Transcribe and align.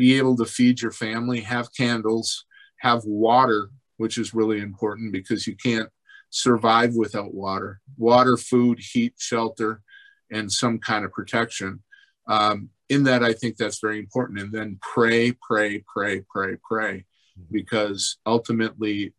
be 0.00 0.16
able 0.16 0.34
to 0.34 0.46
feed 0.46 0.80
your 0.80 0.92
family, 0.92 1.42
have 1.42 1.74
candles, 1.74 2.46
have 2.78 3.04
water, 3.04 3.68
which 3.98 4.16
is 4.16 4.32
really 4.32 4.58
important 4.58 5.12
because 5.12 5.46
you 5.46 5.54
can't 5.54 5.90
survive 6.30 6.94
without 6.94 7.34
water. 7.34 7.82
Water, 7.98 8.38
food, 8.38 8.78
heat, 8.80 9.12
shelter, 9.18 9.82
and 10.32 10.50
some 10.50 10.78
kind 10.78 11.04
of 11.04 11.12
protection. 11.12 11.82
Um, 12.26 12.70
in 12.88 13.04
that, 13.04 13.22
I 13.22 13.34
think 13.34 13.58
that's 13.58 13.78
very 13.78 13.98
important. 13.98 14.40
And 14.40 14.50
then 14.50 14.78
pray, 14.80 15.32
pray, 15.32 15.84
pray, 15.86 16.22
pray, 16.32 16.56
pray, 16.66 17.04
mm-hmm. 17.38 17.52
because 17.52 18.16
ultimately, 18.24 19.12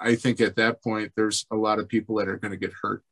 I 0.00 0.14
think 0.14 0.40
at 0.40 0.54
that 0.56 0.80
point, 0.80 1.10
there's 1.16 1.44
a 1.50 1.56
lot 1.56 1.80
of 1.80 1.88
people 1.88 2.14
that 2.18 2.28
are 2.28 2.38
going 2.38 2.52
to 2.52 2.56
get 2.56 2.72
hurt. 2.80 3.02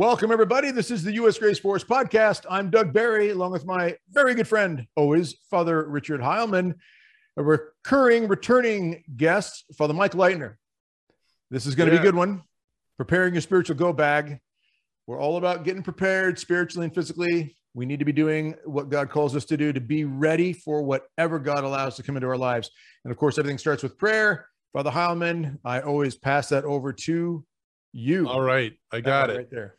Welcome, 0.00 0.32
everybody. 0.32 0.70
This 0.70 0.90
is 0.90 1.04
the 1.04 1.12
U.S. 1.16 1.36
Grace 1.36 1.58
Force 1.58 1.84
podcast. 1.84 2.46
I'm 2.48 2.70
Doug 2.70 2.90
Barry, 2.90 3.32
along 3.32 3.52
with 3.52 3.66
my 3.66 3.98
very 4.10 4.34
good 4.34 4.48
friend, 4.48 4.86
always, 4.96 5.34
Father 5.50 5.86
Richard 5.86 6.22
Heilman, 6.22 6.72
a 7.36 7.42
recurring, 7.42 8.26
returning 8.26 9.04
guest, 9.14 9.66
Father 9.76 9.92
Mike 9.92 10.12
Leitner. 10.12 10.54
This 11.50 11.66
is 11.66 11.74
going 11.74 11.90
to 11.90 11.94
yeah. 11.94 12.00
be 12.00 12.08
a 12.08 12.10
good 12.12 12.16
one. 12.16 12.40
Preparing 12.96 13.34
your 13.34 13.42
spiritual 13.42 13.76
go 13.76 13.92
bag. 13.92 14.38
We're 15.06 15.20
all 15.20 15.36
about 15.36 15.64
getting 15.64 15.82
prepared 15.82 16.38
spiritually 16.38 16.86
and 16.86 16.94
physically. 16.94 17.54
We 17.74 17.84
need 17.84 17.98
to 17.98 18.06
be 18.06 18.12
doing 18.12 18.54
what 18.64 18.88
God 18.88 19.10
calls 19.10 19.36
us 19.36 19.44
to 19.44 19.58
do 19.58 19.70
to 19.70 19.82
be 19.82 20.04
ready 20.04 20.54
for 20.54 20.82
whatever 20.82 21.38
God 21.38 21.62
allows 21.62 21.96
to 21.96 22.02
come 22.02 22.16
into 22.16 22.26
our 22.26 22.38
lives. 22.38 22.70
And 23.04 23.12
of 23.12 23.18
course, 23.18 23.36
everything 23.36 23.58
starts 23.58 23.82
with 23.82 23.98
prayer. 23.98 24.46
Father 24.72 24.92
Heilman, 24.92 25.58
I 25.62 25.82
always 25.82 26.16
pass 26.16 26.48
that 26.48 26.64
over 26.64 26.94
to 26.94 27.44
you. 27.92 28.28
All 28.30 28.40
right. 28.40 28.72
I 28.90 29.02
got 29.02 29.28
it. 29.28 29.36
Right 29.36 29.50
there 29.50 29.76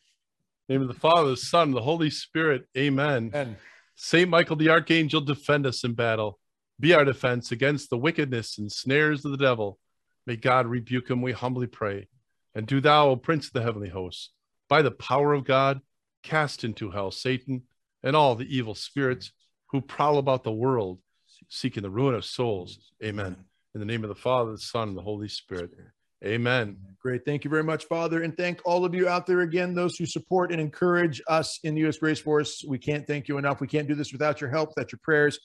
name 0.72 0.82
of 0.82 0.88
the 0.88 0.94
Father, 0.94 1.32
the 1.32 1.38
Son, 1.38 1.72
the 1.72 1.82
Holy 1.82 2.10
Spirit. 2.10 2.66
Amen. 2.78 3.32
Amen. 3.34 3.58
Saint 3.96 4.30
Michael 4.30 4.56
the 4.56 4.70
Archangel, 4.70 5.22
defend 5.22 5.66
us 5.66 5.84
in 5.84 5.94
battle. 5.94 6.40
Be 6.80 6.94
our 6.94 7.04
defense 7.04 7.52
against 7.52 7.90
the 7.90 7.98
wickedness 7.98 8.58
and 8.58 8.72
snares 8.72 9.26
of 9.26 9.32
the 9.32 9.38
devil. 9.38 9.80
May 10.26 10.38
God 10.38 10.68
rebuke 10.68 11.10
him, 11.10 11.22
we 11.22 11.34
humbly 11.34 11.68
pray. 11.68 12.08
And 12.56 12.66
do 12.66 12.80
thou, 12.80 13.10
O 13.10 13.16
Prince 13.16 13.48
of 13.48 13.54
the 13.54 13.62
heavenly 13.62 13.90
hosts, 13.90 14.32
by 14.70 14.82
the 14.82 14.92
power 14.92 15.34
of 15.34 15.44
God, 15.44 15.82
cast 16.24 16.64
into 16.64 16.92
hell 16.92 17.12
Satan 17.12 17.64
and 18.02 18.16
all 18.16 18.36
the 18.36 18.56
evil 18.56 18.76
spirits 18.76 19.32
who 19.72 19.82
prowl 19.82 20.18
about 20.18 20.44
the 20.44 20.52
world, 20.52 21.00
seeking 21.50 21.84
the 21.84 21.90
ruin 21.90 22.16
of 22.16 22.24
souls. 22.24 22.80
Amen. 23.04 23.36
In 23.74 23.80
the 23.80 23.86
name 23.86 24.04
of 24.04 24.10
the 24.10 24.16
Father, 24.16 24.52
the 24.52 24.58
Son, 24.58 24.90
and 24.90 24.98
the 24.98 25.02
Holy 25.02 25.28
Spirit. 25.28 25.72
Amen. 26.24 26.78
Great. 27.02 27.26
Thank 27.26 27.44
you 27.44 27.50
very 27.50 27.64
much, 27.64 27.86
Father. 27.86 28.22
And 28.22 28.38
thank 28.38 28.62
all 28.64 28.86
of 28.86 28.94
you 28.94 29.08
out 29.08 29.26
there 29.26 29.42
again, 29.42 29.74
those 29.74 29.98
who 29.98 30.06
support 30.06 30.52
and 30.52 30.62
encourage 30.62 31.20
us 31.28 31.60
in 31.64 31.74
the 31.74 31.82
U.S. 31.82 31.98
Grace 31.98 32.20
Force. 32.20 32.64
We 32.68 32.78
can't 32.78 33.08
thank 33.08 33.28
you 33.28 33.40
enough. 33.40 33.60
We 33.60 33.68
can't 33.68 33.88
do 33.88 33.96
this 33.96 34.12
without 34.12 34.40
your 34.40 34.52
help, 34.52 34.70
without 34.70 34.92
your 34.92 35.00
prayers. 35.02 35.40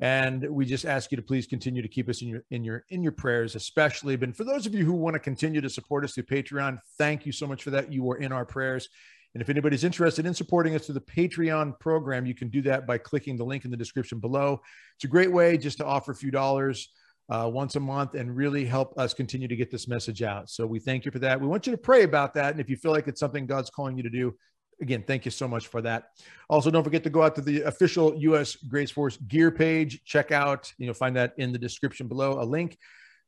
And 0.00 0.48
we 0.48 0.64
just 0.64 0.86
ask 0.86 1.12
you 1.12 1.16
to 1.16 1.22
please 1.22 1.46
continue 1.46 1.82
to 1.82 1.88
keep 1.88 2.08
us 2.08 2.22
in 2.22 2.28
your 2.28 2.42
in 2.50 2.64
your 2.64 2.84
in 2.88 3.02
your 3.02 3.12
prayers, 3.12 3.54
especially. 3.54 4.16
But 4.16 4.34
for 4.34 4.44
those 4.44 4.66
of 4.66 4.74
you 4.74 4.84
who 4.84 4.94
want 4.94 5.14
to 5.14 5.20
continue 5.20 5.60
to 5.60 5.68
support 5.68 6.04
us 6.04 6.14
through 6.14 6.24
Patreon, 6.24 6.78
thank 6.96 7.26
you 7.26 7.32
so 7.32 7.46
much 7.46 7.62
for 7.62 7.70
that. 7.70 7.92
You 7.92 8.10
are 8.10 8.16
in 8.16 8.32
our 8.32 8.46
prayers. 8.46 8.88
And 9.34 9.42
if 9.42 9.50
anybody's 9.50 9.84
interested 9.84 10.26
in 10.26 10.34
supporting 10.34 10.74
us 10.74 10.86
through 10.86 10.94
the 10.94 11.00
Patreon 11.00 11.78
program, 11.80 12.24
you 12.24 12.34
can 12.34 12.48
do 12.48 12.62
that 12.62 12.86
by 12.86 12.98
clicking 12.98 13.36
the 13.36 13.44
link 13.44 13.64
in 13.64 13.70
the 13.70 13.76
description 13.76 14.20
below. 14.20 14.60
It's 14.96 15.04
a 15.04 15.08
great 15.08 15.30
way 15.30 15.58
just 15.58 15.78
to 15.78 15.84
offer 15.84 16.12
a 16.12 16.16
few 16.16 16.30
dollars 16.30 16.88
uh, 17.30 17.48
once 17.52 17.76
a 17.76 17.80
month 17.80 18.14
and 18.14 18.36
really 18.36 18.64
help 18.64 18.98
us 18.98 19.14
continue 19.14 19.48
to 19.48 19.56
get 19.56 19.70
this 19.70 19.88
message 19.88 20.22
out. 20.22 20.50
So 20.50 20.66
we 20.66 20.78
thank 20.78 21.04
you 21.04 21.10
for 21.10 21.18
that. 21.20 21.40
We 21.40 21.46
want 21.46 21.66
you 21.66 21.72
to 21.72 21.78
pray 21.78 22.02
about 22.02 22.34
that. 22.34 22.52
And 22.52 22.60
if 22.60 22.68
you 22.68 22.76
feel 22.76 22.92
like 22.92 23.08
it's 23.08 23.20
something 23.20 23.46
God's 23.46 23.70
calling 23.70 23.96
you 23.96 24.02
to 24.02 24.10
do, 24.10 24.34
again, 24.80 25.04
thank 25.06 25.24
you 25.24 25.30
so 25.30 25.48
much 25.48 25.68
for 25.68 25.80
that. 25.82 26.10
Also, 26.50 26.70
don't 26.70 26.84
forget 26.84 27.02
to 27.04 27.10
go 27.10 27.22
out 27.22 27.34
to 27.36 27.40
the 27.40 27.62
official 27.62 28.14
U.S. 28.16 28.56
Grace 28.56 28.90
Force 28.90 29.16
gear 29.16 29.50
page. 29.50 30.02
Check 30.04 30.32
out, 30.32 30.72
you 30.78 30.86
know, 30.86 30.94
find 30.94 31.16
that 31.16 31.32
in 31.38 31.52
the 31.52 31.58
description 31.58 32.08
below, 32.08 32.40
a 32.40 32.44
link. 32.44 32.76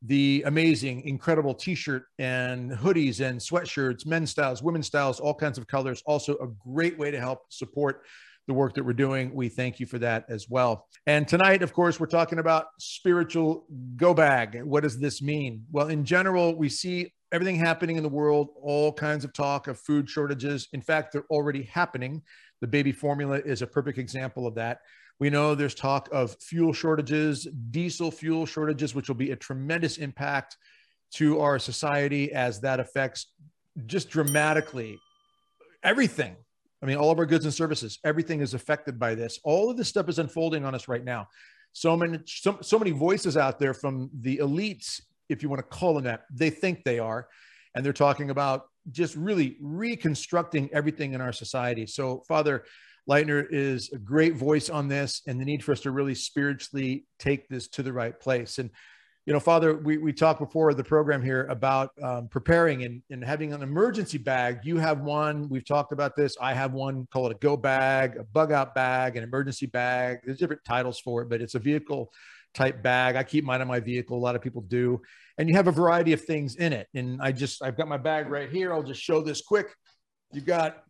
The 0.02 0.44
amazing, 0.46 1.02
incredible 1.02 1.54
t-shirt 1.54 2.04
and 2.18 2.70
hoodies 2.70 3.26
and 3.26 3.40
sweatshirts, 3.40 4.04
men's 4.04 4.30
styles, 4.30 4.62
women's 4.62 4.86
styles, 4.86 5.20
all 5.20 5.34
kinds 5.34 5.56
of 5.56 5.66
colors. 5.66 6.02
Also 6.04 6.36
a 6.36 6.48
great 6.48 6.98
way 6.98 7.10
to 7.10 7.18
help 7.18 7.40
support 7.48 8.02
the 8.46 8.54
work 8.54 8.74
that 8.74 8.84
we're 8.84 8.92
doing. 8.92 9.34
We 9.34 9.48
thank 9.48 9.80
you 9.80 9.86
for 9.86 9.98
that 9.98 10.24
as 10.28 10.48
well. 10.48 10.86
And 11.06 11.26
tonight, 11.26 11.62
of 11.62 11.72
course, 11.72 11.98
we're 11.98 12.06
talking 12.06 12.38
about 12.38 12.66
spiritual 12.78 13.66
go 13.96 14.14
bag. 14.14 14.62
What 14.62 14.82
does 14.82 14.98
this 14.98 15.20
mean? 15.20 15.64
Well, 15.72 15.88
in 15.88 16.04
general, 16.04 16.56
we 16.56 16.68
see 16.68 17.12
everything 17.32 17.56
happening 17.56 17.96
in 17.96 18.02
the 18.02 18.08
world, 18.08 18.48
all 18.62 18.92
kinds 18.92 19.24
of 19.24 19.32
talk 19.32 19.66
of 19.66 19.80
food 19.80 20.08
shortages. 20.08 20.68
In 20.72 20.80
fact, 20.80 21.12
they're 21.12 21.26
already 21.28 21.64
happening. 21.64 22.22
The 22.60 22.68
baby 22.68 22.92
formula 22.92 23.40
is 23.44 23.62
a 23.62 23.66
perfect 23.66 23.98
example 23.98 24.46
of 24.46 24.54
that. 24.54 24.78
We 25.18 25.30
know 25.30 25.54
there's 25.54 25.74
talk 25.74 26.08
of 26.12 26.36
fuel 26.40 26.72
shortages, 26.72 27.48
diesel 27.70 28.10
fuel 28.10 28.46
shortages, 28.46 28.94
which 28.94 29.08
will 29.08 29.16
be 29.16 29.32
a 29.32 29.36
tremendous 29.36 29.96
impact 29.96 30.56
to 31.14 31.40
our 31.40 31.58
society 31.58 32.32
as 32.32 32.60
that 32.60 32.80
affects 32.80 33.32
just 33.86 34.08
dramatically 34.08 34.98
everything 35.82 36.36
I 36.82 36.86
mean, 36.86 36.96
all 36.96 37.10
of 37.10 37.18
our 37.18 37.26
goods 37.26 37.44
and 37.44 37.54
services, 37.54 37.98
everything 38.04 38.40
is 38.40 38.54
affected 38.54 38.98
by 38.98 39.14
this. 39.14 39.38
All 39.44 39.70
of 39.70 39.76
this 39.76 39.88
stuff 39.88 40.08
is 40.08 40.18
unfolding 40.18 40.64
on 40.64 40.74
us 40.74 40.88
right 40.88 41.04
now. 41.04 41.28
So 41.72 41.96
many, 41.96 42.18
so, 42.26 42.58
so 42.60 42.78
many 42.78 42.90
voices 42.90 43.36
out 43.36 43.58
there 43.58 43.74
from 43.74 44.10
the 44.20 44.38
elites, 44.38 45.00
if 45.28 45.42
you 45.42 45.48
want 45.48 45.58
to 45.58 45.76
call 45.76 45.94
them 45.94 46.04
that, 46.04 46.24
they 46.32 46.50
think 46.50 46.84
they 46.84 46.98
are. 46.98 47.28
And 47.74 47.84
they're 47.84 47.92
talking 47.92 48.30
about 48.30 48.64
just 48.90 49.16
really 49.16 49.56
reconstructing 49.60 50.70
everything 50.72 51.12
in 51.12 51.20
our 51.20 51.32
society. 51.32 51.86
So, 51.86 52.22
Father 52.28 52.64
Leitner 53.08 53.46
is 53.50 53.90
a 53.92 53.98
great 53.98 54.34
voice 54.34 54.68
on 54.68 54.88
this 54.88 55.22
and 55.26 55.40
the 55.40 55.44
need 55.44 55.62
for 55.62 55.72
us 55.72 55.80
to 55.80 55.90
really 55.90 56.14
spiritually 56.14 57.06
take 57.18 57.48
this 57.48 57.68
to 57.68 57.82
the 57.82 57.92
right 57.92 58.18
place. 58.18 58.58
And 58.58 58.70
you 59.26 59.32
know, 59.32 59.40
Father, 59.40 59.76
we, 59.76 59.98
we 59.98 60.12
talked 60.12 60.38
before 60.38 60.72
the 60.72 60.84
program 60.84 61.20
here 61.20 61.46
about 61.50 61.90
um, 62.00 62.28
preparing 62.28 62.84
and, 62.84 63.02
and 63.10 63.24
having 63.24 63.52
an 63.52 63.60
emergency 63.60 64.18
bag. 64.18 64.60
You 64.62 64.76
have 64.76 65.00
one. 65.00 65.48
We've 65.48 65.64
talked 65.64 65.90
about 65.90 66.14
this. 66.14 66.36
I 66.40 66.54
have 66.54 66.74
one. 66.74 67.08
Call 67.12 67.26
it 67.26 67.32
a 67.32 67.38
go 67.40 67.56
bag, 67.56 68.18
a 68.18 68.22
bug 68.22 68.52
out 68.52 68.72
bag, 68.72 69.16
an 69.16 69.24
emergency 69.24 69.66
bag. 69.66 70.18
There's 70.24 70.38
different 70.38 70.64
titles 70.64 71.00
for 71.00 71.22
it, 71.22 71.28
but 71.28 71.42
it's 71.42 71.56
a 71.56 71.58
vehicle 71.58 72.12
type 72.54 72.84
bag. 72.84 73.16
I 73.16 73.24
keep 73.24 73.42
mine 73.42 73.60
in 73.60 73.66
my 73.66 73.80
vehicle. 73.80 74.16
A 74.16 74.20
lot 74.20 74.36
of 74.36 74.42
people 74.42 74.62
do. 74.62 75.02
And 75.38 75.48
you 75.48 75.56
have 75.56 75.66
a 75.66 75.72
variety 75.72 76.12
of 76.12 76.24
things 76.24 76.54
in 76.54 76.72
it. 76.72 76.86
And 76.94 77.20
I 77.20 77.32
just, 77.32 77.62
I've 77.62 77.76
got 77.76 77.88
my 77.88 77.98
bag 77.98 78.30
right 78.30 78.48
here. 78.48 78.72
I'll 78.72 78.84
just 78.84 79.02
show 79.02 79.22
this 79.22 79.40
quick. 79.40 79.74
You've 80.32 80.46
got 80.46 80.84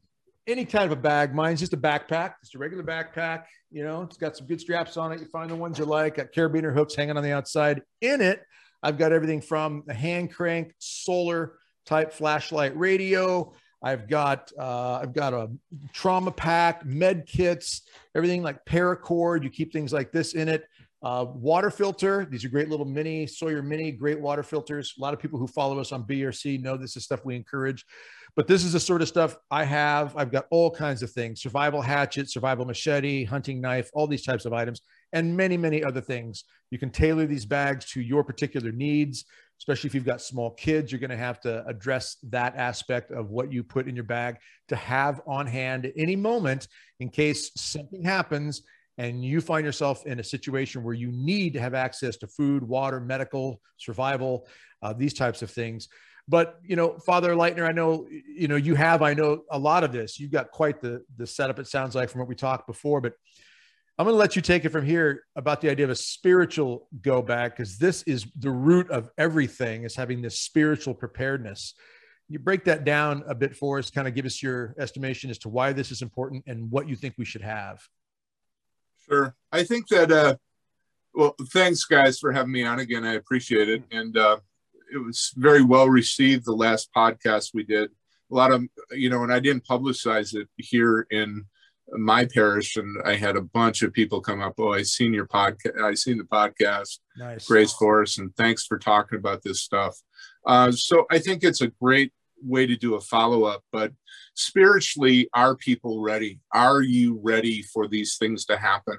any 0.47 0.65
kind 0.65 0.85
of 0.85 0.93
a 0.97 1.01
bag. 1.01 1.35
Mine's 1.35 1.61
just 1.61 1.73
a 1.73 1.77
backpack, 1.77 2.35
just 2.41 2.55
a 2.55 2.59
regular 2.59 2.83
backpack. 2.83 3.45
You 3.71 3.85
know, 3.85 4.03
it's 4.03 4.17
got 4.17 4.37
some 4.37 4.47
good 4.47 4.61
straps 4.61 4.97
on 4.97 5.13
it. 5.13 5.21
You 5.21 5.27
find 5.27 5.51
the 5.51 5.57
ones 5.57 5.79
you 5.79 5.85
like. 5.85 6.17
Got 6.17 6.33
carabiner 6.33 6.73
hooks 6.73 6.95
hanging 6.95 7.17
on 7.17 7.23
the 7.23 7.33
outside. 7.33 7.83
In 8.01 8.21
it, 8.21 8.43
I've 8.83 8.99
got 8.99 9.13
everything 9.13 9.41
from 9.41 9.85
a 9.89 9.95
hand 9.95 10.33
crank 10.33 10.75
solar 10.79 11.55
type 11.85 12.13
flashlight 12.13 12.77
radio. 12.77 13.53
I've 13.83 14.09
got 14.09 14.51
uh, 14.59 15.01
I've 15.03 15.13
got 15.13 15.35
a 15.35 15.51
trauma 15.93 16.31
pack, 16.31 16.85
med 16.85 17.27
kits, 17.27 17.83
everything 18.15 18.43
like 18.43 18.65
paracord. 18.65 19.45
You 19.45 19.51
keep 19.51 19.73
things 19.73 19.93
like 19.93 20.13
this 20.13 20.35
in 20.35 20.49
it. 20.49 20.65
Uh, 21.07 21.25
water 21.37 21.71
filter. 21.71 22.27
These 22.29 22.45
are 22.45 22.49
great 22.49 22.69
little 22.69 22.85
mini 22.85 23.29
Sawyer 23.29 23.63
mini, 23.63 23.93
great 23.93 24.19
water 24.19 24.43
filters. 24.43 24.93
A 24.99 25.01
lot 25.01 25.15
of 25.15 25.21
people 25.21 25.39
who 25.39 25.47
follow 25.47 25.79
us 25.79 25.93
on 25.93 26.03
BRC 26.03 26.61
know 26.61 26.77
this 26.77 26.97
is 26.97 27.05
stuff 27.05 27.25
we 27.25 27.37
encourage. 27.37 27.87
But 28.35 28.49
this 28.49 28.65
is 28.65 28.73
the 28.73 28.81
sort 28.81 29.03
of 29.03 29.07
stuff 29.07 29.37
I 29.49 29.63
have. 29.63 30.17
I've 30.17 30.33
got 30.33 30.47
all 30.51 30.69
kinds 30.69 31.05
of 31.05 31.13
things 31.13 31.41
survival 31.41 31.81
hatchet, 31.81 32.29
survival 32.29 32.65
machete, 32.65 33.23
hunting 33.23 33.61
knife, 33.61 33.89
all 33.95 34.09
these 34.09 34.25
types 34.25 34.47
of 34.47 34.53
items, 34.53 34.81
and 35.13 35.37
many, 35.37 35.57
many 35.57 35.85
other 35.85 36.01
things. 36.01 36.43
You 36.73 36.79
can 36.81 36.91
tailor 36.91 37.27
these 37.27 37.47
bags 37.47 37.85
to 37.93 38.01
your 38.01 38.25
particular 38.25 38.73
needs, 38.73 39.27
especially 39.61 39.87
if 39.87 39.95
you've 39.95 40.05
got 40.05 40.21
small 40.21 40.51
kids. 40.55 40.91
You're 40.91 40.99
going 40.99 41.11
to 41.11 41.17
have 41.17 41.39
to 41.43 41.65
address 41.69 42.17
that 42.31 42.57
aspect 42.57 43.13
of 43.13 43.31
what 43.31 43.53
you 43.53 43.63
put 43.63 43.87
in 43.87 43.95
your 43.95 44.03
bag 44.03 44.39
to 44.71 44.75
have 44.75 45.21
on 45.25 45.47
hand 45.47 45.87
at 45.87 45.93
any 45.97 46.17
moment 46.17 46.67
in 46.99 47.11
case 47.11 47.53
something 47.55 48.03
happens 48.03 48.63
and 48.99 49.25
you 49.25 49.41
find 49.41 49.65
yourself 49.65 50.07
in 50.07 50.21
a 50.21 50.25
situation 50.25 50.83
where 50.83 50.95
you 50.95 51.13
need 51.13 51.53
to 51.53 51.61
have 51.61 51.75
access 51.75 52.17
to 52.19 52.27
food, 52.27 52.63
water, 52.63 53.01
medical, 53.01 53.61
survival, 53.77 54.47
uh, 54.83 54.93
these 54.93 55.15
types 55.15 55.43
of 55.43 55.51
things. 55.51 55.89
But 56.29 56.59
you 56.65 56.77
know, 56.77 56.99
Father 56.99 57.35
Leitner, 57.35 57.69
I 57.69 57.73
know 57.73 58.07
you 58.11 58.49
know 58.49 58.57
you 58.57 58.75
have. 58.75 59.01
I 59.03 59.15
know 59.15 59.43
a 59.51 59.59
lot 59.59 59.85
of 59.85 59.93
this. 59.93 60.19
You've 60.19 60.33
got 60.33 60.51
quite 60.51 60.81
the 60.81 61.05
the 61.17 61.27
setup. 61.27 61.59
It 61.59 61.69
sounds 61.69 61.95
like 61.95 62.09
from 62.09 62.21
what 62.21 62.29
we 62.29 62.35
talked 62.35 62.67
before. 62.67 63.01
But 63.01 63.13
I'm 63.99 64.05
going 64.05 64.15
to 64.15 64.19
let 64.19 64.37
you 64.37 64.43
take 64.43 64.65
it 64.65 64.71
from 64.71 64.85
here 64.85 65.25
about 65.37 65.61
the 65.61 65.71
idea 65.71 65.85
of 65.85 65.91
a 65.91 65.97
spiritual 65.97 66.89
go 67.01 67.23
back 67.23 67.57
because 67.57 67.79
this 67.79 68.03
is 68.03 68.27
the 68.39 68.51
root 68.51 68.91
of 68.91 69.09
everything. 69.17 69.85
Is 69.85 69.95
having 69.95 70.21
this 70.21 70.41
spiritual 70.41 70.95
preparedness. 70.95 71.75
you 72.29 72.41
break 72.41 72.65
that 72.65 72.85
down 72.85 73.23
a 73.29 73.35
bit 73.35 73.55
for 73.55 73.79
us, 73.79 73.91
kind 73.91 74.09
of 74.09 74.15
give 74.15 74.27
us 74.27 74.43
your 74.43 74.75
estimation 74.79 75.31
as 75.31 75.39
to 75.39 75.49
why 75.49 75.73
this 75.73 75.93
is 75.93 76.03
important 76.03 76.43
and 76.49 76.69
what 76.73 76.89
you 76.89 76.97
think 76.97 77.15
we 77.17 77.25
should 77.25 77.43
have. 77.43 77.81
Sure. 79.09 79.35
I 79.53 79.65
think 79.65 79.89
that, 79.89 80.11
uh, 80.11 80.37
well, 81.15 81.35
thanks 81.53 81.85
guys 81.85 82.19
for 82.19 82.33
having 82.33 82.53
me 82.53 82.65
on 82.65 82.79
again. 82.79 83.05
I 83.05 83.15
appreciate 83.15 83.69
it. 83.69 83.83
And 83.91 84.17
uh, 84.17 84.39
it 84.93 84.99
was 84.99 85.33
very 85.37 85.63
well 85.63 85.89
received 85.89 86.45
the 86.45 86.53
last 86.53 86.91
podcast 86.95 87.55
we 87.55 87.65
did. 87.65 87.91
A 88.31 88.35
lot 88.35 88.53
of, 88.53 88.65
you 88.91 89.09
know, 89.09 89.23
and 89.23 89.33
I 89.33 89.41
didn't 89.41 89.65
publicize 89.65 90.35
it 90.35 90.49
here 90.57 91.07
in 91.11 91.47
my 91.93 92.25
parish 92.25 92.77
and 92.77 93.01
I 93.05 93.15
had 93.15 93.37
a 93.37 93.43
bunch 93.43 93.83
of 93.83 93.93
people 93.93 94.21
come 94.21 94.43
up. 94.43 94.55
Oh, 94.59 94.73
I 94.73 94.83
seen 94.83 95.15
your 95.15 95.27
podcast. 95.27 95.81
I 95.81 95.95
seen 95.95 96.19
the 96.19 96.25
podcast. 96.25 96.99
Nice. 97.17 97.47
Grace 97.47 97.73
Force. 97.73 98.19
And 98.19 98.35
thanks 98.37 98.67
for 98.67 98.79
talking 98.79 99.19
about 99.19 99.43
this 99.43 99.63
stuff. 99.63 99.97
Uh, 100.45 100.73
so 100.73 101.07
I 101.11 101.19
think 101.19 101.45
it's 101.45 101.61
a 101.61 101.69
great 101.69 102.13
way 102.43 102.67
to 102.67 102.77
do 102.77 102.95
a 102.95 103.01
follow 103.01 103.45
up. 103.45 103.63
But 103.73 103.93
spiritually, 104.35 105.29
are 105.35 105.57
people 105.57 106.01
ready? 106.01 106.41
Are 106.53 106.83
you 106.83 107.21
ready 107.23 107.63
for 107.63 107.89
these 107.89 108.17
things 108.17 108.45
to 108.47 108.57
happen? 108.57 108.99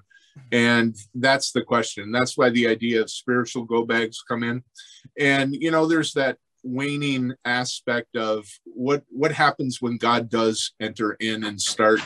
And 0.51 0.95
that's 1.16 1.51
the 1.51 1.63
question. 1.63 2.12
That's 2.12 2.38
why 2.38 2.50
the 2.50 2.68
idea 2.68 3.01
of 3.01 3.10
spiritual 3.10 3.63
go 3.63 3.86
bags 3.86 4.22
come 4.28 4.44
in. 4.44 4.63
And 5.19 5.56
you 5.56 5.72
know, 5.72 5.88
there's 5.88 6.13
that 6.13 6.38
waning 6.63 7.34
aspect 7.45 8.16
of 8.16 8.45
what 8.66 9.04
what 9.10 9.31
happens 9.31 9.81
when 9.81 9.98
God 9.98 10.30
does 10.30 10.74
enter 10.80 11.13
in 11.13 11.44
and 11.44 11.60
start 11.60 12.01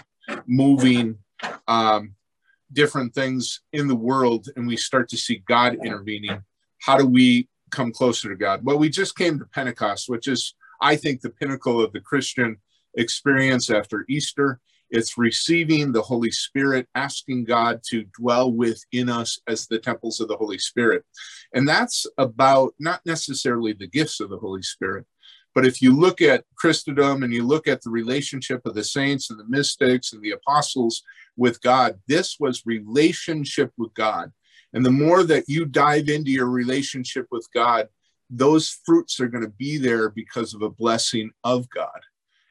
moving 0.45 1.18
um, 1.68 2.16
different 2.72 3.13
things 3.13 3.62
in 3.74 3.88
the 3.88 3.95
world, 3.95 4.48
and 4.56 4.68
we 4.68 4.78
start 4.78 5.10
to 5.10 5.18
see 5.18 5.44
God 5.48 5.78
intervening. 5.83 6.44
How 6.81 6.98
do 6.98 7.06
we 7.06 7.48
come 7.69 7.92
closer 7.92 8.30
to 8.30 8.36
God? 8.36 8.63
Well, 8.63 8.78
we 8.78 8.89
just 8.89 9.16
came 9.16 9.39
to 9.39 9.45
Pentecost, 9.45 10.10
which 10.10 10.28
is 10.28 10.56
I 10.81 10.95
think, 10.95 11.22
the 11.22 11.30
pinnacle 11.30 11.81
of 11.81 11.94
the 11.94 12.01
Christian 12.01 12.57
experience 12.95 13.69
after 13.69 14.06
Easter. 14.10 14.60
It's 14.89 15.18
receiving 15.18 15.92
the 15.92 16.01
Holy 16.01 16.31
Spirit, 16.31 16.88
asking 16.95 17.45
God 17.45 17.81
to 17.89 18.06
dwell 18.19 18.51
within 18.51 19.07
us 19.07 19.39
as 19.48 19.66
the 19.68 19.80
temples 19.80 20.19
of 20.19 20.28
the 20.28 20.36
Holy 20.36 20.57
Spirit. 20.57 21.06
And 21.54 21.68
that's 21.68 22.06
about 22.18 22.74
not 22.78 23.00
necessarily 23.06 23.72
the 23.72 23.88
gifts 23.88 24.19
of 24.19 24.30
the 24.30 24.38
Holy 24.38 24.63
Spirit, 24.63 25.06
but 25.54 25.66
if 25.66 25.81
you 25.81 25.98
look 25.98 26.22
at 26.22 26.45
Christendom 26.56 27.24
and 27.24 27.33
you 27.33 27.45
look 27.45 27.68
at 27.68 27.81
the 27.81 27.89
relationship 27.89 28.66
of 28.66 28.74
the 28.74 28.83
saints 28.83 29.30
and 29.30 29.39
the 29.39 29.48
mystics 29.48 30.13
and 30.13 30.22
the 30.22 30.31
apostles 30.31 31.04
with 31.36 31.62
God, 31.62 32.00
this 32.07 32.38
was 32.39 32.66
relationship 32.66 33.72
with 33.78 33.94
God. 33.94 34.31
And 34.74 34.86
the 34.86 34.92
more 34.92 35.24
that 35.24 35.50
you 35.50 35.66
dive 35.66 36.07
into 36.07 36.31
your 36.31 36.50
relationship 36.50 37.28
with 37.31 37.48
God, 37.54 37.89
those 38.31 38.80
fruits 38.86 39.19
are 39.19 39.28
going 39.28 39.44
to 39.44 39.51
be 39.51 39.78
there 39.78 40.10
because 40.10 40.54
of 40.54 40.62
a 40.62 40.69
blessing 40.69 41.31
of 41.44 41.69
God. 41.69 42.00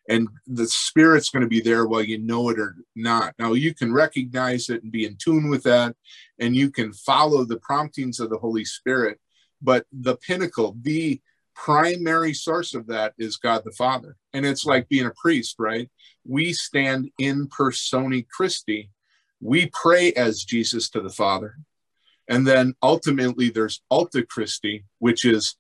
And 0.09 0.29
the 0.47 0.67
Spirit's 0.67 1.31
going 1.31 1.43
to 1.43 1.49
be 1.49 1.61
there 1.61 1.87
while 1.87 2.03
you 2.03 2.19
know 2.19 2.51
it 2.51 2.59
or 2.59 2.77
not. 2.95 3.35
Now, 3.39 3.55
you 3.55 3.75
can 3.75 3.93
recognize 3.93 4.69
it 4.69 4.83
and 4.83 4.93
be 4.93 5.07
in 5.07 5.17
tune 5.17 5.49
with 5.49 5.63
that, 5.65 5.95
and 6.39 6.55
you 6.55 6.71
can 6.71 6.93
follow 6.93 7.45
the 7.45 7.59
promptings 7.59 8.21
of 8.21 8.29
the 8.29 8.39
Holy 8.39 8.65
Spirit. 8.65 9.19
But 9.63 9.87
the 9.93 10.17
pinnacle, 10.17 10.77
the 10.83 11.21
primary 11.55 12.35
source 12.35 12.75
of 12.75 12.87
that 12.89 13.15
is 13.19 13.37
God 13.37 13.63
the 13.65 13.73
Father. 13.73 14.17
And 14.33 14.45
it's 14.45 14.65
like 14.65 14.89
being 14.89 15.07
a 15.07 15.13
priest, 15.13 15.57
right? 15.59 15.89
We 16.27 16.53
stand 16.53 17.11
in 17.19 17.47
persona 17.47 18.23
Christi. 18.23 18.91
We 19.41 19.71
pray 19.73 20.13
as 20.15 20.45
Jesus 20.45 20.89
to 20.91 21.01
the 21.01 21.11
Father. 21.11 21.57
And 22.29 22.47
then 22.47 22.75
ultimately 22.83 23.51
there's 23.51 23.83
Alter 23.91 24.23
Christi, 24.23 24.85
which 24.99 25.25
is 25.25 25.55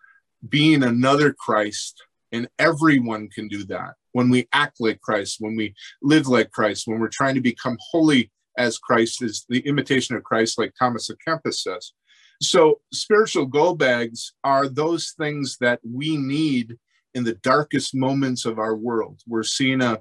being 0.48 0.82
another 0.82 1.32
Christ, 1.32 2.02
and 2.32 2.48
everyone 2.58 3.28
can 3.28 3.48
do 3.48 3.64
that. 3.66 3.94
When 4.12 4.30
we 4.30 4.48
act 4.52 4.76
like 4.80 5.00
Christ, 5.00 5.36
when 5.38 5.56
we 5.56 5.74
live 6.02 6.26
like 6.26 6.50
Christ, 6.50 6.86
when 6.86 6.98
we're 6.98 7.08
trying 7.08 7.34
to 7.36 7.40
become 7.40 7.76
holy 7.90 8.30
as 8.58 8.78
Christ 8.78 9.22
is 9.22 9.46
the 9.48 9.60
imitation 9.60 10.16
of 10.16 10.24
Christ, 10.24 10.58
like 10.58 10.74
Thomas 10.78 11.10
à 11.10 11.16
Kempis 11.26 11.54
says. 11.54 11.92
So, 12.42 12.80
spiritual 12.92 13.46
go 13.46 13.74
bags 13.74 14.32
are 14.44 14.68
those 14.68 15.14
things 15.18 15.58
that 15.60 15.80
we 15.84 16.16
need 16.16 16.78
in 17.14 17.24
the 17.24 17.34
darkest 17.34 17.94
moments 17.94 18.44
of 18.44 18.58
our 18.58 18.74
world. 18.74 19.20
We're 19.26 19.42
seeing 19.42 19.82
a, 19.82 19.98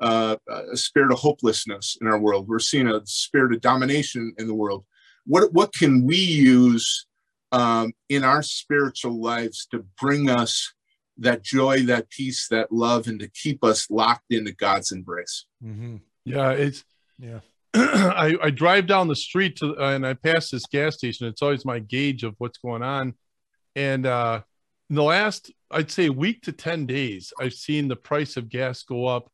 a 0.00 0.38
spirit 0.74 1.12
of 1.12 1.18
hopelessness 1.18 1.96
in 2.00 2.06
our 2.06 2.18
world. 2.18 2.46
We're 2.48 2.58
seeing 2.58 2.88
a 2.88 3.00
spirit 3.06 3.54
of 3.54 3.60
domination 3.60 4.34
in 4.38 4.46
the 4.46 4.54
world. 4.54 4.84
What, 5.24 5.52
what 5.52 5.72
can 5.72 6.04
we 6.04 6.16
use 6.16 7.06
um, 7.52 7.92
in 8.08 8.24
our 8.24 8.42
spiritual 8.42 9.20
lives 9.20 9.66
to 9.70 9.84
bring 10.00 10.28
us 10.28 10.72
that 11.18 11.42
joy, 11.42 11.82
that 11.82 12.10
peace, 12.10 12.46
that 12.48 12.70
love, 12.72 13.08
and 13.08 13.18
to 13.20 13.28
keep 13.28 13.64
us 13.64 13.90
locked 13.90 14.30
into 14.30 14.52
God's 14.52 14.92
embrace. 14.92 15.46
Mm-hmm. 15.64 15.96
Yeah, 16.24 16.50
it's 16.50 16.84
yeah. 17.18 17.40
I, 17.74 18.36
I 18.42 18.50
drive 18.50 18.86
down 18.86 19.08
the 19.08 19.16
street 19.16 19.56
to 19.56 19.76
uh, 19.78 19.90
and 19.90 20.06
I 20.06 20.14
pass 20.14 20.50
this 20.50 20.66
gas 20.66 20.96
station. 20.96 21.26
It's 21.26 21.42
always 21.42 21.64
my 21.64 21.78
gauge 21.78 22.22
of 22.22 22.34
what's 22.38 22.58
going 22.58 22.82
on. 22.82 23.14
And 23.74 24.06
uh, 24.06 24.42
in 24.90 24.96
the 24.96 25.02
last, 25.02 25.52
I'd 25.70 25.90
say, 25.90 26.08
week 26.08 26.42
to 26.42 26.52
ten 26.52 26.86
days, 26.86 27.32
I've 27.40 27.52
seen 27.54 27.88
the 27.88 27.96
price 27.96 28.36
of 28.36 28.48
gas 28.48 28.82
go 28.82 29.06
up 29.06 29.30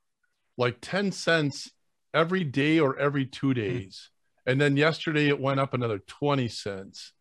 like 0.56 0.78
ten 0.80 1.12
cents 1.12 1.70
every 2.12 2.44
day 2.44 2.80
or 2.80 2.98
every 2.98 3.26
two 3.26 3.48
hmm. 3.48 3.54
days. 3.54 3.94
Mm-hmm. 3.96 4.50
And 4.50 4.60
then 4.60 4.76
yesterday 4.76 5.28
it 5.28 5.40
went 5.40 5.60
up 5.60 5.74
another 5.74 5.98
twenty 5.98 6.48
cents. 6.48 7.12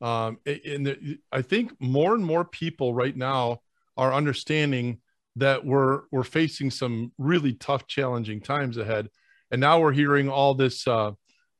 Um, 0.00 0.38
and 0.44 0.86
the, 0.86 1.18
I 1.32 1.42
think 1.42 1.72
more 1.80 2.14
and 2.14 2.24
more 2.24 2.44
people 2.44 2.92
right 2.92 3.16
now 3.16 3.60
are 3.96 4.12
understanding 4.12 5.00
that 5.36 5.64
we're 5.64 6.02
we're 6.10 6.24
facing 6.24 6.70
some 6.70 7.12
really 7.18 7.54
tough, 7.54 7.86
challenging 7.86 8.40
times 8.40 8.76
ahead. 8.76 9.08
And 9.50 9.60
now 9.60 9.80
we're 9.80 9.92
hearing 9.92 10.28
all 10.28 10.54
this 10.54 10.86
uh, 10.86 11.12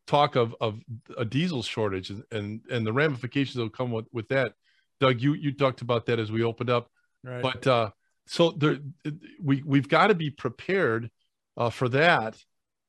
talk 0.06 0.36
of 0.36 0.54
of 0.60 0.80
a 1.16 1.24
diesel 1.24 1.62
shortage 1.62 2.10
and 2.10 2.22
and, 2.30 2.60
and 2.70 2.86
the 2.86 2.92
ramifications 2.92 3.54
that 3.54 3.62
will 3.62 3.70
come 3.70 3.92
with, 3.92 4.06
with 4.12 4.28
that. 4.28 4.52
Doug, 5.00 5.20
you 5.20 5.34
you 5.34 5.52
talked 5.52 5.82
about 5.82 6.06
that 6.06 6.18
as 6.18 6.32
we 6.32 6.42
opened 6.42 6.70
up, 6.70 6.90
right. 7.22 7.42
but 7.42 7.66
uh, 7.66 7.90
so 8.26 8.50
there 8.50 8.78
we 9.42 9.62
we've 9.64 9.88
got 9.88 10.08
to 10.08 10.14
be 10.14 10.30
prepared 10.30 11.10
uh, 11.56 11.70
for 11.70 11.88
that. 11.90 12.36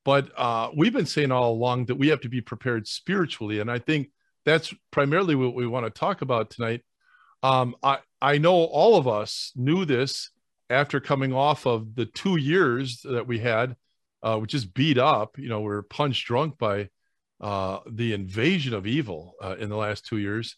But 0.05 0.31
uh, 0.37 0.69
we've 0.75 0.93
been 0.93 1.05
saying 1.05 1.33
all 1.33 1.51
along 1.51 1.87
that 1.87 1.95
we 1.95 2.07
have 2.07 2.21
to 2.21 2.29
be 2.29 2.39
prepared 2.39 2.87
spiritually, 2.87 3.59
and 3.59 3.69
I 3.69 3.79
think 3.79 4.09
that's 4.47 4.73
primarily 4.91 5.35
what 5.35 5.53
we 5.53 5.67
want 5.67 5.85
to 5.85 5.89
talk 5.89 6.21
about 6.21 6.49
tonight. 6.49 6.81
Um, 7.43 7.75
I 7.83 7.99
I 8.21 8.37
know 8.37 8.55
all 8.55 8.95
of 8.95 9.05
us 9.05 9.51
knew 9.55 9.83
this 9.83 10.31
after 10.69 11.01
coming 11.01 11.33
off 11.33 11.67
of 11.67 11.95
the 11.95 12.05
two 12.05 12.37
years 12.37 13.01
that 13.03 13.27
we 13.27 13.39
had, 13.39 13.75
uh, 14.23 14.37
which 14.37 14.53
is 14.53 14.65
beat 14.65 14.97
up. 14.97 15.37
You 15.37 15.49
know, 15.49 15.59
we 15.59 15.73
are 15.73 15.81
punched 15.81 16.27
drunk 16.27 16.57
by 16.57 16.87
uh, 17.41 17.79
the 17.91 18.13
invasion 18.13 18.73
of 18.73 18.87
evil 18.87 19.33
uh, 19.43 19.57
in 19.59 19.67
the 19.67 19.75
last 19.75 20.05
two 20.05 20.17
years, 20.17 20.55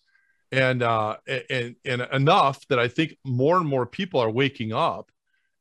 and 0.52 0.84
uh, 0.84 1.18
and 1.50 1.76
and 1.84 2.08
enough 2.14 2.66
that 2.68 2.78
I 2.78 2.90
think 2.90 3.18
more 3.26 3.58
and 3.58 3.68
more 3.68 3.88
people 3.88 4.20
are 4.20 4.30
waking 4.30 4.72
up 4.72 5.12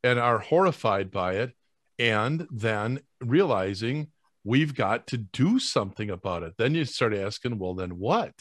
and 0.04 0.18
are 0.18 0.38
horrified 0.38 1.10
by 1.10 1.36
it, 1.36 1.52
and 1.98 2.46
then 2.50 3.00
realizing 3.22 4.08
we've 4.48 4.74
got 4.74 5.06
to 5.08 5.18
do 5.18 5.58
something 5.58 6.08
about 6.08 6.42
it. 6.42 6.54
Then 6.56 6.74
you 6.74 6.86
start 6.86 7.14
asking, 7.14 7.58
well, 7.58 7.74
then 7.74 7.98
what? 7.98 8.32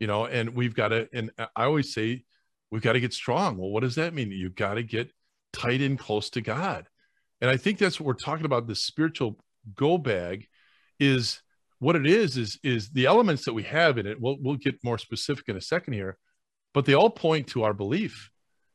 You 0.00 0.06
know, 0.06 0.24
and 0.24 0.54
we've 0.54 0.74
got 0.74 0.88
to, 0.88 1.06
and 1.12 1.30
I 1.38 1.64
always 1.64 1.92
say, 1.92 2.24
we've 2.70 2.80
got 2.80 2.94
to 2.94 3.00
get 3.00 3.12
strong. 3.12 3.58
Well, 3.58 3.68
what 3.68 3.82
does 3.82 3.96
that 3.96 4.14
mean? 4.14 4.30
You've 4.30 4.54
got 4.54 4.74
to 4.74 4.82
get 4.82 5.12
tight 5.52 5.82
and 5.82 5.98
close 5.98 6.30
to 6.30 6.40
God. 6.40 6.86
And 7.42 7.50
I 7.50 7.58
think 7.58 7.76
that's 7.76 8.00
what 8.00 8.06
we're 8.06 8.14
talking 8.14 8.46
about. 8.46 8.66
The 8.66 8.74
spiritual 8.74 9.38
go 9.74 9.98
bag 9.98 10.46
is 10.98 11.42
what 11.78 11.94
it 11.94 12.06
is, 12.06 12.38
is, 12.38 12.58
is 12.62 12.88
the 12.88 13.04
elements 13.04 13.44
that 13.44 13.52
we 13.52 13.64
have 13.64 13.98
in 13.98 14.06
it. 14.06 14.18
We'll, 14.18 14.38
we'll 14.40 14.56
get 14.56 14.82
more 14.82 14.96
specific 14.96 15.46
in 15.48 15.58
a 15.58 15.60
second 15.60 15.92
here, 15.92 16.16
but 16.72 16.86
they 16.86 16.94
all 16.94 17.10
point 17.10 17.48
to 17.48 17.64
our 17.64 17.74
belief. 17.74 18.30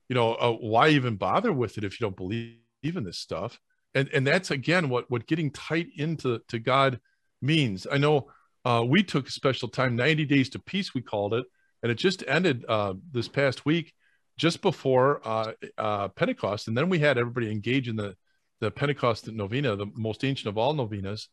You 0.08 0.14
know, 0.14 0.36
uh, 0.36 0.52
why 0.52 0.90
even 0.90 1.16
bother 1.16 1.52
with 1.52 1.80
it 1.80 1.84
if 1.84 2.00
you 2.00 2.06
don't 2.06 2.16
believe 2.16 2.60
in 2.84 3.04
this 3.04 3.18
stuff? 3.18 3.60
And 3.96 4.10
and 4.14 4.26
that's 4.26 4.52
again 4.52 4.90
what 4.90 5.10
what 5.10 5.28
getting 5.28 5.52
tight 5.52 5.88
into 5.96 6.40
to 6.48 6.60
god 6.60 7.00
means. 7.42 7.88
I 7.90 7.98
know 7.98 8.30
uh, 8.66 8.84
we 8.88 9.04
took 9.04 9.28
a 9.28 9.32
special 9.32 9.70
time 9.70 9.96
90 9.96 10.26
days 10.26 10.50
to 10.50 10.60
peace 10.60 10.94
we 10.94 11.02
called 11.02 11.34
it 11.34 11.46
and 11.82 11.92
it 11.92 11.96
just 11.96 12.24
ended 12.28 12.66
uh, 12.68 12.94
this 13.12 13.28
past 13.28 13.66
week 13.66 13.94
just 14.38 14.62
before 14.62 15.22
uh, 15.28 15.54
uh 15.78 16.08
pentecost 16.10 16.68
and 16.68 16.78
then 16.78 16.90
we 16.90 17.00
had 17.00 17.18
everybody 17.18 17.52
engage 17.52 17.88
in 17.88 17.96
the 17.96 18.16
the 18.62 18.72
pentecost 18.72 19.28
novena 19.32 19.76
the 19.76 19.88
most 19.96 20.24
ancient 20.24 20.48
of 20.48 20.58
all 20.58 20.74
novenas 20.74 21.30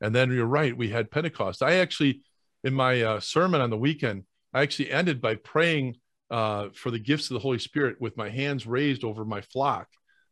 and 0.00 0.14
then 0.14 0.30
you're 0.32 0.46
right 0.46 0.76
we 0.76 0.88
had 0.88 1.10
pentecost. 1.10 1.62
I 1.62 1.76
actually 1.76 2.22
in 2.64 2.74
my 2.74 3.02
uh, 3.02 3.20
sermon 3.20 3.60
on 3.60 3.70
the 3.70 3.76
weekend 3.76 4.24
i 4.52 4.62
actually 4.62 4.90
ended 4.90 5.20
by 5.20 5.34
praying 5.34 5.96
uh, 6.30 6.68
for 6.74 6.90
the 6.90 6.98
gifts 6.98 7.28
of 7.30 7.34
the 7.34 7.40
holy 7.40 7.58
spirit 7.58 8.00
with 8.00 8.16
my 8.16 8.28
hands 8.28 8.66
raised 8.66 9.04
over 9.04 9.24
my 9.24 9.40
flock 9.40 9.88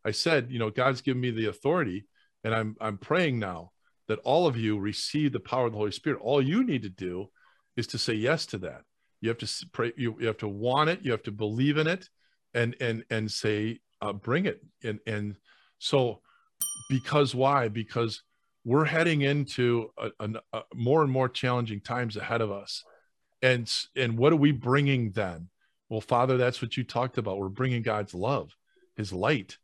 I 0.09 0.13
said, 0.13 0.51
you 0.51 0.59
know, 0.59 0.71
God's 0.71 1.03
given 1.03 1.21
me 1.21 1.31
the 1.31 1.47
authority, 1.47 2.07
and 2.43 2.55
I'm 2.55 2.77
I'm 2.81 2.97
praying 2.97 3.39
now 3.39 3.73
that 4.09 4.21
all 4.21 4.47
of 4.47 4.57
you 4.57 4.79
receive 4.79 5.33
the 5.33 5.41
power 5.41 5.67
of 5.67 5.73
the 5.73 5.79
Holy 5.79 5.93
Spirit. 5.93 6.21
All 6.23 6.41
you 6.41 6.65
need 6.65 6.83
to 6.83 6.89
do 6.89 7.29
is 7.77 7.87
to 7.89 7.99
say 7.99 8.15
yes 8.15 8.47
to 8.47 8.59
that. 8.59 8.83
You 9.21 9.29
have 9.29 9.39
to 9.39 9.67
pray. 9.73 9.93
You, 9.97 10.17
you 10.19 10.27
have 10.27 10.39
to 10.39 10.49
want 10.49 10.89
it. 10.89 11.01
You 11.03 11.13
have 11.13 11.25
to 11.25 11.31
believe 11.31 11.77
in 11.77 11.87
it, 11.87 12.09
and 12.55 12.75
and 12.81 13.05
and 13.11 13.31
say, 13.31 13.81
uh, 14.01 14.15
bring 14.15 14.47
it. 14.47 14.65
And 14.83 14.99
and 15.07 15.37
so 15.79 16.23
because 16.89 17.35
why? 17.35 17.69
Because 17.69 18.23
we're 18.65 18.87
heading 18.87 19.23
into 19.23 19.91
a, 19.99 20.11
a, 20.21 20.31
a 20.55 20.63
more 20.75 21.03
and 21.03 21.13
more 21.13 21.29
challenging 21.29 21.81
times 21.81 22.17
ahead 22.17 22.41
of 22.41 22.51
us. 22.51 22.83
And 23.43 23.71
and 23.95 24.17
what 24.17 24.33
are 24.33 24.37
we 24.37 24.53
bringing 24.53 25.11
then? 25.11 25.51
Well, 25.91 26.01
Father, 26.01 26.39
that's 26.39 26.63
what 26.63 26.77
you 26.77 26.85
talked 26.85 27.19
about. 27.19 27.39
We're 27.39 27.49
bringing 27.49 27.83
God's 27.83 28.15
love, 28.15 28.57
His 28.97 29.13
light, 29.13 29.59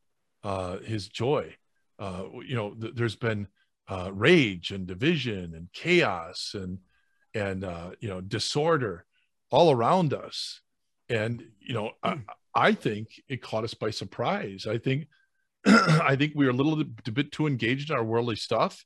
uh, 0.45 0.79
His 0.79 1.09
joy. 1.09 1.57
Uh, 1.99 2.25
you 2.47 2.55
know, 2.55 2.75
th- 2.75 2.95
there's 2.95 3.17
been 3.17 3.49
uh, 3.89 4.11
rage 4.13 4.71
and 4.71 4.87
division 4.87 5.55
and 5.55 5.69
chaos 5.73 6.53
and 6.55 6.79
and 7.35 7.65
uh, 7.65 7.91
you 8.01 8.09
know 8.09 8.21
disorder 8.21 9.05
all 9.51 9.71
around 9.71 10.15
us, 10.15 10.61
and 11.09 11.45
you 11.61 11.75
know, 11.75 11.91
I, 12.03 12.19
I 12.55 12.73
think 12.73 13.09
it 13.29 13.43
caught 13.43 13.65
us 13.65 13.75
by 13.75 13.91
surprise. 13.91 14.67
I 14.69 14.79
think 14.79 15.09
I 15.67 16.17
think 16.17 16.33
we 16.35 16.45
were 16.45 16.53
a 16.53 16.55
little 16.55 16.83
bit 16.85 17.33
too 17.33 17.47
engaged 17.47 17.91
in 17.91 17.97
our 17.97 18.05
worldly 18.05 18.37
stuff. 18.37 18.85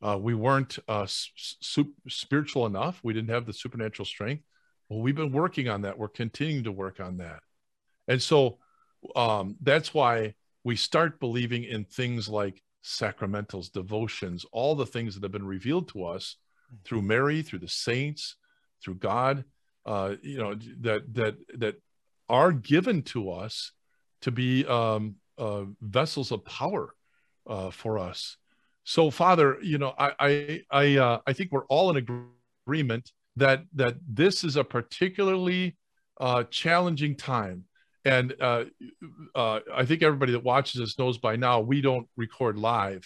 Uh, 0.00 0.18
we 0.20 0.34
weren't 0.34 0.78
uh, 0.86 1.06
spiritual 1.06 2.66
enough. 2.66 3.00
We 3.02 3.12
didn't 3.12 3.30
have 3.30 3.46
the 3.46 3.52
supernatural 3.52 4.06
strength. 4.06 4.44
Well, 4.88 5.00
we've 5.00 5.16
been 5.16 5.32
working 5.32 5.68
on 5.68 5.82
that. 5.82 5.98
We're 5.98 6.08
continuing 6.08 6.64
to 6.64 6.72
work 6.72 7.00
on 7.00 7.16
that. 7.18 7.40
And 8.06 8.22
so 8.22 8.58
um, 9.16 9.56
that's 9.60 9.92
why 9.92 10.34
we 10.68 10.76
start 10.76 11.18
believing 11.18 11.64
in 11.64 11.82
things 11.82 12.28
like 12.28 12.62
sacramentals, 12.84 13.72
devotions, 13.72 14.44
all 14.52 14.74
the 14.74 14.84
things 14.84 15.14
that 15.14 15.22
have 15.22 15.32
been 15.32 15.46
revealed 15.46 15.88
to 15.88 16.04
us 16.04 16.36
through 16.84 17.00
Mary, 17.00 17.40
through 17.40 17.60
the 17.60 17.74
saints, 17.86 18.36
through 18.84 18.96
God, 18.96 19.44
uh, 19.86 20.16
you 20.20 20.36
know, 20.36 20.54
that 20.80 21.14
that 21.14 21.36
that 21.54 21.76
are 22.28 22.52
given 22.52 23.00
to 23.00 23.30
us 23.30 23.72
to 24.20 24.30
be 24.30 24.66
um, 24.66 25.14
uh, 25.38 25.64
vessels 25.80 26.32
of 26.32 26.44
power 26.44 26.94
uh, 27.46 27.70
for 27.70 27.98
us. 27.98 28.36
So, 28.84 29.10
Father, 29.10 29.56
you 29.62 29.78
know, 29.78 29.94
I 29.98 30.12
I 30.20 30.62
I, 30.70 30.96
uh, 30.96 31.18
I 31.26 31.32
think 31.32 31.50
we're 31.50 31.64
all 31.68 31.88
in 31.88 31.96
agreement 32.66 33.10
that 33.36 33.64
that 33.72 33.96
this 34.06 34.44
is 34.44 34.56
a 34.56 34.64
particularly 34.64 35.78
uh, 36.20 36.44
challenging 36.50 37.16
time. 37.16 37.64
And 38.08 38.34
uh, 38.40 38.64
uh, 39.34 39.60
I 39.74 39.84
think 39.84 40.02
everybody 40.02 40.32
that 40.32 40.42
watches 40.42 40.80
us 40.80 40.98
knows 40.98 41.18
by 41.18 41.36
now 41.36 41.60
we 41.60 41.82
don't 41.82 42.08
record 42.16 42.58
live. 42.58 43.04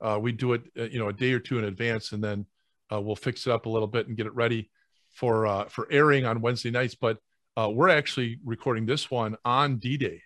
Uh, 0.00 0.18
we 0.20 0.32
do 0.32 0.54
it, 0.54 0.62
uh, 0.76 0.84
you 0.84 0.98
know, 0.98 1.08
a 1.08 1.12
day 1.12 1.32
or 1.32 1.38
two 1.38 1.58
in 1.58 1.64
advance, 1.64 2.10
and 2.10 2.24
then 2.24 2.46
uh, 2.92 3.00
we'll 3.00 3.14
fix 3.14 3.46
it 3.46 3.52
up 3.52 3.66
a 3.66 3.68
little 3.68 3.86
bit 3.86 4.08
and 4.08 4.16
get 4.16 4.26
it 4.26 4.34
ready 4.34 4.68
for 5.10 5.46
uh, 5.46 5.66
for 5.66 5.86
airing 5.92 6.26
on 6.26 6.40
Wednesday 6.40 6.70
nights. 6.70 6.96
But 6.96 7.18
we're 7.56 7.90
actually 7.90 8.38
recording 8.44 8.86
this 8.86 9.10
one 9.10 9.36
on 9.44 9.76
D-Day, 9.76 10.22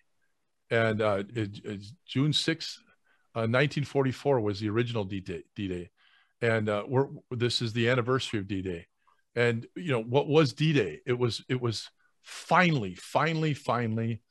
and 0.71 1.01
it, 1.03 1.85
June 2.07 2.33
sixth, 2.33 2.79
uh, 3.35 3.51
1944 3.51 4.41
was 4.41 4.61
the 4.61 4.71
original 4.71 5.05
D-Day. 5.05 5.43
D-Day. 5.57 5.91
And 6.41 6.69
uh, 6.69 6.85
we're 6.87 7.09
this 7.31 7.61
is 7.61 7.73
the 7.73 7.89
anniversary 7.89 8.39
of 8.39 8.47
D-Day. 8.47 8.87
And 9.35 9.67
you 9.75 9.91
know 9.91 10.03
what 10.03 10.29
was 10.29 10.53
D-Day? 10.53 11.01
It 11.05 11.19
was 11.19 11.45
it 11.49 11.61
was 11.61 11.91
finally, 12.25 12.95
finally, 12.95 13.55
finally, 13.55 14.23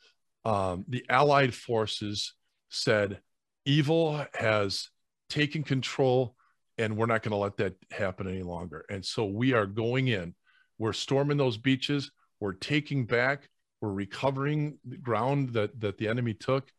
um, 0.45 0.83
the 0.87 1.05
Allied 1.09 1.53
forces 1.53 2.33
said 2.69 3.21
evil 3.65 4.25
has 4.33 4.89
taken 5.29 5.63
control, 5.63 6.35
and 6.77 6.97
we're 6.97 7.05
not 7.05 7.23
going 7.23 7.31
to 7.31 7.37
let 7.37 7.57
that 7.57 7.75
happen 7.91 8.27
any 8.27 8.43
longer. 8.43 8.85
And 8.89 9.05
so 9.05 9.25
we 9.25 9.53
are 9.53 9.65
going 9.65 10.07
in. 10.09 10.35
We're 10.77 10.93
storming 10.93 11.37
those 11.37 11.57
beaches. 11.57 12.11
We're 12.39 12.53
taking 12.53 13.05
back. 13.05 13.47
We're 13.79 13.93
recovering 13.93 14.79
the 14.85 14.97
ground 14.97 15.53
that 15.53 15.79
that 15.81 15.97
the 15.97 16.07
enemy 16.07 16.33
took, 16.33 16.71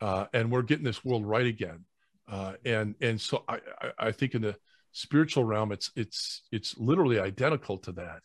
uh, 0.00 0.26
and 0.32 0.50
we're 0.50 0.62
getting 0.62 0.84
this 0.84 1.04
world 1.04 1.26
right 1.26 1.46
again. 1.46 1.84
Uh, 2.28 2.54
and 2.64 2.94
and 3.00 3.20
so 3.20 3.44
I, 3.48 3.58
I, 3.98 4.12
think 4.12 4.34
in 4.34 4.42
the 4.42 4.56
spiritual 4.92 5.44
realm, 5.44 5.72
it's 5.72 5.90
it's 5.96 6.42
it's 6.52 6.78
literally 6.78 7.18
identical 7.18 7.78
to 7.78 7.92
that. 7.92 8.20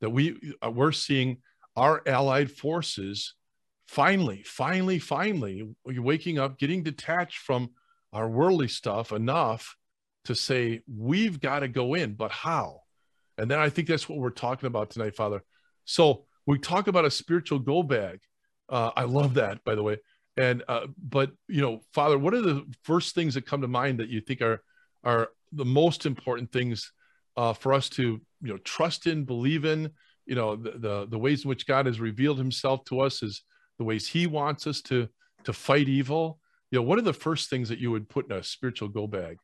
That 0.00 0.10
we 0.10 0.54
uh, 0.64 0.70
we're 0.70 0.92
seeing 0.92 1.38
our 1.80 2.02
allied 2.06 2.50
forces 2.50 3.34
finally, 3.88 4.42
finally, 4.44 4.98
finally 4.98 5.66
waking 5.86 6.38
up, 6.38 6.58
getting 6.58 6.82
detached 6.82 7.38
from 7.38 7.70
our 8.12 8.28
worldly 8.28 8.68
stuff 8.68 9.12
enough 9.12 9.76
to 10.26 10.34
say 10.34 10.82
we've 10.94 11.40
got 11.40 11.60
to 11.60 11.68
go 11.68 11.94
in, 11.94 12.12
but 12.12 12.30
how? 12.30 12.82
And 13.38 13.50
then 13.50 13.58
I 13.58 13.70
think 13.70 13.88
that's 13.88 14.10
what 14.10 14.18
we're 14.18 14.28
talking 14.28 14.66
about 14.66 14.90
tonight, 14.90 15.16
Father. 15.16 15.42
So 15.86 16.26
we 16.46 16.58
talk 16.58 16.86
about 16.86 17.06
a 17.06 17.10
spiritual 17.10 17.60
go 17.60 17.82
bag. 17.82 18.20
Uh, 18.68 18.90
I 18.94 19.04
love 19.04 19.34
that, 19.34 19.64
by 19.64 19.74
the 19.74 19.82
way. 19.82 19.96
And 20.36 20.62
uh, 20.68 20.86
but 21.02 21.32
you 21.48 21.62
know, 21.62 21.80
Father, 21.94 22.18
what 22.18 22.34
are 22.34 22.42
the 22.42 22.66
first 22.82 23.14
things 23.14 23.34
that 23.34 23.46
come 23.46 23.62
to 23.62 23.68
mind 23.68 24.00
that 24.00 24.10
you 24.10 24.20
think 24.20 24.42
are 24.42 24.62
are 25.02 25.30
the 25.50 25.64
most 25.64 26.04
important 26.04 26.52
things 26.52 26.92
uh, 27.38 27.54
for 27.54 27.72
us 27.72 27.88
to 27.90 28.02
you 28.42 28.52
know 28.52 28.58
trust 28.58 29.06
in, 29.06 29.24
believe 29.24 29.64
in? 29.64 29.90
You 30.30 30.36
know, 30.36 30.54
the, 30.54 30.70
the 30.78 31.06
the 31.10 31.18
ways 31.18 31.44
in 31.44 31.48
which 31.48 31.66
God 31.66 31.86
has 31.86 31.98
revealed 31.98 32.38
Himself 32.38 32.84
to 32.84 33.00
us 33.00 33.20
is 33.20 33.42
the 33.78 33.84
ways 33.84 34.06
He 34.06 34.28
wants 34.28 34.68
us 34.68 34.80
to 34.82 35.08
to 35.42 35.52
fight 35.52 35.88
evil. 35.88 36.38
You 36.70 36.78
know, 36.78 36.84
what 36.84 37.00
are 37.00 37.02
the 37.02 37.12
first 37.12 37.50
things 37.50 37.68
that 37.68 37.80
you 37.80 37.90
would 37.90 38.08
put 38.08 38.30
in 38.30 38.36
a 38.36 38.44
spiritual 38.44 38.88
go 38.88 39.08
bag? 39.08 39.38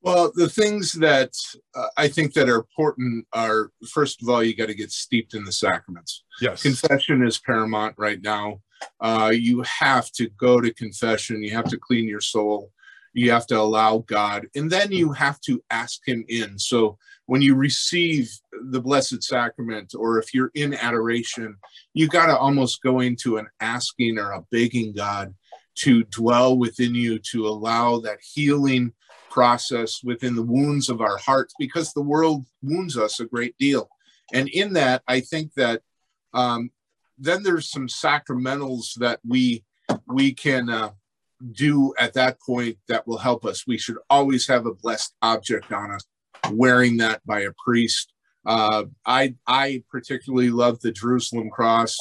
Well, 0.00 0.32
the 0.34 0.48
things 0.48 0.90
that 0.94 1.30
uh, 1.76 1.86
I 1.96 2.08
think 2.08 2.32
that 2.34 2.48
are 2.48 2.56
important 2.56 3.24
are 3.32 3.70
first 3.88 4.22
of 4.22 4.28
all, 4.28 4.42
you 4.42 4.56
got 4.56 4.66
to 4.66 4.74
get 4.74 4.90
steeped 4.90 5.34
in 5.34 5.44
the 5.44 5.52
sacraments. 5.52 6.24
Yes. 6.40 6.60
Confession 6.60 7.24
is 7.24 7.38
paramount 7.38 7.94
right 7.96 8.20
now. 8.20 8.60
Uh, 9.00 9.30
you 9.32 9.62
have 9.62 10.10
to 10.18 10.28
go 10.30 10.60
to 10.60 10.74
confession. 10.74 11.44
You 11.44 11.52
have 11.52 11.70
to 11.70 11.78
clean 11.78 12.08
your 12.08 12.20
soul. 12.20 12.72
You 13.14 13.30
have 13.30 13.46
to 13.48 13.60
allow 13.60 13.98
God, 13.98 14.48
and 14.56 14.68
then 14.68 14.90
you 14.90 15.12
have 15.12 15.40
to 15.42 15.62
ask 15.70 16.00
Him 16.08 16.24
in. 16.28 16.58
So 16.58 16.98
when 17.26 17.40
you 17.40 17.54
receive 17.54 18.28
the 18.70 18.80
Blessed 18.80 19.22
Sacrament, 19.22 19.94
or 19.96 20.18
if 20.18 20.34
you're 20.34 20.50
in 20.54 20.74
adoration, 20.74 21.56
you 21.94 22.08
got 22.08 22.26
to 22.26 22.36
almost 22.36 22.82
go 22.82 23.00
into 23.00 23.38
an 23.38 23.48
asking 23.60 24.18
or 24.18 24.32
a 24.32 24.44
begging 24.50 24.92
God 24.92 25.34
to 25.74 26.04
dwell 26.04 26.58
within 26.58 26.94
you, 26.94 27.18
to 27.18 27.46
allow 27.46 27.98
that 28.00 28.18
healing 28.22 28.92
process 29.30 30.00
within 30.04 30.34
the 30.34 30.42
wounds 30.42 30.90
of 30.90 31.00
our 31.00 31.16
hearts 31.16 31.54
because 31.58 31.92
the 31.92 32.02
world 32.02 32.44
wounds 32.62 32.98
us 32.98 33.18
a 33.18 33.24
great 33.24 33.56
deal. 33.58 33.88
And 34.34 34.48
in 34.48 34.74
that, 34.74 35.02
I 35.08 35.20
think 35.20 35.54
that 35.54 35.80
um, 36.34 36.70
then 37.18 37.42
there's 37.42 37.70
some 37.70 37.88
sacramentals 37.88 38.94
that 38.96 39.20
we 39.26 39.64
we 40.06 40.32
can 40.32 40.68
uh, 40.68 40.90
do 41.52 41.94
at 41.98 42.14
that 42.14 42.40
point 42.40 42.78
that 42.88 43.06
will 43.06 43.18
help 43.18 43.44
us. 43.44 43.66
We 43.66 43.78
should 43.78 43.98
always 44.08 44.46
have 44.48 44.66
a 44.66 44.74
blessed 44.74 45.14
object 45.22 45.72
on 45.72 45.90
us, 45.90 46.04
wearing 46.50 46.98
that 46.98 47.24
by 47.26 47.40
a 47.40 47.52
priest. 47.64 48.11
Uh, 48.44 48.84
I 49.06 49.34
I 49.46 49.82
particularly 49.90 50.50
love 50.50 50.80
the 50.80 50.92
Jerusalem 50.92 51.50
cross, 51.50 51.96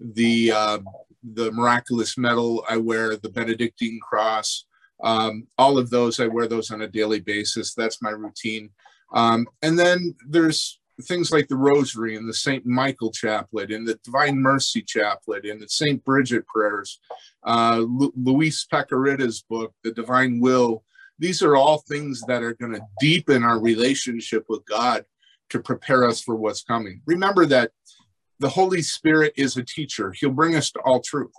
the 0.00 0.52
uh, 0.52 0.78
the 1.22 1.50
miraculous 1.52 2.18
medal 2.18 2.64
I 2.68 2.76
wear, 2.76 3.16
the 3.16 3.30
Benedictine 3.30 4.00
cross. 4.00 4.66
Um, 5.02 5.46
all 5.58 5.78
of 5.78 5.90
those, 5.90 6.20
I 6.20 6.26
wear 6.26 6.46
those 6.46 6.70
on 6.70 6.82
a 6.82 6.88
daily 6.88 7.20
basis. 7.20 7.74
That's 7.74 8.00
my 8.00 8.10
routine. 8.10 8.70
Um, 9.12 9.46
and 9.62 9.78
then 9.78 10.14
there's 10.26 10.80
things 11.02 11.30
like 11.30 11.48
the 11.48 11.56
Rosary 11.56 12.16
and 12.16 12.28
the 12.28 12.34
St. 12.34 12.64
Michael 12.64 13.12
Chaplet 13.12 13.74
and 13.74 13.86
the 13.86 13.98
Divine 14.02 14.38
Mercy 14.38 14.82
Chaplet 14.82 15.50
and 15.50 15.60
the 15.60 15.68
St. 15.68 16.02
Bridget 16.04 16.46
prayers, 16.46 17.00
uh, 17.46 17.84
Lu- 17.86 18.12
Luis 18.16 18.66
Piccarreta's 18.70 19.42
book, 19.42 19.74
The 19.84 19.92
Divine 19.92 20.40
Will. 20.40 20.82
These 21.18 21.42
are 21.42 21.56
all 21.56 21.78
things 21.78 22.22
that 22.26 22.42
are 22.42 22.54
going 22.54 22.72
to 22.72 22.80
deepen 23.00 23.42
our 23.42 23.60
relationship 23.60 24.46
with 24.48 24.64
God 24.66 25.04
to 25.50 25.60
prepare 25.60 26.04
us 26.04 26.20
for 26.20 26.34
what's 26.36 26.62
coming. 26.62 27.02
Remember 27.06 27.46
that 27.46 27.70
the 28.38 28.48
Holy 28.48 28.82
Spirit 28.82 29.32
is 29.36 29.56
a 29.56 29.62
teacher, 29.62 30.12
He'll 30.12 30.30
bring 30.30 30.56
us 30.56 30.70
to 30.72 30.80
all 30.80 31.00
truth. 31.00 31.32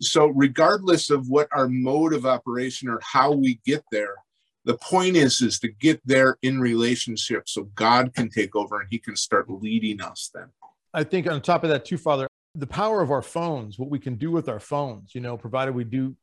So, 0.00 0.26
regardless 0.26 1.10
of 1.10 1.28
what 1.28 1.48
our 1.52 1.68
mode 1.68 2.12
of 2.12 2.26
operation 2.26 2.88
or 2.88 3.00
how 3.02 3.32
we 3.32 3.60
get 3.64 3.84
there, 3.90 4.16
the 4.64 4.76
point 4.76 5.16
is 5.16 5.40
is 5.40 5.58
to 5.60 5.68
get 5.68 6.00
there 6.04 6.36
in 6.42 6.60
relationship 6.60 7.48
so 7.48 7.64
God 7.74 8.14
can 8.14 8.28
take 8.28 8.54
over 8.54 8.80
and 8.80 8.88
He 8.90 8.98
can 8.98 9.16
start 9.16 9.48
leading 9.48 10.00
us. 10.00 10.30
Then, 10.34 10.48
I 10.92 11.04
think 11.04 11.30
on 11.30 11.40
top 11.40 11.64
of 11.64 11.70
that 11.70 11.84
too, 11.84 11.96
Father, 11.96 12.26
the 12.54 12.66
power 12.66 13.00
of 13.00 13.10
our 13.10 13.22
phones, 13.22 13.78
what 13.78 13.88
we 13.88 13.98
can 13.98 14.16
do 14.16 14.30
with 14.30 14.48
our 14.48 14.60
phones, 14.60 15.14
you 15.14 15.20
know, 15.20 15.36
provided 15.36 15.74
we 15.74 15.84
do 15.84 16.14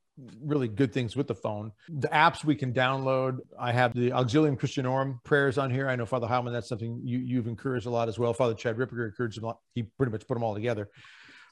really 0.44 0.68
good 0.68 0.94
things 0.94 1.16
with 1.16 1.28
the 1.28 1.36
phone. 1.36 1.72
The 1.90 2.08
apps 2.10 2.44
we 2.44 2.56
can 2.56 2.74
download. 2.74 3.38
I 3.60 3.72
have 3.72 3.94
the 3.94 4.12
Auxilium 4.12 4.58
Christianorum 4.58 5.24
prayers 5.24 5.58
on 5.58 5.72
here. 5.72 5.88
I 5.88 5.96
know 5.96 6.06
Father 6.06 6.28
Heilman, 6.28 6.52
that's 6.52 6.70
something 6.70 7.02
you, 7.04 7.20
you've 7.20 7.48
encouraged 7.48 7.86
a 7.86 7.90
lot 7.90 8.10
as 8.10 8.20
well. 8.20 8.34
Father 8.34 8.54
Chad 8.54 8.78
Ripperger 8.78 9.06
encouraged 9.06 9.42
a 9.42 9.46
lot. 9.46 9.60
He 9.74 9.84
pretty 9.84 10.12
much 10.12 10.28
put 10.28 10.34
them 10.36 10.44
all 10.44 10.54
together 10.54 10.90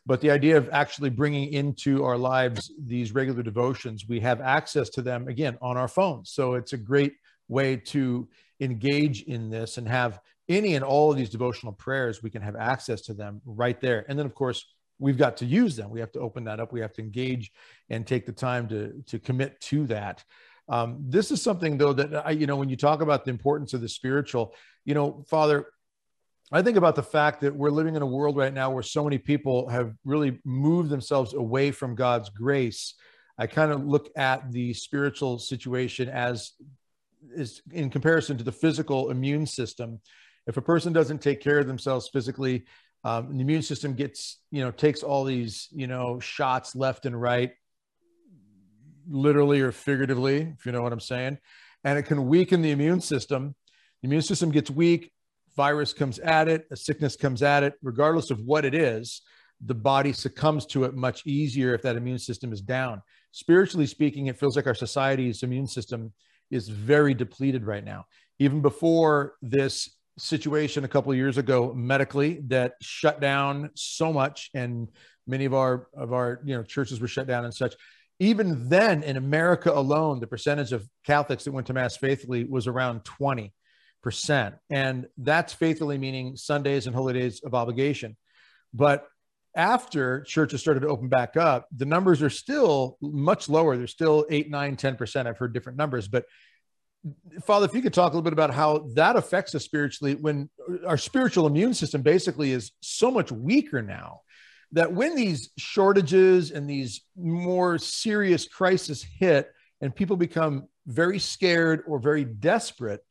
but 0.08 0.22
the 0.22 0.32
idea 0.32 0.56
of 0.56 0.70
actually 0.72 1.10
bringing 1.10 1.52
into 1.52 2.06
our 2.06 2.18
lives 2.18 2.72
these 2.80 3.12
regular 3.14 3.44
devotions 3.44 4.06
we 4.08 4.20
have 4.20 4.42
access 4.42 4.90
to 4.90 5.02
them 5.02 5.28
again 5.28 5.58
on 5.62 5.78
our 5.78 5.88
phones 5.88 6.32
so 6.32 6.56
it's 6.56 6.74
a 6.74 6.78
great 6.78 7.14
way 7.50 7.76
to 7.76 8.28
engage 8.60 9.24
in 9.24 9.50
this 9.50 9.78
and 9.78 9.88
have 9.88 10.20
any 10.50 10.76
and 10.76 10.84
all 10.84 11.12
of 11.12 11.18
these 11.18 11.30
devotional 11.30 11.74
prayers 11.74 12.24
we 12.24 12.30
can 12.30 12.42
have 12.42 12.56
access 12.56 13.02
to 13.02 13.14
them 13.14 13.42
right 13.46 13.80
there 13.82 14.06
and 14.08 14.18
then 14.18 14.26
of 14.26 14.34
course 14.34 14.66
we've 15.00 15.18
got 15.18 15.38
to 15.38 15.46
use 15.46 15.76
them. 15.76 15.90
We 15.90 16.00
have 16.00 16.12
to 16.14 16.20
open 16.20 16.46
that 16.46 16.60
up. 16.60 16.74
We 16.74 16.82
have 16.82 16.94
to 16.94 17.02
engage 17.02 17.52
and 17.90 18.06
take 18.06 18.26
the 18.26 18.32
time 18.32 18.68
to 18.70 19.04
to 19.08 19.20
commit 19.20 19.60
to 19.62 19.86
that. 19.88 20.24
Um, 20.70 20.98
this 21.08 21.32
is 21.32 21.42
something 21.42 21.78
though 21.78 21.94
that 21.94 22.26
I, 22.26 22.32
you 22.32 22.48
know, 22.48 22.58
when 22.58 22.70
you 22.70 22.76
talk 22.76 23.02
about 23.02 23.26
the 23.26 23.32
importance 23.32 23.74
of 23.74 23.82
the 23.82 23.90
spiritual, 23.90 24.54
you 24.86 24.94
know, 24.94 25.24
Father, 25.30 25.68
I 26.52 26.62
think 26.62 26.78
about 26.78 26.96
the 26.96 27.04
fact 27.04 27.42
that 27.42 27.56
we're 27.56 27.70
living 27.70 27.96
in 27.96 28.02
a 28.02 28.06
world 28.08 28.38
right 28.38 28.54
now 28.54 28.70
where 28.72 28.84
so 28.84 29.04
many 29.04 29.18
people 29.18 29.70
have 29.70 29.94
really 30.06 30.40
moved 30.46 30.90
themselves 30.90 31.34
away 31.34 31.72
from 31.72 31.96
God's 31.96 32.30
grace. 32.30 32.96
I 33.38 33.48
kind 33.48 33.72
of 33.72 33.86
look 33.86 34.10
at 34.16 34.52
the 34.52 34.74
spiritual 34.74 35.40
situation 35.40 36.10
as 36.10 36.54
is 37.36 37.62
in 37.72 37.90
comparison 37.90 38.38
to 38.38 38.44
the 38.44 38.52
physical 38.52 39.12
immune 39.12 39.46
system. 39.46 40.00
If 40.48 40.56
a 40.56 40.62
person 40.62 40.94
doesn't 40.94 41.22
take 41.22 41.42
care 41.42 41.60
of 41.60 41.68
themselves 41.68 42.10
physically, 42.12 42.66
um, 43.04 43.36
the 43.36 43.42
immune 43.42 43.62
system 43.62 43.94
gets, 43.94 44.40
you 44.52 44.64
know, 44.64 44.72
takes 44.72 45.04
all 45.04 45.24
these, 45.24 45.68
you 45.72 45.88
know, 45.88 46.20
shots 46.20 46.76
left 46.76 47.06
and 47.06 47.20
right, 47.20 47.52
literally 49.10 49.62
or 49.62 49.72
figuratively, 49.72 50.54
if 50.58 50.66
you 50.66 50.72
know 50.72 50.82
what 50.82 50.94
I'm 50.94 51.00
saying. 51.00 51.38
And 51.84 51.98
it 51.98 52.04
can 52.04 52.28
weaken 52.28 52.62
the 52.62 52.72
immune 52.72 53.02
system. 53.02 53.56
The 54.02 54.08
immune 54.08 54.22
system 54.22 54.52
gets 54.52 54.70
weak, 54.70 55.12
virus 55.56 55.94
comes 55.94 56.20
at 56.20 56.48
it, 56.48 56.66
a 56.72 56.76
sickness 56.76 57.16
comes 57.16 57.42
at 57.44 57.64
it, 57.64 57.74
regardless 57.82 58.30
of 58.30 58.40
what 58.42 58.66
it 58.66 58.76
is, 58.76 59.22
the 59.66 59.76
body 59.76 60.14
succumbs 60.14 60.66
to 60.68 60.84
it 60.84 60.94
much 60.94 61.26
easier 61.26 61.74
if 61.74 61.82
that 61.82 61.96
immune 61.96 62.20
system 62.20 62.54
is 62.54 62.62
down. 62.62 63.02
Spiritually 63.32 63.88
speaking, 63.88 64.28
it 64.28 64.38
feels 64.38 64.56
like 64.56 64.68
our 64.68 64.76
society's 64.76 65.44
immune 65.44 65.68
system 65.68 66.14
is 66.52 66.70
very 66.70 67.14
depleted 67.14 67.66
right 67.66 67.84
now. 67.84 68.06
Even 68.40 68.62
before 68.62 69.34
this 69.42 69.97
situation 70.18 70.84
a 70.84 70.88
couple 70.88 71.14
years 71.14 71.38
ago 71.38 71.74
medically 71.74 72.42
that 72.48 72.74
shut 72.82 73.22
down 73.22 73.70
so 73.76 74.12
much 74.12 74.50
and 74.54 74.88
many 75.28 75.46
of 75.46 75.54
our 75.54 75.88
of 75.96 76.14
our 76.14 76.42
you 76.44 76.56
know 76.56 76.64
churches 76.64 77.00
were 77.00 77.08
shut 77.08 77.28
down 77.28 77.46
and 77.46 77.54
such 77.54 77.76
even 78.20 78.68
then 78.68 79.04
in 79.04 79.16
america 79.16 79.72
alone 79.72 80.20
the 80.20 80.26
percentage 80.26 80.72
of 80.72 80.88
catholics 81.06 81.44
that 81.44 81.52
went 81.52 81.68
to 81.68 81.74
mass 81.74 81.98
faithfully 81.98 82.46
was 82.46 82.66
around 82.66 83.06
20 83.06 83.54
percent, 84.08 84.56
and 84.70 85.06
that's 85.18 85.52
faithfully 85.54 85.98
meaning 85.98 86.38
Sundays 86.38 86.88
and 86.88 86.96
holy 86.96 87.14
days 87.14 87.42
of 87.44 87.54
obligation. 87.54 88.16
But 88.74 89.06
after 89.56 90.22
churches 90.22 90.62
started 90.62 90.82
to 90.82 90.88
open 90.88 91.10
back 91.10 91.36
up, 91.36 91.68
the 91.76 91.86
numbers 91.86 92.22
are 92.22 92.30
still 92.30 92.98
much 93.02 93.50
lower. 93.50 93.76
They're 93.76 93.88
still 93.88 94.26
eight, 94.30 94.50
nine, 94.50 94.78
10%. 94.78 95.28
I've 95.28 95.38
heard 95.38 95.54
different 95.54 95.78
numbers. 95.78 96.08
But 96.08 96.26
Father, 97.44 97.66
if 97.66 97.74
you 97.74 97.82
could 97.82 97.94
talk 97.94 98.14
a 98.14 98.16
little 98.16 98.24
bit 98.24 98.34
about 98.34 98.54
how 98.54 98.90
that 98.96 99.16
affects 99.16 99.54
us 99.56 99.64
spiritually 99.64 100.16
when 100.16 100.50
our 100.86 100.98
spiritual 100.98 101.48
immune 101.48 101.74
system 101.74 102.02
basically 102.02 102.52
is 102.52 102.72
so 102.82 103.12
much 103.12 103.32
weaker 103.32 103.82
now 103.82 104.22
that 104.72 104.92
when 104.92 105.16
these 105.16 105.52
shortages 105.58 106.52
and 106.52 106.70
these 106.70 107.02
more 107.16 107.78
serious 107.78 108.48
crises 108.48 109.06
hit 109.20 109.50
and 109.82 109.96
people 109.96 110.18
become 110.18 110.68
very 110.86 111.20
scared 111.20 111.84
or 111.88 112.00
very 112.00 112.26
desperate, 112.26 113.02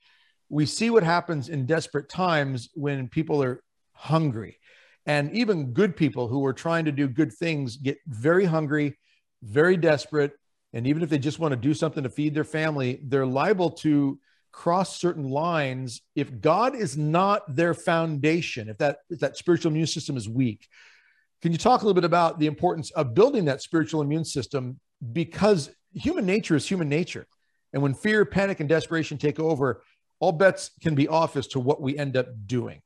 we 0.48 0.66
see 0.66 0.90
what 0.90 1.02
happens 1.02 1.48
in 1.48 1.66
desperate 1.66 2.08
times 2.08 2.68
when 2.74 3.08
people 3.08 3.42
are 3.42 3.62
hungry. 3.92 4.58
And 5.06 5.32
even 5.32 5.72
good 5.72 5.96
people 5.96 6.28
who 6.28 6.44
are 6.44 6.52
trying 6.52 6.84
to 6.86 6.92
do 6.92 7.08
good 7.08 7.32
things 7.32 7.76
get 7.76 7.98
very 8.06 8.44
hungry, 8.44 8.98
very 9.42 9.76
desperate. 9.76 10.32
And 10.72 10.86
even 10.86 11.02
if 11.02 11.08
they 11.08 11.18
just 11.18 11.38
want 11.38 11.52
to 11.52 11.56
do 11.56 11.74
something 11.74 12.02
to 12.02 12.10
feed 12.10 12.34
their 12.34 12.44
family, 12.44 13.00
they're 13.02 13.26
liable 13.26 13.70
to 13.70 14.18
cross 14.52 14.98
certain 14.98 15.28
lines 15.28 16.00
if 16.14 16.40
God 16.40 16.74
is 16.74 16.96
not 16.96 17.42
their 17.54 17.74
foundation, 17.74 18.68
if 18.68 18.78
that, 18.78 18.98
if 19.10 19.20
that 19.20 19.36
spiritual 19.36 19.70
immune 19.70 19.86
system 19.86 20.16
is 20.16 20.28
weak. 20.28 20.66
Can 21.42 21.52
you 21.52 21.58
talk 21.58 21.82
a 21.82 21.84
little 21.84 21.94
bit 21.94 22.04
about 22.04 22.38
the 22.38 22.46
importance 22.46 22.90
of 22.92 23.14
building 23.14 23.44
that 23.44 23.62
spiritual 23.62 24.00
immune 24.00 24.24
system? 24.24 24.80
Because 25.12 25.70
human 25.92 26.24
nature 26.26 26.56
is 26.56 26.66
human 26.66 26.88
nature. 26.88 27.26
And 27.72 27.82
when 27.82 27.94
fear, 27.94 28.24
panic, 28.24 28.60
and 28.60 28.68
desperation 28.68 29.18
take 29.18 29.38
over, 29.38 29.82
all 30.18 30.32
bets 30.32 30.70
can 30.80 30.94
be 30.94 31.08
off 31.08 31.36
as 31.36 31.46
to 31.48 31.60
what 31.60 31.80
we 31.82 31.98
end 31.98 32.16
up 32.16 32.28
doing. 32.46 32.80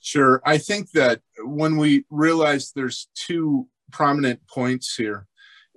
Sure. 0.00 0.40
I 0.46 0.58
think 0.58 0.92
that 0.92 1.20
when 1.44 1.76
we 1.76 2.04
realize 2.10 2.72
there's 2.72 3.08
two 3.14 3.68
prominent 3.90 4.46
points 4.46 4.94
here, 4.94 5.26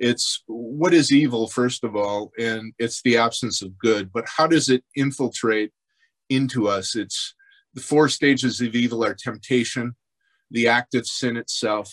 it's 0.03 0.43
what 0.47 0.93
is 0.93 1.13
evil, 1.13 1.47
first 1.47 1.85
of 1.85 1.95
all, 1.95 2.31
and 2.37 2.73
it's 2.77 3.01
the 3.03 3.17
absence 3.17 3.61
of 3.61 3.77
good, 3.77 4.11
but 4.11 4.25
how 4.27 4.47
does 4.47 4.67
it 4.69 4.83
infiltrate 4.97 5.71
into 6.29 6.67
us? 6.67 6.95
It's 6.95 7.33
the 7.73 7.81
four 7.81 8.09
stages 8.09 8.59
of 8.59 8.75
evil 8.75 9.05
are 9.05 9.15
temptation, 9.15 9.95
the 10.51 10.67
act 10.67 10.93
of 10.93 11.07
sin 11.07 11.37
itself, 11.37 11.89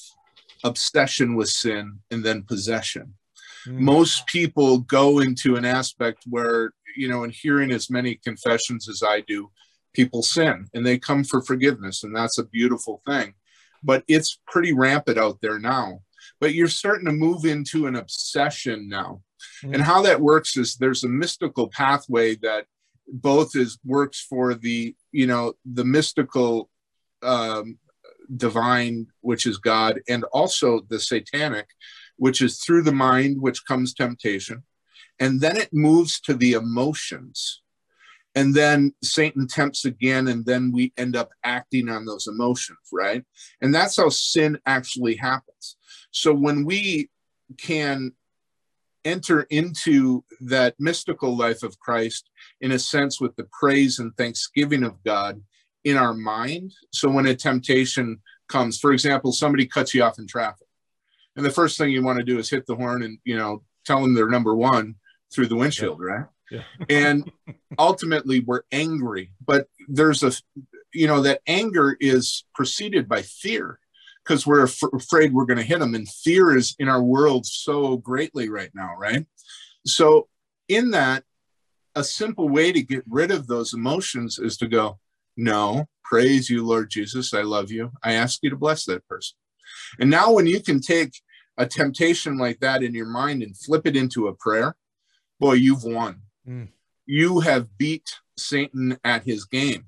obsession 0.64 1.36
with 1.36 1.50
sin, 1.50 2.00
and 2.10 2.24
then 2.24 2.42
possession. 2.42 3.14
Mm. 3.66 3.78
Most 3.78 4.26
people 4.26 4.78
go 4.78 5.20
into 5.20 5.54
an 5.54 5.64
aspect 5.64 6.24
where 6.28 6.72
you 6.96 7.08
know, 7.08 7.22
in 7.22 7.30
hearing 7.30 7.70
as 7.70 7.90
many 7.90 8.16
confessions 8.16 8.88
as 8.88 9.02
I 9.06 9.20
do, 9.20 9.50
people 9.94 10.22
sin 10.22 10.66
and 10.74 10.84
they 10.84 10.98
come 10.98 11.22
for 11.22 11.42
forgiveness, 11.42 12.02
and 12.02 12.14
that's 12.14 12.38
a 12.38 12.44
beautiful 12.44 13.02
thing. 13.06 13.34
But 13.84 14.02
it's 14.08 14.40
pretty 14.48 14.72
rampant 14.72 15.16
out 15.16 15.38
there 15.40 15.60
now. 15.60 16.00
But 16.40 16.54
you're 16.54 16.68
starting 16.68 17.06
to 17.06 17.12
move 17.12 17.44
into 17.44 17.86
an 17.86 17.96
obsession 17.96 18.88
now. 18.88 19.22
Mm-hmm. 19.62 19.74
And 19.74 19.82
how 19.82 20.02
that 20.02 20.20
works 20.20 20.56
is 20.56 20.76
there's 20.76 21.04
a 21.04 21.08
mystical 21.08 21.68
pathway 21.68 22.36
that 22.36 22.66
both 23.06 23.56
is 23.56 23.78
works 23.84 24.20
for 24.20 24.54
the 24.54 24.94
you 25.10 25.26
know 25.26 25.54
the 25.64 25.84
mystical 25.84 26.70
um, 27.22 27.78
divine 28.36 29.08
which 29.20 29.46
is 29.46 29.58
god 29.58 30.00
and 30.08 30.22
also 30.32 30.80
the 30.88 31.00
satanic 31.00 31.66
which 32.16 32.40
is 32.40 32.58
through 32.58 32.82
the 32.82 32.92
mind 32.92 33.40
which 33.40 33.64
comes 33.64 33.92
temptation 33.94 34.62
and 35.20 35.38
then 35.40 35.58
it 35.58 35.68
moves 35.72 36.18
to 36.22 36.34
the 36.34 36.54
emotions. 36.54 37.60
And 38.34 38.54
then 38.54 38.94
Satan 39.02 39.48
tempts 39.48 39.84
again, 39.84 40.28
and 40.28 40.46
then 40.46 40.70
we 40.72 40.92
end 40.96 41.16
up 41.16 41.30
acting 41.42 41.88
on 41.88 42.04
those 42.04 42.28
emotions, 42.28 42.78
right? 42.92 43.24
And 43.60 43.74
that's 43.74 43.96
how 43.96 44.08
sin 44.08 44.58
actually 44.66 45.16
happens. 45.16 45.76
So 46.12 46.32
when 46.32 46.64
we 46.64 47.10
can 47.58 48.12
enter 49.04 49.42
into 49.50 50.24
that 50.40 50.74
mystical 50.78 51.36
life 51.36 51.62
of 51.62 51.78
Christ 51.78 52.28
in 52.60 52.72
a 52.72 52.78
sense 52.78 53.20
with 53.20 53.34
the 53.36 53.48
praise 53.58 53.98
and 53.98 54.14
thanksgiving 54.16 54.82
of 54.82 55.02
God 55.04 55.40
in 55.84 55.96
our 55.96 56.14
mind. 56.14 56.72
So 56.92 57.08
when 57.08 57.26
a 57.26 57.34
temptation 57.34 58.20
comes, 58.48 58.78
for 58.78 58.92
example, 58.92 59.32
somebody 59.32 59.66
cuts 59.66 59.94
you 59.94 60.02
off 60.02 60.18
in 60.18 60.26
traffic, 60.26 60.66
and 61.36 61.44
the 61.44 61.50
first 61.50 61.78
thing 61.78 61.90
you 61.90 62.02
want 62.02 62.18
to 62.18 62.24
do 62.24 62.38
is 62.38 62.50
hit 62.50 62.66
the 62.66 62.76
horn 62.76 63.02
and 63.02 63.18
you 63.24 63.36
know 63.36 63.62
tell 63.86 64.02
them 64.02 64.14
they're 64.14 64.28
number 64.28 64.54
one 64.54 64.96
through 65.32 65.46
the 65.46 65.56
windshield, 65.56 66.00
right? 66.00 66.26
And 66.88 67.30
ultimately, 67.78 68.40
we're 68.40 68.62
angry, 68.72 69.32
but 69.44 69.68
there's 69.88 70.22
a, 70.22 70.32
you 70.92 71.06
know, 71.06 71.22
that 71.22 71.40
anger 71.46 71.96
is 72.00 72.44
preceded 72.54 73.08
by 73.08 73.22
fear 73.22 73.78
because 74.24 74.46
we're 74.46 74.64
af- 74.64 74.82
afraid 74.92 75.32
we're 75.32 75.46
going 75.46 75.58
to 75.58 75.64
hit 75.64 75.80
them. 75.80 75.94
And 75.94 76.08
fear 76.08 76.56
is 76.56 76.74
in 76.78 76.88
our 76.88 77.02
world 77.02 77.46
so 77.46 77.96
greatly 77.96 78.48
right 78.48 78.70
now, 78.74 78.94
right? 78.98 79.26
So, 79.86 80.28
in 80.68 80.90
that, 80.92 81.24
a 81.96 82.04
simple 82.04 82.48
way 82.48 82.72
to 82.72 82.82
get 82.82 83.02
rid 83.08 83.30
of 83.32 83.46
those 83.46 83.74
emotions 83.74 84.38
is 84.38 84.56
to 84.58 84.68
go, 84.68 84.98
No, 85.36 85.86
praise 86.04 86.48
you, 86.48 86.64
Lord 86.64 86.90
Jesus. 86.90 87.34
I 87.34 87.42
love 87.42 87.70
you. 87.70 87.92
I 88.02 88.12
ask 88.12 88.40
you 88.42 88.50
to 88.50 88.56
bless 88.56 88.84
that 88.84 89.06
person. 89.08 89.36
And 89.98 90.10
now, 90.10 90.32
when 90.32 90.46
you 90.46 90.60
can 90.60 90.80
take 90.80 91.14
a 91.56 91.66
temptation 91.66 92.38
like 92.38 92.60
that 92.60 92.82
in 92.82 92.94
your 92.94 93.06
mind 93.06 93.42
and 93.42 93.56
flip 93.56 93.86
it 93.86 93.96
into 93.96 94.28
a 94.28 94.34
prayer, 94.34 94.76
boy, 95.38 95.54
you've 95.54 95.84
won. 95.84 96.22
Mm. 96.48 96.68
You 97.06 97.40
have 97.40 97.76
beat 97.78 98.08
Satan 98.36 98.98
at 99.04 99.24
his 99.24 99.44
game. 99.44 99.86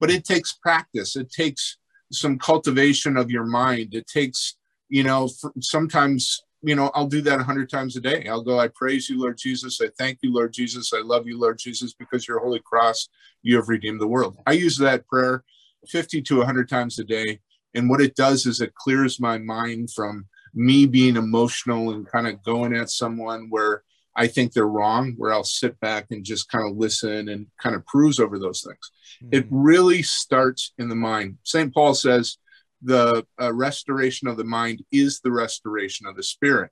But 0.00 0.10
it 0.10 0.24
takes 0.24 0.52
practice. 0.52 1.16
It 1.16 1.30
takes 1.30 1.78
some 2.12 2.38
cultivation 2.38 3.16
of 3.16 3.30
your 3.30 3.44
mind. 3.44 3.94
It 3.94 4.06
takes, 4.06 4.56
you 4.88 5.02
know, 5.02 5.28
sometimes, 5.60 6.42
you 6.62 6.74
know, 6.74 6.90
I'll 6.94 7.06
do 7.06 7.22
that 7.22 7.40
a 7.40 7.44
hundred 7.44 7.70
times 7.70 7.96
a 7.96 8.00
day. 8.00 8.26
I'll 8.28 8.42
go, 8.42 8.58
I 8.58 8.68
praise 8.68 9.08
you, 9.08 9.20
Lord 9.20 9.38
Jesus. 9.38 9.80
I 9.80 9.88
thank 9.98 10.18
you, 10.22 10.32
Lord 10.32 10.52
Jesus. 10.52 10.92
I 10.92 11.00
love 11.00 11.26
you, 11.26 11.38
Lord 11.38 11.58
Jesus, 11.58 11.94
because 11.94 12.26
your 12.26 12.40
holy 12.40 12.60
cross, 12.60 13.08
you 13.42 13.56
have 13.56 13.68
redeemed 13.68 14.00
the 14.00 14.06
world. 14.06 14.36
I 14.46 14.52
use 14.52 14.76
that 14.78 15.06
prayer 15.06 15.44
50 15.88 16.22
to 16.22 16.38
100 16.38 16.68
times 16.68 16.98
a 16.98 17.04
day. 17.04 17.40
And 17.74 17.88
what 17.88 18.00
it 18.00 18.14
does 18.14 18.46
is 18.46 18.60
it 18.60 18.74
clears 18.74 19.20
my 19.20 19.38
mind 19.38 19.90
from 19.92 20.26
me 20.54 20.86
being 20.86 21.16
emotional 21.16 21.90
and 21.90 22.06
kind 22.06 22.26
of 22.26 22.42
going 22.44 22.74
at 22.74 22.90
someone 22.90 23.48
where 23.50 23.82
I 24.16 24.26
think 24.28 24.52
they're 24.52 24.66
wrong, 24.66 25.14
where 25.16 25.32
I'll 25.32 25.44
sit 25.44 25.78
back 25.80 26.06
and 26.10 26.24
just 26.24 26.48
kind 26.48 26.68
of 26.68 26.76
listen 26.76 27.28
and 27.28 27.46
kind 27.60 27.74
of 27.74 27.84
peruse 27.86 28.20
over 28.20 28.38
those 28.38 28.62
things. 28.62 28.90
Mm-hmm. 29.22 29.34
It 29.34 29.46
really 29.50 30.02
starts 30.02 30.72
in 30.78 30.88
the 30.88 30.94
mind. 30.94 31.38
St. 31.42 31.74
Paul 31.74 31.94
says 31.94 32.38
the 32.82 33.26
uh, 33.40 33.52
restoration 33.52 34.28
of 34.28 34.36
the 34.36 34.44
mind 34.44 34.84
is 34.92 35.20
the 35.20 35.32
restoration 35.32 36.06
of 36.06 36.16
the 36.16 36.22
spirit. 36.22 36.70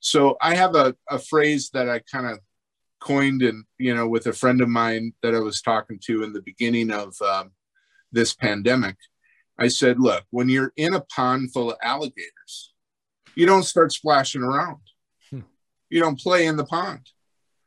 So 0.00 0.36
I 0.40 0.54
have 0.54 0.74
a, 0.74 0.96
a 1.08 1.18
phrase 1.18 1.70
that 1.74 1.88
I 1.88 2.00
kind 2.00 2.26
of 2.26 2.40
coined 3.00 3.42
and 3.42 3.64
you 3.78 3.92
know 3.92 4.06
with 4.06 4.26
a 4.26 4.32
friend 4.32 4.60
of 4.60 4.68
mine 4.68 5.12
that 5.22 5.34
I 5.34 5.40
was 5.40 5.60
talking 5.60 5.98
to 6.04 6.22
in 6.22 6.32
the 6.32 6.42
beginning 6.42 6.90
of 6.90 7.14
um, 7.20 7.50
this 8.12 8.34
pandemic. 8.34 8.96
I 9.58 9.68
said, 9.68 10.00
look, 10.00 10.24
when 10.30 10.48
you're 10.48 10.72
in 10.76 10.94
a 10.94 11.00
pond 11.00 11.52
full 11.52 11.70
of 11.70 11.78
alligators, 11.82 12.72
you 13.34 13.46
don't 13.46 13.64
start 13.64 13.92
splashing 13.92 14.42
around. 14.42 14.78
You 15.92 16.00
don't 16.00 16.18
play 16.18 16.46
in 16.46 16.56
the 16.56 16.64
pond. 16.64 17.10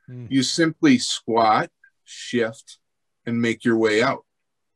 Hmm. 0.06 0.26
You 0.28 0.42
simply 0.42 0.98
squat, 0.98 1.70
shift, 2.04 2.78
and 3.24 3.40
make 3.40 3.64
your 3.64 3.76
way 3.76 4.02
out. 4.02 4.24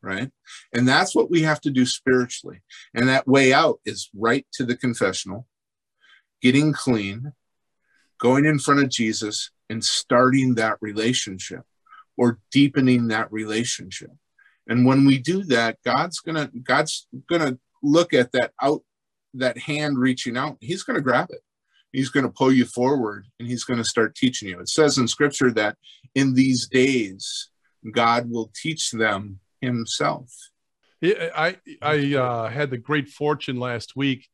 Right. 0.00 0.30
And 0.72 0.86
that's 0.88 1.16
what 1.16 1.30
we 1.30 1.42
have 1.42 1.60
to 1.62 1.70
do 1.70 1.84
spiritually. 1.84 2.62
And 2.94 3.08
that 3.08 3.26
way 3.26 3.52
out 3.52 3.80
is 3.84 4.08
right 4.14 4.46
to 4.52 4.64
the 4.64 4.76
confessional, 4.76 5.46
getting 6.40 6.72
clean, 6.72 7.32
going 8.18 8.44
in 8.44 8.60
front 8.60 8.82
of 8.82 8.88
Jesus, 8.88 9.50
and 9.68 9.84
starting 9.84 10.54
that 10.54 10.78
relationship 10.80 11.62
or 12.16 12.38
deepening 12.52 13.08
that 13.08 13.32
relationship. 13.32 14.10
And 14.68 14.86
when 14.86 15.04
we 15.04 15.18
do 15.18 15.42
that, 15.46 15.78
God's 15.84 16.20
gonna 16.20 16.50
God's 16.62 17.08
gonna 17.28 17.58
look 17.82 18.14
at 18.14 18.30
that 18.32 18.52
out 18.62 18.82
that 19.34 19.58
hand 19.58 19.98
reaching 19.98 20.36
out. 20.36 20.56
He's 20.60 20.84
gonna 20.84 21.00
grab 21.00 21.30
it. 21.30 21.40
He's 21.92 22.10
going 22.10 22.24
to 22.24 22.32
pull 22.32 22.52
you 22.52 22.64
forward 22.64 23.26
and 23.38 23.48
he's 23.48 23.64
going 23.64 23.78
to 23.78 23.84
start 23.84 24.14
teaching 24.14 24.48
you. 24.48 24.60
It 24.60 24.68
says 24.68 24.98
in 24.98 25.08
scripture 25.08 25.50
that 25.52 25.76
in 26.14 26.34
these 26.34 26.68
days, 26.68 27.50
God 27.92 28.30
will 28.30 28.52
teach 28.54 28.90
them 28.90 29.40
himself. 29.60 30.30
I, 31.02 31.56
I 31.80 32.14
uh, 32.14 32.48
had 32.48 32.70
the 32.70 32.78
great 32.78 33.08
fortune 33.08 33.58
last 33.58 33.96
week. 33.96 34.28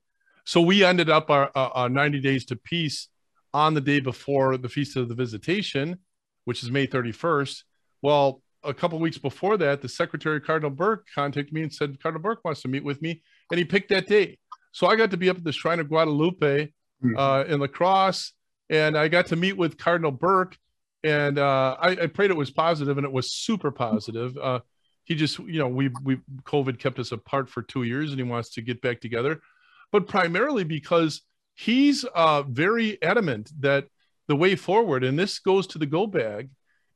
So 0.44 0.60
we 0.60 0.84
ended 0.84 1.10
up 1.10 1.30
our, 1.30 1.50
our 1.54 1.88
90 1.88 2.20
days 2.20 2.44
to 2.46 2.56
peace 2.56 3.08
on 3.54 3.74
the 3.74 3.80
day 3.80 4.00
before 4.00 4.56
the 4.56 4.68
Feast 4.68 4.96
of 4.96 5.08
the 5.08 5.14
Visitation, 5.14 5.98
which 6.44 6.62
is 6.62 6.70
May 6.70 6.86
31st. 6.86 7.62
Well, 8.02 8.42
a 8.62 8.74
couple 8.74 8.98
weeks 8.98 9.18
before 9.18 9.56
that, 9.58 9.80
the 9.80 9.88
Secretary 9.88 10.40
Cardinal 10.40 10.70
Burke 10.70 11.06
contacted 11.14 11.54
me 11.54 11.62
and 11.62 11.72
said 11.72 12.00
Cardinal 12.02 12.22
Burke 12.22 12.44
wants 12.44 12.62
to 12.62 12.68
meet 12.68 12.84
with 12.84 13.00
me, 13.00 13.22
and 13.50 13.58
he 13.58 13.64
picked 13.64 13.88
that 13.90 14.06
day. 14.06 14.38
So 14.72 14.86
I 14.86 14.96
got 14.96 15.10
to 15.12 15.16
be 15.16 15.30
up 15.30 15.38
at 15.38 15.44
the 15.44 15.52
Shrine 15.52 15.80
of 15.80 15.88
Guadalupe 15.88 16.70
mm-hmm. 17.08 17.18
uh, 17.18 17.42
in 17.44 17.60
La 17.60 17.66
Crosse. 17.66 18.32
And 18.68 18.96
I 18.96 19.08
got 19.08 19.26
to 19.26 19.36
meet 19.36 19.56
with 19.56 19.78
Cardinal 19.78 20.10
Burke, 20.10 20.58
and 21.04 21.38
uh, 21.38 21.76
I, 21.78 21.90
I, 21.90 22.06
prayed 22.08 22.30
it 22.32 22.36
was 22.36 22.50
positive, 22.50 22.98
and 22.98 23.04
it 23.04 23.12
was 23.12 23.32
super 23.32 23.70
positive. 23.70 24.36
Uh, 24.36 24.60
he 25.04 25.14
just, 25.14 25.38
you 25.38 25.60
know, 25.60 25.68
we 25.68 25.90
we 26.02 26.18
COVID 26.42 26.80
kept 26.80 26.98
us 26.98 27.12
apart 27.12 27.48
for 27.48 27.62
two 27.62 27.84
years, 27.84 28.10
and 28.10 28.18
he 28.18 28.24
wants 28.24 28.50
to 28.54 28.62
get 28.62 28.82
back 28.82 29.00
together, 29.00 29.40
but 29.92 30.08
primarily 30.08 30.64
because 30.64 31.22
he's 31.54 32.04
uh, 32.04 32.42
very 32.42 33.00
adamant 33.02 33.52
that 33.60 33.86
the 34.26 34.34
way 34.34 34.56
forward, 34.56 35.04
and 35.04 35.16
this 35.16 35.38
goes 35.38 35.68
to 35.68 35.78
the 35.78 35.86
go 35.86 36.08
bag, 36.08 36.50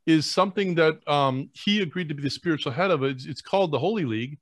is 0.06 0.26
something 0.26 0.74
that 0.74 1.06
um, 1.08 1.50
he 1.52 1.80
agreed 1.80 2.08
to 2.08 2.14
be 2.14 2.22
the 2.22 2.30
spiritual 2.30 2.72
head 2.72 2.90
of. 2.90 3.04
It's, 3.04 3.26
it's 3.26 3.42
called 3.42 3.70
the 3.70 3.78
Holy 3.78 4.04
League, 4.04 4.38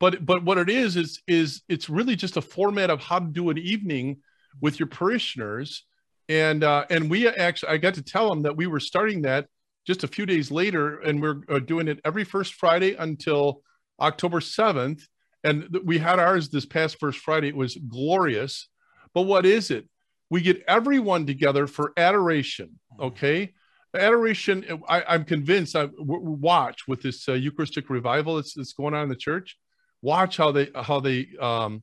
but 0.00 0.24
but 0.24 0.42
what 0.42 0.58
it 0.58 0.70
is 0.70 0.96
is 0.96 1.20
is 1.28 1.62
it's 1.68 1.90
really 1.90 2.16
just 2.16 2.36
a 2.36 2.42
format 2.42 2.90
of 2.90 3.00
how 3.00 3.18
to 3.18 3.26
do 3.26 3.50
an 3.50 3.58
evening 3.58 4.18
with 4.60 4.78
your 4.78 4.86
parishioners, 4.86 5.84
and 6.28 6.64
uh, 6.64 6.84
and 6.90 7.10
we 7.10 7.28
actually 7.28 7.70
I 7.70 7.76
got 7.78 7.94
to 7.94 8.02
tell 8.02 8.28
them 8.28 8.42
that 8.42 8.56
we 8.56 8.66
were 8.66 8.80
starting 8.80 9.22
that 9.22 9.46
just 9.86 10.04
a 10.04 10.08
few 10.08 10.26
days 10.26 10.50
later, 10.50 11.00
and 11.00 11.20
we're 11.20 11.40
uh, 11.48 11.58
doing 11.58 11.88
it 11.88 12.00
every 12.04 12.24
first 12.24 12.54
Friday 12.54 12.94
until 12.94 13.62
October 14.00 14.40
seventh, 14.40 15.06
and 15.44 15.68
th- 15.72 15.84
we 15.84 15.98
had 15.98 16.18
ours 16.18 16.48
this 16.48 16.66
past 16.66 16.98
first 17.00 17.18
Friday. 17.18 17.48
It 17.48 17.56
was 17.56 17.76
glorious, 17.88 18.68
but 19.14 19.22
what 19.22 19.46
is 19.46 19.70
it? 19.70 19.88
We 20.30 20.40
get 20.40 20.62
everyone 20.66 21.26
together 21.26 21.66
for 21.66 21.92
adoration. 21.96 22.78
Mm-hmm. 22.92 23.04
Okay 23.04 23.52
adoration 23.94 24.64
I, 24.88 25.14
am 25.14 25.24
convinced 25.24 25.76
I 25.76 25.88
watch 25.98 26.88
with 26.88 27.02
this 27.02 27.28
uh, 27.28 27.34
Eucharistic 27.34 27.90
revival 27.90 28.36
that's, 28.36 28.54
that's, 28.54 28.72
going 28.72 28.94
on 28.94 29.04
in 29.04 29.08
the 29.08 29.16
church. 29.16 29.58
Watch 30.00 30.36
how 30.36 30.52
they 30.52 30.70
how 30.74 31.00
they 31.00 31.28
um, 31.40 31.82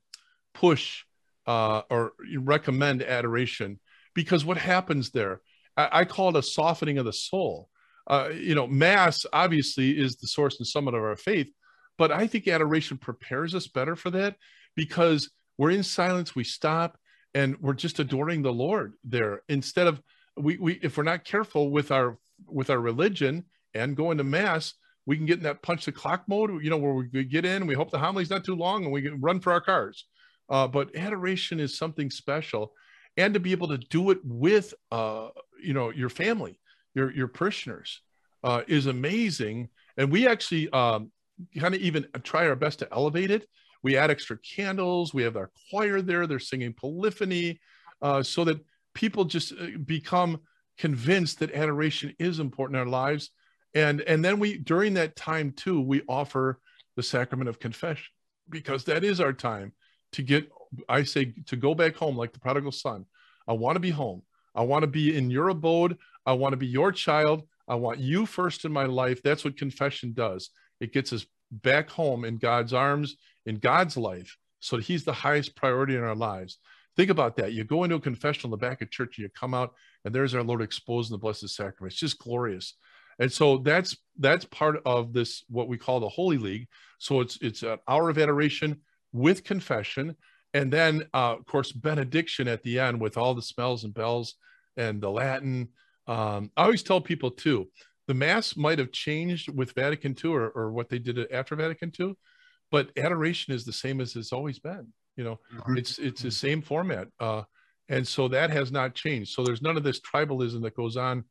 push 0.54 1.04
uh, 1.50 1.82
or 1.90 2.12
recommend 2.38 3.02
adoration 3.02 3.80
because 4.14 4.46
what 4.46 4.58
happens 4.58 5.10
there, 5.10 5.42
I, 5.76 5.90
I 5.92 6.06
call 6.06 6.30
it 6.30 6.36
a 6.36 6.44
softening 6.44 7.00
of 7.00 7.06
the 7.06 7.12
soul. 7.12 7.70
Uh, 8.06 8.30
you 8.32 8.54
know, 8.54 8.68
mass 8.68 9.26
obviously 9.34 9.98
is 9.98 10.16
the 10.18 10.28
source 10.28 10.60
and 10.60 10.68
summit 10.68 10.94
of 10.94 11.02
our 11.02 11.16
faith, 11.16 11.48
but 11.98 12.12
I 12.12 12.28
think 12.28 12.48
adoration 12.48 13.00
prepares 13.00 13.56
us 13.56 13.68
better 13.68 13.96
for 13.96 14.12
that 14.12 14.36
because 14.76 15.32
we're 15.58 15.72
in 15.72 15.82
silence, 15.82 16.36
we 16.36 16.44
stop, 16.44 17.00
and 17.34 17.58
we're 17.60 17.74
just 17.74 18.00
adoring 18.00 18.44
the 18.44 18.54
Lord 18.54 18.94
there. 19.04 19.42
Instead 19.50 19.88
of 19.88 20.00
we, 20.38 20.58
we 20.58 20.74
if 20.84 20.98
we're 20.98 21.04
not 21.04 21.26
careful 21.26 21.72
with 21.72 21.92
our 21.92 22.20
with 22.48 22.70
our 22.70 22.80
religion 22.80 23.46
and 23.74 23.98
going 23.98 24.20
to 24.20 24.24
mass 24.24 24.76
we 25.06 25.18
can 25.18 25.26
get 25.26 25.38
in 25.40 25.44
that 25.44 25.62
punch 25.62 25.86
the 25.86 25.92
clock 25.92 26.24
mode 26.30 26.64
you 26.64 26.70
know 26.70 26.78
where 26.78 26.94
we 26.94 27.24
get 27.26 27.44
in 27.44 27.68
we 27.68 27.76
hope 27.76 27.92
the 27.92 28.00
homily's 28.00 28.30
not 28.30 28.46
too 28.46 28.56
long 28.56 28.84
and 28.84 28.94
we 28.94 29.02
can 29.02 29.20
run 29.20 29.42
for 29.42 29.52
our 29.52 29.60
cars 29.60 30.06
uh, 30.50 30.68
but 30.68 30.96
adoration 30.96 31.60
is 31.60 31.78
something 31.78 32.10
special 32.10 32.74
and 33.18 33.34
to 33.34 33.40
be 33.40 33.52
able 33.52 33.68
to 33.68 33.78
do 33.78 34.12
it 34.12 34.20
with 34.24 34.74
uh, 34.92 35.30
you 35.62 35.74
know 35.74 35.90
your 35.90 36.10
family 36.10 36.60
your 36.96 37.12
your 37.14 37.28
parishioners 37.28 38.02
uh, 38.44 38.62
is 38.68 38.86
amazing. 38.86 39.70
And 39.98 40.12
we 40.12 40.28
actually 40.28 40.70
um, 40.70 41.12
kind 41.58 41.76
of 41.76 41.82
even 41.82 42.08
try 42.24 42.48
our 42.48 42.56
best 42.56 42.80
to 42.80 42.88
elevate 42.92 43.32
it. 43.32 43.48
We 43.84 43.98
add 43.98 44.12
extra 44.12 44.38
candles 44.38 45.14
we 45.14 45.24
have 45.24 45.38
our 45.38 45.52
choir 45.70 46.02
there 46.02 46.28
they're 46.28 46.40
singing 46.40 46.74
polyphony 46.74 47.60
uh, 48.02 48.24
so 48.24 48.44
that 48.46 48.60
people 48.94 49.26
just 49.26 49.54
uh, 49.54 49.78
become 49.86 50.40
convinced 50.78 51.40
that 51.40 51.54
adoration 51.54 52.14
is 52.20 52.40
important 52.40 52.78
in 52.78 52.82
our 52.82 52.92
lives. 52.92 53.32
And 53.74 54.02
and 54.02 54.24
then 54.24 54.40
we 54.40 54.58
during 54.58 54.96
that 54.96 55.16
time 55.16 55.52
too 55.52 55.80
we 55.82 56.02
offer 56.08 56.60
the 56.96 57.04
sacrament 57.04 57.50
of 57.50 57.60
confession 57.60 58.12
because 58.50 58.84
that 58.86 59.04
is 59.04 59.22
our 59.22 59.34
time 59.34 59.74
to 60.12 60.22
get 60.22 60.50
i 60.88 61.04
say 61.04 61.34
to 61.46 61.56
go 61.56 61.74
back 61.74 61.96
home 61.96 62.16
like 62.16 62.34
the 62.34 62.40
prodigal 62.40 62.72
son 62.72 63.06
i 63.48 63.54
want 63.54 63.76
to 63.76 63.80
be 63.80 63.90
home 63.90 64.22
i 64.56 64.62
want 64.62 64.84
to 64.84 64.88
be 64.88 65.16
in 65.16 65.30
your 65.30 65.50
abode 65.50 65.98
i 66.26 66.34
want 66.34 66.54
to 66.54 66.58
be 66.58 66.68
your 66.68 66.92
child 66.92 67.44
i 67.68 67.76
want 67.76 68.00
you 68.00 68.26
first 68.26 68.66
in 68.66 68.72
my 68.72 68.86
life 68.86 69.22
that's 69.24 69.44
what 69.44 69.58
confession 69.58 70.14
does 70.14 70.50
it 70.80 70.94
gets 70.94 71.12
us 71.14 71.26
back 71.52 71.90
home 71.90 72.26
in 72.26 72.38
god's 72.38 72.74
arms 72.74 73.16
in 73.46 73.56
god's 73.56 73.98
life 73.98 74.38
so 74.60 74.78
he's 74.78 75.04
the 75.04 75.14
highest 75.14 75.56
priority 75.56 75.96
in 75.96 76.04
our 76.04 76.16
lives 76.16 76.60
Think 77.00 77.12
about 77.12 77.38
that. 77.38 77.54
You 77.54 77.64
go 77.64 77.86
into 77.86 77.96
a 77.96 78.02
confessional 78.02 78.54
in 78.54 78.60
the 78.60 78.68
back 78.68 78.82
of 78.82 78.92
church 78.92 79.18
and 79.18 79.24
you 79.24 79.30
come 79.30 79.54
out 79.54 79.74
and 80.04 80.14
there's 80.14 80.36
our 80.36 80.44
Lord 80.44 80.62
exposed 80.62 81.10
in 81.10 81.14
the 81.14 81.18
Blessed 81.18 81.48
Sacrament. 81.48 81.94
It's 81.94 82.00
just 82.02 82.20
glorious. 82.20 82.76
And 83.20 83.32
so 83.32 83.60
that's 83.60 83.96
that's 84.18 84.44
part 84.44 84.82
of 84.86 85.14
this 85.14 85.46
what 85.48 85.70
we 85.70 85.78
call 85.78 86.02
the 86.02 86.10
Holy 86.10 86.38
League. 86.38 86.68
So 86.98 87.22
it's 87.22 87.38
it's 87.42 87.64
an 87.64 87.78
hour 87.88 88.10
of 88.10 88.18
adoration 88.18 88.82
with 89.12 89.44
confession, 89.44 90.16
and 90.54 90.72
then 90.72 91.04
uh, 91.14 91.36
of 91.38 91.46
course 91.46 91.72
benediction 91.72 92.48
at 92.48 92.64
the 92.64 92.80
end 92.80 93.00
with 93.00 93.18
all 93.18 93.36
the 93.36 93.42
smells 93.42 93.84
and 93.84 93.94
bells 93.94 94.36
and 94.78 95.02
the 95.02 95.10
Latin. 95.10 95.70
Um, 96.08 96.52
I 96.58 96.64
always 96.64 96.84
tell 96.84 97.02
people 97.02 97.32
too, 97.32 97.70
the 98.08 98.14
Mass 98.14 98.58
might 98.58 98.80
have 98.80 98.92
changed 98.92 99.56
with 99.56 99.74
Vatican 99.74 100.16
II 100.24 100.32
or, 100.32 100.50
or 100.50 100.72
what 100.72 100.90
they 100.90 100.98
did 100.98 101.32
after 101.32 101.56
Vatican 101.56 101.92
II, 102.00 102.16
but 102.72 102.90
adoration 102.98 103.54
is 103.54 103.66
the 103.66 103.74
same 103.74 104.02
as 104.02 104.16
it's 104.16 104.34
always 104.34 104.58
been. 104.58 104.88
You 105.16 105.24
know, 105.26 105.40
mm-hmm. 105.54 105.78
it's 105.78 106.00
it's 106.00 106.22
the 106.22 106.32
same 106.32 106.62
format, 106.62 107.08
uh, 107.20 107.44
and 107.90 108.08
so 108.08 108.28
that 108.30 108.52
has 108.52 108.72
not 108.72 108.96
changed. 108.96 109.34
So 109.34 109.44
there's 109.44 109.62
none 109.62 109.78
of 109.78 109.84
this 109.84 110.00
tribalism 110.00 110.62
that 110.64 110.76
goes 110.76 110.98
on 110.98 111.26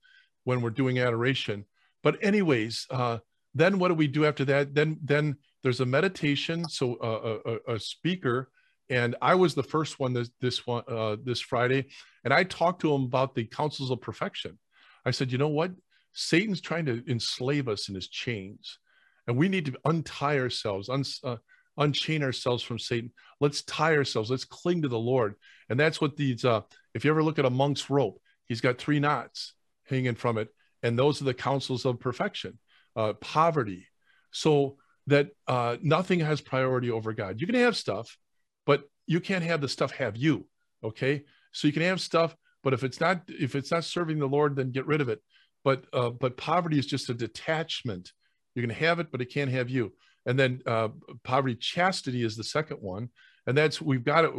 when 0.44 0.60
we're 0.60 0.70
doing 0.70 0.98
adoration. 0.98 1.64
But 2.02 2.22
anyways, 2.22 2.86
uh, 2.90 3.18
then 3.54 3.78
what 3.78 3.88
do 3.88 3.94
we 3.94 4.06
do 4.06 4.24
after 4.26 4.44
that? 4.44 4.74
Then 4.74 4.98
then 5.02 5.36
there's 5.62 5.80
a 5.80 5.86
meditation. 5.86 6.68
So 6.68 6.96
uh, 6.96 7.58
a, 7.66 7.74
a, 7.74 7.80
speaker, 7.80 8.50
and 8.90 9.16
I 9.20 9.34
was 9.34 9.54
the 9.54 9.62
first 9.62 9.98
one 9.98 10.12
this 10.12 10.30
this 10.40 10.66
one 10.66 10.84
uh, 10.88 11.16
this 11.22 11.40
Friday, 11.40 11.86
and 12.24 12.32
I 12.32 12.44
talked 12.44 12.80
to 12.82 12.92
him 12.92 13.04
about 13.04 13.34
the 13.34 13.44
counsels 13.44 13.90
of 13.90 14.00
perfection. 14.00 14.58
I 15.04 15.10
said, 15.10 15.32
you 15.32 15.38
know 15.38 15.48
what? 15.48 15.72
Satan's 16.12 16.60
trying 16.60 16.86
to 16.86 17.02
enslave 17.08 17.68
us 17.68 17.88
in 17.88 17.94
his 17.94 18.08
chains, 18.08 18.78
and 19.26 19.36
we 19.36 19.48
need 19.48 19.66
to 19.66 19.78
untie 19.84 20.38
ourselves, 20.38 20.88
un, 20.88 21.04
uh, 21.24 21.36
unchain 21.76 22.22
ourselves 22.22 22.62
from 22.62 22.78
Satan. 22.78 23.12
Let's 23.40 23.62
tie 23.62 23.96
ourselves. 23.96 24.30
Let's 24.30 24.44
cling 24.44 24.82
to 24.82 24.88
the 24.88 24.98
Lord. 24.98 25.34
And 25.68 25.78
that's 25.78 26.00
what 26.00 26.16
these, 26.16 26.44
uh, 26.44 26.62
if 26.94 27.04
you 27.04 27.10
ever 27.10 27.22
look 27.22 27.38
at 27.38 27.44
a 27.44 27.50
monk's 27.50 27.88
rope, 27.88 28.20
he's 28.46 28.60
got 28.60 28.78
three 28.78 29.00
knots 29.00 29.54
hanging 29.84 30.14
from 30.14 30.38
it. 30.38 30.48
And 30.82 30.98
those 30.98 31.20
are 31.20 31.24
the 31.24 31.34
counsels 31.34 31.84
of 31.84 32.00
perfection, 32.00 32.58
uh, 32.96 33.14
poverty. 33.14 33.86
So 34.32 34.76
that 35.08 35.30
uh, 35.46 35.76
nothing 35.82 36.20
has 36.20 36.40
priority 36.40 36.90
over 36.90 37.12
God. 37.12 37.40
You 37.40 37.46
can 37.46 37.56
have 37.56 37.76
stuff, 37.76 38.16
but 38.64 38.84
you 39.06 39.20
can't 39.20 39.44
have 39.44 39.60
the 39.60 39.68
stuff 39.68 39.92
have 39.92 40.16
you. 40.16 40.46
Okay. 40.82 41.24
So 41.52 41.66
you 41.66 41.72
can 41.72 41.82
have 41.82 42.00
stuff, 42.00 42.36
but 42.62 42.72
if 42.72 42.84
it's 42.84 43.00
not, 43.00 43.22
if 43.28 43.54
it's 43.54 43.70
not 43.70 43.84
serving 43.84 44.18
the 44.18 44.28
Lord, 44.28 44.56
then 44.56 44.70
get 44.70 44.86
rid 44.86 45.00
of 45.00 45.08
it. 45.08 45.20
But, 45.64 45.84
uh, 45.92 46.10
but 46.10 46.36
poverty 46.36 46.78
is 46.78 46.86
just 46.86 47.10
a 47.10 47.14
detachment. 47.14 48.12
You 48.54 48.62
can 48.62 48.70
have 48.70 49.00
it, 49.00 49.10
but 49.10 49.20
it 49.20 49.32
can't 49.32 49.50
have 49.50 49.68
you 49.68 49.92
and 50.28 50.38
then 50.38 50.60
uh, 50.66 50.88
poverty 51.24 51.56
chastity 51.56 52.22
is 52.22 52.36
the 52.36 52.44
second 52.44 52.76
one 52.76 53.08
and 53.46 53.56
that's 53.56 53.80
we've 53.80 54.04
got 54.04 54.24
it 54.24 54.32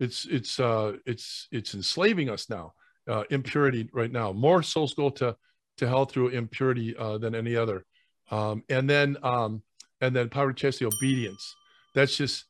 it's 0.00 0.24
it's 0.26 0.58
uh 0.58 0.92
it's 1.04 1.48
it's 1.50 1.74
enslaving 1.74 2.30
us 2.30 2.48
now 2.48 2.72
uh, 3.10 3.24
impurity 3.30 3.88
right 3.92 4.12
now 4.12 4.32
more 4.32 4.62
souls 4.62 4.94
go 4.94 5.10
to 5.10 5.36
to 5.76 5.88
hell 5.88 6.04
through 6.04 6.28
impurity 6.28 6.96
uh, 6.96 7.18
than 7.18 7.34
any 7.34 7.56
other 7.56 7.84
um, 8.30 8.62
and 8.70 8.88
then 8.88 9.16
um, 9.22 9.62
and 10.00 10.14
then 10.14 10.28
poverty 10.28 10.60
chastity 10.60 10.86
obedience 10.86 11.54
that's 11.94 12.16
just 12.16 12.44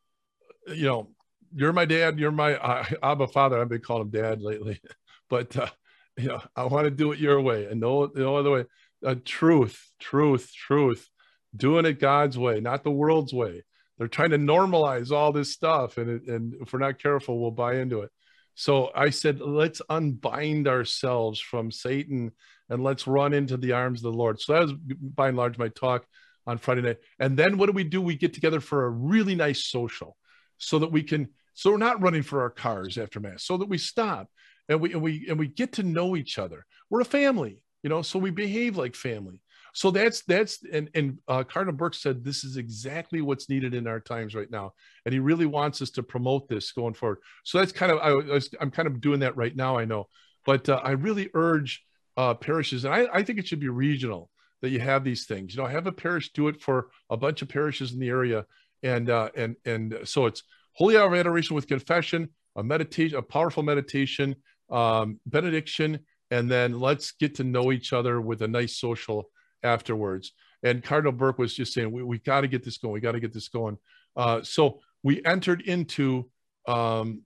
you 0.68 0.86
know, 0.86 1.10
you're 1.54 1.72
my 1.72 1.84
dad, 1.84 2.18
you're 2.18 2.30
my 2.30 2.54
uh, 2.56 2.84
Abba 3.02 3.28
father. 3.28 3.60
I've 3.60 3.68
been 3.68 3.80
calling 3.80 4.02
him 4.02 4.10
dad 4.10 4.40
lately, 4.40 4.80
but 5.30 5.56
uh, 5.56 5.68
you 6.16 6.28
know, 6.28 6.40
I 6.56 6.64
want 6.64 6.84
to 6.84 6.90
do 6.90 7.12
it 7.12 7.18
your 7.18 7.40
way 7.40 7.66
and 7.66 7.80
no, 7.80 8.10
no 8.14 8.36
other 8.36 8.50
way. 8.50 8.64
Uh, 9.04 9.16
truth, 9.24 9.90
truth, 10.00 10.52
truth, 10.54 11.08
doing 11.54 11.84
it 11.84 12.00
God's 12.00 12.38
way, 12.38 12.60
not 12.60 12.84
the 12.84 12.90
world's 12.90 13.34
way. 13.34 13.62
They're 13.98 14.08
trying 14.08 14.30
to 14.30 14.38
normalize 14.38 15.12
all 15.12 15.30
this 15.30 15.52
stuff, 15.52 15.98
and 15.98 16.10
it, 16.10 16.26
and 16.26 16.54
if 16.60 16.72
we're 16.72 16.80
not 16.80 16.98
careful, 16.98 17.38
we'll 17.38 17.52
buy 17.52 17.76
into 17.76 18.00
it. 18.00 18.10
So 18.56 18.90
I 18.94 19.10
said, 19.10 19.40
let's 19.40 19.82
unbind 19.88 20.66
ourselves 20.66 21.40
from 21.40 21.70
Satan 21.70 22.32
and 22.70 22.82
let's 22.82 23.06
run 23.06 23.32
into 23.34 23.56
the 23.56 23.72
arms 23.72 23.98
of 24.04 24.12
the 24.12 24.18
Lord. 24.18 24.40
So 24.40 24.52
that 24.52 24.62
was 24.62 24.72
by 24.72 25.28
and 25.28 25.36
large 25.36 25.58
my 25.58 25.68
talk 25.68 26.06
on 26.46 26.58
Friday 26.58 26.82
night. 26.82 26.98
And 27.18 27.36
then 27.36 27.56
what 27.56 27.66
do 27.66 27.72
we 27.72 27.84
do? 27.84 28.02
We 28.02 28.16
get 28.16 28.34
together 28.34 28.60
for 28.60 28.84
a 28.84 28.90
really 28.90 29.34
nice 29.34 29.64
social 29.66 30.16
so 30.58 30.78
that 30.78 30.92
we 30.92 31.02
can, 31.02 31.28
so 31.54 31.70
we're 31.70 31.78
not 31.78 32.02
running 32.02 32.22
for 32.22 32.42
our 32.42 32.50
cars 32.50 32.98
after 32.98 33.20
mass, 33.20 33.44
so 33.44 33.56
that 33.56 33.68
we 33.68 33.78
stop 33.78 34.28
and 34.68 34.80
we, 34.80 34.92
and 34.92 35.02
we, 35.02 35.26
and 35.28 35.38
we 35.38 35.48
get 35.48 35.72
to 35.72 35.82
know 35.82 36.16
each 36.16 36.38
other. 36.38 36.66
We're 36.90 37.00
a 37.00 37.04
family, 37.04 37.60
you 37.82 37.90
know, 37.90 38.02
so 38.02 38.18
we 38.18 38.30
behave 38.30 38.76
like 38.76 38.94
family. 38.94 39.40
So 39.76 39.90
that's, 39.90 40.22
that's, 40.22 40.64
and, 40.72 40.88
and 40.94 41.18
uh, 41.26 41.42
Cardinal 41.42 41.76
Burke 41.76 41.94
said, 41.94 42.22
this 42.22 42.44
is 42.44 42.56
exactly 42.56 43.20
what's 43.20 43.48
needed 43.48 43.74
in 43.74 43.88
our 43.88 43.98
times 43.98 44.34
right 44.34 44.50
now. 44.50 44.72
And 45.04 45.12
he 45.12 45.18
really 45.18 45.46
wants 45.46 45.82
us 45.82 45.90
to 45.92 46.02
promote 46.02 46.48
this 46.48 46.70
going 46.70 46.94
forward. 46.94 47.18
So 47.42 47.58
that's 47.58 47.72
kind 47.72 47.90
of, 47.90 47.98
I, 47.98 48.40
I'm 48.60 48.70
kind 48.70 48.86
of 48.86 49.00
doing 49.00 49.20
that 49.20 49.36
right 49.36 49.54
now, 49.54 49.76
I 49.76 49.84
know, 49.84 50.08
but 50.46 50.68
uh, 50.68 50.80
I 50.84 50.92
really 50.92 51.28
urge 51.34 51.82
uh, 52.16 52.34
parishes, 52.34 52.84
and 52.84 52.94
I, 52.94 53.08
I 53.12 53.22
think 53.24 53.40
it 53.40 53.48
should 53.48 53.58
be 53.58 53.68
regional 53.68 54.30
that 54.64 54.70
you 54.70 54.80
have 54.80 55.04
these 55.04 55.26
things. 55.26 55.54
You 55.54 55.62
know, 55.62 55.68
have 55.68 55.86
a 55.86 55.92
parish 55.92 56.32
do 56.32 56.48
it 56.48 56.60
for 56.60 56.88
a 57.10 57.16
bunch 57.16 57.42
of 57.42 57.48
parishes 57.48 57.92
in 57.92 58.00
the 58.00 58.08
area, 58.08 58.46
and 58.82 59.10
uh, 59.10 59.28
and 59.36 59.56
and 59.64 59.98
so 60.04 60.26
it's 60.26 60.42
holy 60.72 60.96
hour 60.96 61.06
of 61.06 61.14
adoration 61.14 61.54
with 61.54 61.68
confession, 61.68 62.30
a 62.56 62.62
meditation, 62.62 63.18
a 63.18 63.22
powerful 63.22 63.62
meditation, 63.62 64.34
um, 64.70 65.20
benediction, 65.26 66.00
and 66.30 66.50
then 66.50 66.80
let's 66.80 67.12
get 67.12 67.36
to 67.36 67.44
know 67.44 67.72
each 67.72 67.92
other 67.92 68.20
with 68.20 68.42
a 68.42 68.48
nice 68.48 68.78
social 68.78 69.30
afterwards. 69.62 70.32
And 70.62 70.82
Cardinal 70.82 71.12
Burke 71.12 71.38
was 71.38 71.54
just 71.54 71.74
saying, 71.74 71.92
we, 71.92 72.02
we 72.02 72.18
got 72.18 72.40
to 72.40 72.48
get 72.48 72.64
this 72.64 72.78
going. 72.78 72.94
We 72.94 73.00
got 73.00 73.12
to 73.12 73.20
get 73.20 73.34
this 73.34 73.48
going. 73.48 73.76
Uh, 74.16 74.42
so 74.42 74.80
we 75.02 75.24
entered 75.24 75.60
into 75.60 76.30
um, 76.66 77.22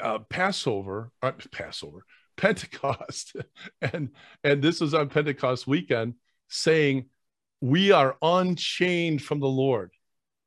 uh, 0.00 0.20
Passover, 0.30 1.12
uh, 1.22 1.32
Passover, 1.52 2.04
Pentecost, 2.36 3.36
and 3.82 4.10
and 4.42 4.62
this 4.62 4.80
was 4.80 4.94
on 4.94 5.08
Pentecost 5.08 5.66
weekend, 5.66 6.14
saying, 6.52 7.06
"We 7.60 7.90
are 7.92 8.16
unchained 8.22 9.22
from 9.22 9.40
the 9.40 9.48
Lord, 9.48 9.90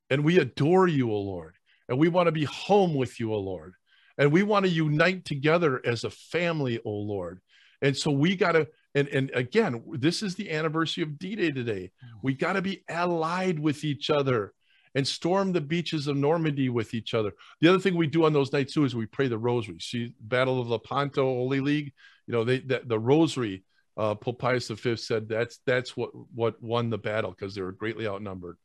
and 0.09 0.23
we 0.23 0.39
adore 0.39 0.87
you, 0.87 1.11
O 1.11 1.19
Lord, 1.19 1.55
and 1.89 1.97
we 1.97 2.07
want 2.07 2.27
to 2.27 2.31
be 2.31 2.45
home 2.45 2.93
with 2.93 3.19
you, 3.19 3.33
O 3.33 3.39
Lord, 3.39 3.73
and 4.17 4.31
we 4.31 4.43
want 4.43 4.65
to 4.65 4.71
unite 4.71 5.25
together 5.25 5.81
as 5.83 6.03
a 6.03 6.09
family, 6.09 6.79
O 6.85 6.91
Lord." 6.91 7.41
And 7.81 7.95
so 7.95 8.09
we 8.11 8.35
got 8.35 8.53
to, 8.53 8.67
and 8.93 9.07
and 9.09 9.31
again, 9.33 9.83
this 9.99 10.23
is 10.23 10.35
the 10.35 10.51
anniversary 10.51 11.03
of 11.03 11.19
D-Day 11.19 11.51
today. 11.51 11.91
We 12.23 12.33
got 12.33 12.53
to 12.53 12.61
be 12.61 12.83
allied 12.89 13.59
with 13.59 13.83
each 13.83 14.09
other 14.09 14.53
and 14.95 15.05
storm 15.05 15.51
the 15.51 15.61
beaches 15.61 16.07
of 16.07 16.15
Normandy 16.15 16.69
with 16.69 16.93
each 16.93 17.13
other. 17.13 17.33
The 17.59 17.67
other 17.67 17.79
thing 17.79 17.95
we 17.95 18.07
do 18.07 18.23
on 18.23 18.31
those 18.31 18.53
nights 18.53 18.73
too 18.73 18.85
is 18.85 18.95
we 18.95 19.07
pray 19.07 19.27
the 19.27 19.37
rosary. 19.37 19.79
See, 19.81 20.13
Battle 20.21 20.61
of 20.61 20.69
Lepanto, 20.69 21.23
Holy 21.23 21.59
League, 21.59 21.91
you 22.27 22.31
know, 22.33 22.43
they 22.45 22.59
the, 22.59 22.81
the 22.85 22.99
rosary. 22.99 23.63
Uh, 23.97 24.15
Pope 24.15 24.39
Pius 24.39 24.67
V 24.67 24.95
said 24.97 25.29
that's 25.29 25.59
that's 25.65 25.95
what 25.95 26.09
what 26.33 26.61
won 26.61 26.89
the 26.89 26.97
battle 26.97 27.31
because 27.31 27.55
they 27.55 27.61
were 27.61 27.71
greatly 27.71 28.07
outnumbered. 28.07 28.57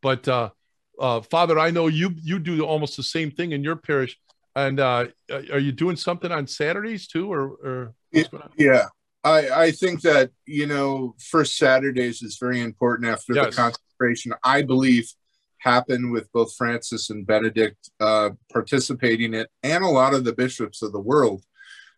But 0.00 0.26
uh, 0.28 0.50
uh, 0.98 1.20
Father, 1.20 1.58
I 1.58 1.70
know 1.70 1.86
you 1.86 2.14
you 2.22 2.38
do 2.38 2.64
almost 2.64 2.96
the 2.96 3.02
same 3.02 3.30
thing 3.30 3.52
in 3.52 3.62
your 3.62 3.76
parish. 3.76 4.18
And 4.56 4.80
uh, 4.80 5.06
are 5.30 5.58
you 5.58 5.70
doing 5.70 5.94
something 5.94 6.32
on 6.32 6.48
Saturdays 6.48 7.06
too, 7.06 7.32
or, 7.32 7.40
or 7.40 7.94
yeah? 8.56 8.86
I, 9.22 9.48
I 9.50 9.70
think 9.70 10.02
that 10.02 10.30
you 10.46 10.66
know 10.66 11.14
first 11.30 11.56
Saturdays 11.56 12.22
is 12.22 12.38
very 12.38 12.60
important 12.60 13.08
after 13.08 13.34
yes. 13.34 13.46
the 13.46 13.52
consecration. 13.52 14.32
I 14.42 14.62
believe 14.62 15.12
happened 15.58 16.12
with 16.12 16.30
both 16.32 16.54
Francis 16.56 17.10
and 17.10 17.26
Benedict 17.26 17.90
uh, 18.00 18.30
participating 18.52 19.34
in 19.34 19.40
it, 19.42 19.50
and 19.62 19.84
a 19.84 19.88
lot 19.88 20.14
of 20.14 20.24
the 20.24 20.32
bishops 20.32 20.82
of 20.82 20.92
the 20.92 21.00
world. 21.00 21.44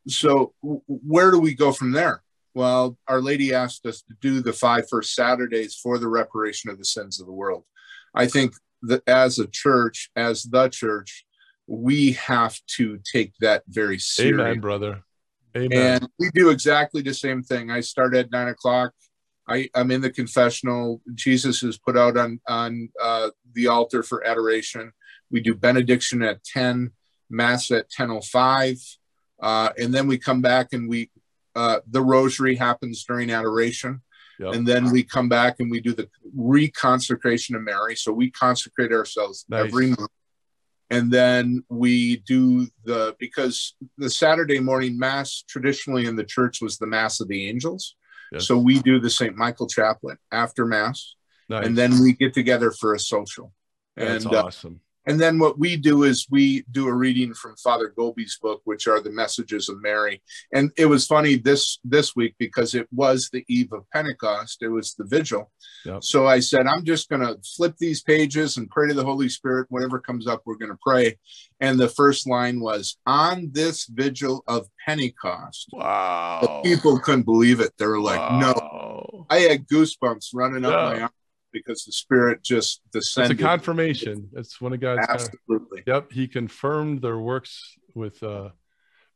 So, 0.08 0.52
where 0.62 1.30
do 1.30 1.38
we 1.38 1.54
go 1.54 1.72
from 1.72 1.92
there? 1.92 2.22
Well, 2.54 2.96
Our 3.08 3.20
Lady 3.20 3.54
asked 3.54 3.86
us 3.86 4.02
to 4.02 4.14
do 4.20 4.40
the 4.40 4.52
five 4.52 4.88
first 4.88 5.14
Saturdays 5.14 5.76
for 5.76 5.98
the 5.98 6.08
reparation 6.08 6.70
of 6.70 6.78
the 6.78 6.84
sins 6.84 7.20
of 7.20 7.26
the 7.26 7.32
world. 7.32 7.64
I 8.14 8.26
think 8.26 8.54
that 8.82 9.06
as 9.08 9.38
a 9.38 9.46
church, 9.46 10.10
as 10.16 10.42
the 10.42 10.68
church, 10.68 11.24
we 11.66 12.12
have 12.12 12.58
to 12.76 12.98
take 13.12 13.34
that 13.40 13.62
very 13.68 13.98
seriously. 13.98 14.42
Amen, 14.42 14.60
brother. 14.60 15.02
Amen. 15.56 16.02
And 16.02 16.08
we 16.18 16.30
do 16.34 16.50
exactly 16.50 17.02
the 17.02 17.14
same 17.14 17.42
thing. 17.42 17.70
I 17.70 17.80
start 17.80 18.14
at 18.14 18.30
nine 18.30 18.48
o'clock 18.48 18.92
I, 19.50 19.68
I'm 19.74 19.90
in 19.90 20.00
the 20.00 20.10
confessional. 20.10 21.02
Jesus 21.14 21.62
is 21.64 21.76
put 21.76 21.98
out 21.98 22.16
on 22.16 22.40
on 22.48 22.88
uh, 23.02 23.30
the 23.52 23.66
altar 23.66 24.02
for 24.04 24.24
adoration. 24.24 24.92
We 25.30 25.40
do 25.40 25.54
benediction 25.54 26.22
at 26.22 26.44
ten, 26.44 26.92
mass 27.28 27.70
at 27.72 27.90
ten 27.90 28.10
o 28.12 28.20
five, 28.20 28.76
uh, 29.42 29.70
and 29.76 29.92
then 29.92 30.06
we 30.06 30.18
come 30.18 30.40
back 30.40 30.68
and 30.72 30.88
we 30.88 31.10
uh, 31.54 31.80
the 31.88 32.02
rosary 32.02 32.54
happens 32.56 33.04
during 33.04 33.30
adoration, 33.30 34.02
yep. 34.38 34.54
and 34.54 34.66
then 34.66 34.90
we 34.90 35.02
come 35.02 35.28
back 35.28 35.56
and 35.58 35.70
we 35.70 35.80
do 35.80 35.92
the 35.92 36.08
reconsecration 36.36 37.56
of 37.56 37.62
Mary. 37.62 37.96
So 37.96 38.12
we 38.12 38.30
consecrate 38.30 38.92
ourselves 38.92 39.44
nice. 39.48 39.66
every 39.66 39.88
month. 39.88 40.10
And 40.92 41.10
then 41.10 41.64
we 41.68 42.16
do 42.16 42.66
the 42.84 43.14
because 43.20 43.74
the 43.96 44.10
Saturday 44.10 44.58
morning 44.58 44.98
mass 44.98 45.44
traditionally 45.48 46.06
in 46.06 46.16
the 46.16 46.24
church 46.24 46.60
was 46.60 46.78
the 46.78 46.86
Mass 46.86 47.20
of 47.20 47.28
the 47.28 47.48
Angels. 47.48 47.94
Yes. 48.32 48.46
So 48.46 48.58
we 48.58 48.80
do 48.80 48.98
the 48.98 49.10
St. 49.10 49.36
Michael 49.36 49.68
Chaplet 49.68 50.16
after 50.32 50.64
Mass, 50.64 51.14
nice. 51.48 51.66
and 51.66 51.78
then 51.78 52.00
we 52.00 52.12
get 52.12 52.34
together 52.34 52.70
for 52.72 52.94
a 52.94 52.98
social. 52.98 53.52
That's 53.96 54.24
and, 54.24 54.34
uh, 54.34 54.44
awesome. 54.46 54.80
Uh, 54.82 54.89
and 55.06 55.18
then 55.18 55.38
what 55.38 55.58
we 55.58 55.76
do 55.76 56.04
is 56.04 56.26
we 56.30 56.64
do 56.70 56.86
a 56.86 56.92
reading 56.92 57.32
from 57.34 57.56
Father 57.56 57.92
Gobbi's 57.96 58.38
book, 58.40 58.60
which 58.64 58.86
are 58.86 59.00
the 59.00 59.10
messages 59.10 59.68
of 59.68 59.80
Mary. 59.80 60.22
And 60.52 60.70
it 60.76 60.86
was 60.86 61.06
funny 61.06 61.36
this 61.36 61.78
this 61.84 62.14
week 62.14 62.34
because 62.38 62.74
it 62.74 62.86
was 62.92 63.30
the 63.32 63.44
eve 63.48 63.72
of 63.72 63.88
Pentecost. 63.90 64.62
It 64.62 64.68
was 64.68 64.94
the 64.94 65.04
vigil. 65.04 65.50
Yep. 65.86 66.04
So 66.04 66.26
I 66.26 66.40
said, 66.40 66.66
I'm 66.66 66.84
just 66.84 67.08
going 67.08 67.22
to 67.22 67.38
flip 67.56 67.76
these 67.78 68.02
pages 68.02 68.56
and 68.56 68.68
pray 68.68 68.88
to 68.88 68.94
the 68.94 69.04
Holy 69.04 69.28
Spirit. 69.28 69.66
Whatever 69.70 70.00
comes 70.00 70.26
up, 70.26 70.42
we're 70.44 70.56
going 70.56 70.72
to 70.72 70.78
pray. 70.86 71.18
And 71.60 71.78
the 71.78 71.88
first 71.88 72.26
line 72.26 72.60
was, 72.60 72.96
"On 73.06 73.50
this 73.52 73.86
vigil 73.86 74.42
of 74.46 74.66
Pentecost." 74.86 75.68
Wow! 75.72 76.40
The 76.62 76.70
people 76.70 76.98
couldn't 76.98 77.24
believe 77.24 77.60
it. 77.60 77.72
They 77.78 77.86
were 77.86 78.00
like, 78.00 78.18
wow. 78.18 78.38
"No!" 78.38 79.26
I 79.28 79.40
had 79.40 79.66
goosebumps 79.68 80.30
running 80.34 80.64
up 80.64 80.72
my 80.72 81.00
arm 81.02 81.10
because 81.52 81.84
the 81.84 81.92
Spirit 81.92 82.42
just 82.42 82.82
descended. 82.92 83.32
It's 83.32 83.40
a 83.40 83.44
confirmation. 83.44 84.28
It's 84.34 84.60
one 84.60 84.72
of 84.72 84.80
God's. 84.80 85.06
Absolutely. 85.08 85.82
Yep, 85.86 86.12
He 86.12 86.28
confirmed 86.28 87.02
their 87.02 87.18
works 87.18 87.76
with. 87.94 88.22
uh 88.22 88.50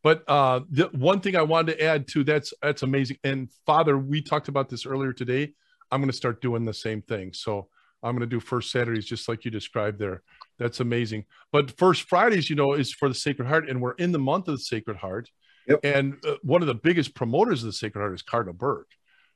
but 0.04 0.22
uh, 0.28 0.60
the 0.68 0.90
one 0.92 1.20
thing 1.20 1.34
I 1.34 1.40
wanted 1.40 1.78
to 1.78 1.82
add 1.82 2.06
to 2.08 2.24
that's 2.24 2.52
that's 2.60 2.82
amazing. 2.82 3.16
And 3.24 3.50
Father, 3.64 3.96
we 3.96 4.20
talked 4.20 4.48
about 4.48 4.68
this 4.68 4.84
earlier 4.84 5.14
today. 5.14 5.54
I'm 5.90 6.00
going 6.00 6.10
to 6.10 6.16
start 6.16 6.42
doing 6.42 6.66
the 6.66 6.74
same 6.74 7.00
thing. 7.00 7.32
So 7.32 7.68
I'm 8.02 8.14
going 8.14 8.28
to 8.28 8.36
do 8.36 8.38
first 8.38 8.70
Saturdays 8.70 9.06
just 9.06 9.30
like 9.30 9.46
you 9.46 9.50
described 9.50 9.98
there. 9.98 10.22
That's 10.58 10.80
amazing. 10.80 11.24
But 11.52 11.70
first 11.78 12.02
Fridays, 12.02 12.50
you 12.50 12.56
know, 12.56 12.74
is 12.74 12.92
for 12.92 13.08
the 13.08 13.14
Sacred 13.14 13.48
Heart, 13.48 13.70
and 13.70 13.80
we're 13.80 13.92
in 13.94 14.12
the 14.12 14.18
month 14.18 14.46
of 14.48 14.56
the 14.56 14.62
Sacred 14.62 14.98
Heart. 14.98 15.30
Yep. 15.68 15.80
And 15.84 16.16
uh, 16.26 16.34
one 16.42 16.60
of 16.60 16.68
the 16.68 16.74
biggest 16.74 17.14
promoters 17.14 17.62
of 17.62 17.68
the 17.68 17.72
Sacred 17.72 18.02
Heart 18.02 18.14
is 18.14 18.22
Cardinal 18.22 18.52
Burke. 18.52 18.90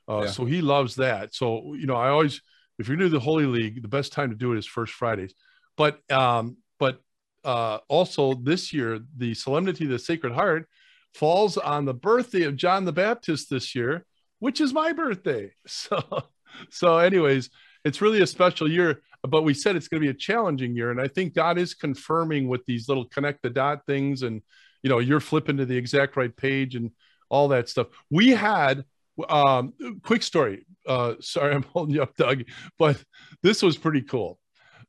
Uh, 0.06 0.24
yeah. 0.24 0.30
So 0.30 0.44
he 0.44 0.60
loves 0.60 0.96
that. 0.96 1.34
So 1.34 1.74
you 1.74 1.86
know, 1.86 1.96
I 1.96 2.10
always 2.10 2.42
if 2.78 2.88
you're 2.88 2.96
new 2.96 3.04
to 3.04 3.10
the 3.10 3.20
Holy 3.20 3.46
League, 3.46 3.82
the 3.82 3.88
best 3.88 4.12
time 4.12 4.30
to 4.30 4.36
do 4.36 4.52
it 4.52 4.58
is 4.58 4.66
first 4.66 4.92
Fridays. 4.92 5.34
But 5.76 6.00
um, 6.10 6.58
but 6.78 7.00
uh, 7.44 7.78
also 7.88 8.34
this 8.34 8.72
year, 8.72 9.00
the 9.16 9.34
Solemnity 9.34 9.84
of 9.84 9.90
the 9.90 9.98
Sacred 9.98 10.32
Heart 10.32 10.68
falls 11.14 11.56
on 11.56 11.84
the 11.84 11.94
birthday 11.94 12.42
of 12.42 12.56
John 12.56 12.84
the 12.84 12.92
Baptist 12.92 13.50
this 13.50 13.74
year, 13.74 14.04
which 14.38 14.60
is 14.60 14.72
my 14.72 14.92
birthday. 14.92 15.52
So 15.66 16.24
so 16.70 16.98
anyways, 16.98 17.50
it's 17.84 18.00
really 18.00 18.22
a 18.22 18.26
special 18.26 18.70
year. 18.70 19.02
But 19.22 19.42
we 19.42 19.52
said 19.52 19.74
it's 19.74 19.88
going 19.88 20.00
to 20.00 20.06
be 20.06 20.10
a 20.10 20.14
challenging 20.14 20.76
year, 20.76 20.90
and 20.90 21.00
I 21.00 21.08
think 21.08 21.34
God 21.34 21.58
is 21.58 21.74
confirming 21.74 22.48
with 22.48 22.64
these 22.66 22.88
little 22.88 23.04
connect 23.04 23.42
the 23.42 23.50
dot 23.50 23.84
things, 23.84 24.22
and 24.22 24.42
you 24.82 24.90
know, 24.90 25.00
you're 25.00 25.20
flipping 25.20 25.56
to 25.56 25.66
the 25.66 25.76
exact 25.76 26.16
right 26.16 26.34
page 26.34 26.76
and 26.76 26.92
all 27.28 27.48
that 27.48 27.68
stuff. 27.68 27.88
We 28.10 28.30
had 28.30 28.84
um, 29.28 29.74
quick 30.02 30.22
story. 30.22 30.66
Uh, 30.86 31.14
sorry, 31.20 31.54
I'm 31.54 31.62
holding 31.64 31.94
you 31.94 32.02
up, 32.02 32.16
Doug, 32.16 32.44
but 32.78 33.02
this 33.42 33.62
was 33.62 33.76
pretty 33.76 34.02
cool. 34.02 34.38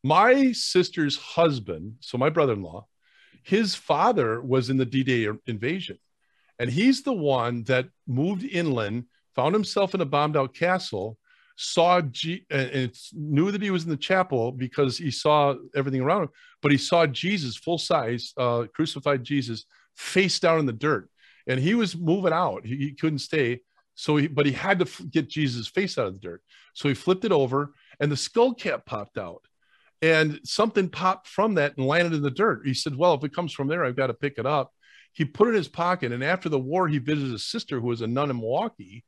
My 0.04 0.54
sister's 0.54 1.18
husband, 1.18 1.96
so 2.00 2.18
my 2.18 2.30
brother-in-law, 2.30 2.86
his 3.44 3.76
father 3.76 4.42
was 4.42 4.70
in 4.70 4.78
the 4.78 4.86
D-Day 4.86 5.28
invasion, 5.48 5.98
and 6.58 6.70
he's 6.70 7.04
the 7.04 7.14
one 7.14 7.64
that 7.64 7.88
moved 8.08 8.44
inland, 8.44 9.06
found 9.36 9.54
himself 9.54 9.94
in 9.94 10.02
a 10.02 10.06
bombed-out 10.06 10.54
castle, 10.54 11.18
saw 11.62 12.00
G 12.00 12.46
and 12.50 12.96
knew 13.14 13.52
that 13.52 13.62
he 13.62 13.70
was 13.70 13.84
in 13.84 13.90
the 13.90 13.98
chapel 13.98 14.54
because 14.54 14.98
he 14.98 15.12
saw 15.12 15.56
everything 15.76 16.00
around 16.00 16.24
him, 16.24 16.30
but 16.62 16.72
he 16.72 16.78
saw 16.78 17.06
Jesus 17.06 17.58
full 17.58 17.78
size, 17.78 18.34
uh, 18.38 18.66
crucified 18.74 19.26
Jesus 19.26 19.66
face 19.98 20.40
down 20.40 20.60
in 20.60 20.66
the 20.66 20.72
dirt, 20.72 21.10
and 21.48 21.60
he 21.60 21.76
was 21.76 21.98
moving 21.98 22.32
out. 22.32 22.66
He, 22.66 22.78
he 22.78 22.92
couldn't 22.94 23.20
stay, 23.20 23.60
so 24.00 24.16
he 24.16 24.28
but 24.28 24.46
he 24.46 24.54
had 24.54 24.80
to 24.80 25.04
get 25.08 25.28
Jesus' 25.28 25.68
face 25.68 25.98
out 25.98 26.08
of 26.08 26.14
the 26.14 26.22
dirt. 26.22 26.42
So 26.74 26.88
he 26.88 26.96
flipped 26.96 27.26
it 27.26 27.34
over, 27.34 27.74
and 28.00 28.10
the 28.10 28.16
skull 28.16 28.54
cap 28.54 28.86
popped 28.86 29.18
out, 29.18 29.42
and 30.02 30.40
something 30.46 30.88
popped 30.88 31.28
from 31.28 31.56
that 31.56 31.76
and 31.76 31.86
landed 31.86 32.14
in 32.14 32.22
the 32.22 32.32
dirt. 32.32 32.66
He 32.66 32.74
said, 32.74 32.96
"Well, 32.96 33.14
if 33.16 33.26
it 33.26 33.36
comes 33.36 33.52
from 33.52 33.68
there, 33.68 33.84
I've 33.84 33.98
got 33.98 34.08
to 34.08 34.14
pick 34.14 34.38
it 34.38 34.46
up." 34.46 34.72
He 35.12 35.26
put 35.26 35.48
it 35.48 35.52
in 35.52 35.58
his 35.58 35.68
pocket, 35.68 36.14
and 36.14 36.24
after 36.24 36.48
the 36.48 36.58
war, 36.58 36.88
he 36.88 36.98
visited 36.98 37.34
his 37.34 37.46
sister 37.46 37.82
who 37.82 37.88
was 37.88 38.00
a 38.00 38.08
nun 38.08 38.30
in 38.30 38.38
Milwaukee 38.38 39.04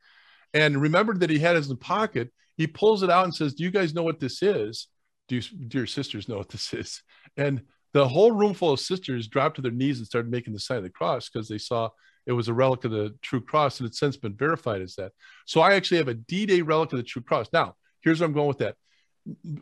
and 0.54 0.82
remembered 0.82 1.21
that 1.21 1.30
he 1.30 1.39
had 1.39 1.56
it 1.56 1.63
in 1.63 1.69
the 1.69 1.75
pocket. 1.77 2.30
He 2.58 2.67
pulls 2.67 3.01
it 3.01 3.10
out 3.10 3.23
and 3.23 3.34
says, 3.34 3.54
Do 3.54 3.63
you 3.63 3.71
guys 3.71 3.93
know 3.93 4.04
what 4.04 4.19
this 4.19 4.43
is? 4.43 4.88
Do, 5.30 5.38
you, 5.38 5.41
do 5.41 5.77
your 5.77 5.88
sisters 5.88 6.27
know 6.27 6.38
what 6.38 6.49
this 6.49 6.73
is? 6.73 7.01
And 7.38 7.62
the 7.93 8.10
whole 8.10 8.34
room 8.34 8.54
full 8.54 8.73
of 8.73 8.82
sisters 8.82 9.30
dropped 9.30 9.56
to 9.56 9.62
their 9.62 9.71
knees 9.71 9.99
and 9.99 10.06
started 10.08 10.30
making 10.30 10.51
the 10.51 10.60
sign 10.60 10.80
of 10.80 10.84
the 10.84 10.89
cross 10.89 11.30
because 11.30 11.47
they 11.47 11.60
saw 11.60 11.91
it 12.25 12.34
was 12.34 12.47
a 12.47 12.53
relic 12.53 12.86
of 12.86 12.91
the 12.91 13.15
true 13.21 13.41
cross 13.41 13.79
and 13.79 13.88
it's 13.88 13.99
since 13.99 14.17
been 14.17 14.36
verified 14.36 14.81
as 14.81 14.95
that. 14.95 15.12
So 15.45 15.62
I 15.62 15.73
actually 15.73 15.97
have 15.97 16.07
a 16.07 16.13
D 16.13 16.45
Day 16.45 16.62
relic 16.62 16.91
of 16.93 16.97
the 16.97 17.03
true 17.03 17.21
cross. 17.21 17.47
Now, 17.51 17.75
here's 18.01 18.19
where 18.19 18.27
I'm 18.27 18.34
going 18.34 18.47
with 18.47 18.60
that. 18.60 18.75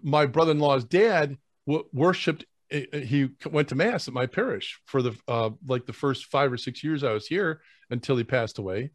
My 0.03 0.25
brother 0.25 0.51
in 0.51 0.59
law's 0.59 0.85
dad 0.85 1.37
w- 1.67 1.87
worshiped 1.93 2.45
eh, 2.71 2.85
eh, 2.93 2.99
he 2.99 3.29
went 3.45 3.69
to 3.69 3.75
mass 3.75 4.07
at 4.07 4.13
my 4.13 4.25
parish 4.25 4.79
for 4.85 5.01
the 5.01 5.17
uh, 5.27 5.49
like 5.67 5.85
the 5.85 5.93
first 5.93 6.25
five 6.25 6.51
or 6.51 6.57
six 6.57 6.83
years 6.83 7.03
I 7.03 7.11
was 7.11 7.27
here 7.27 7.61
until 7.89 8.17
he 8.17 8.23
passed 8.23 8.57
away. 8.57 8.91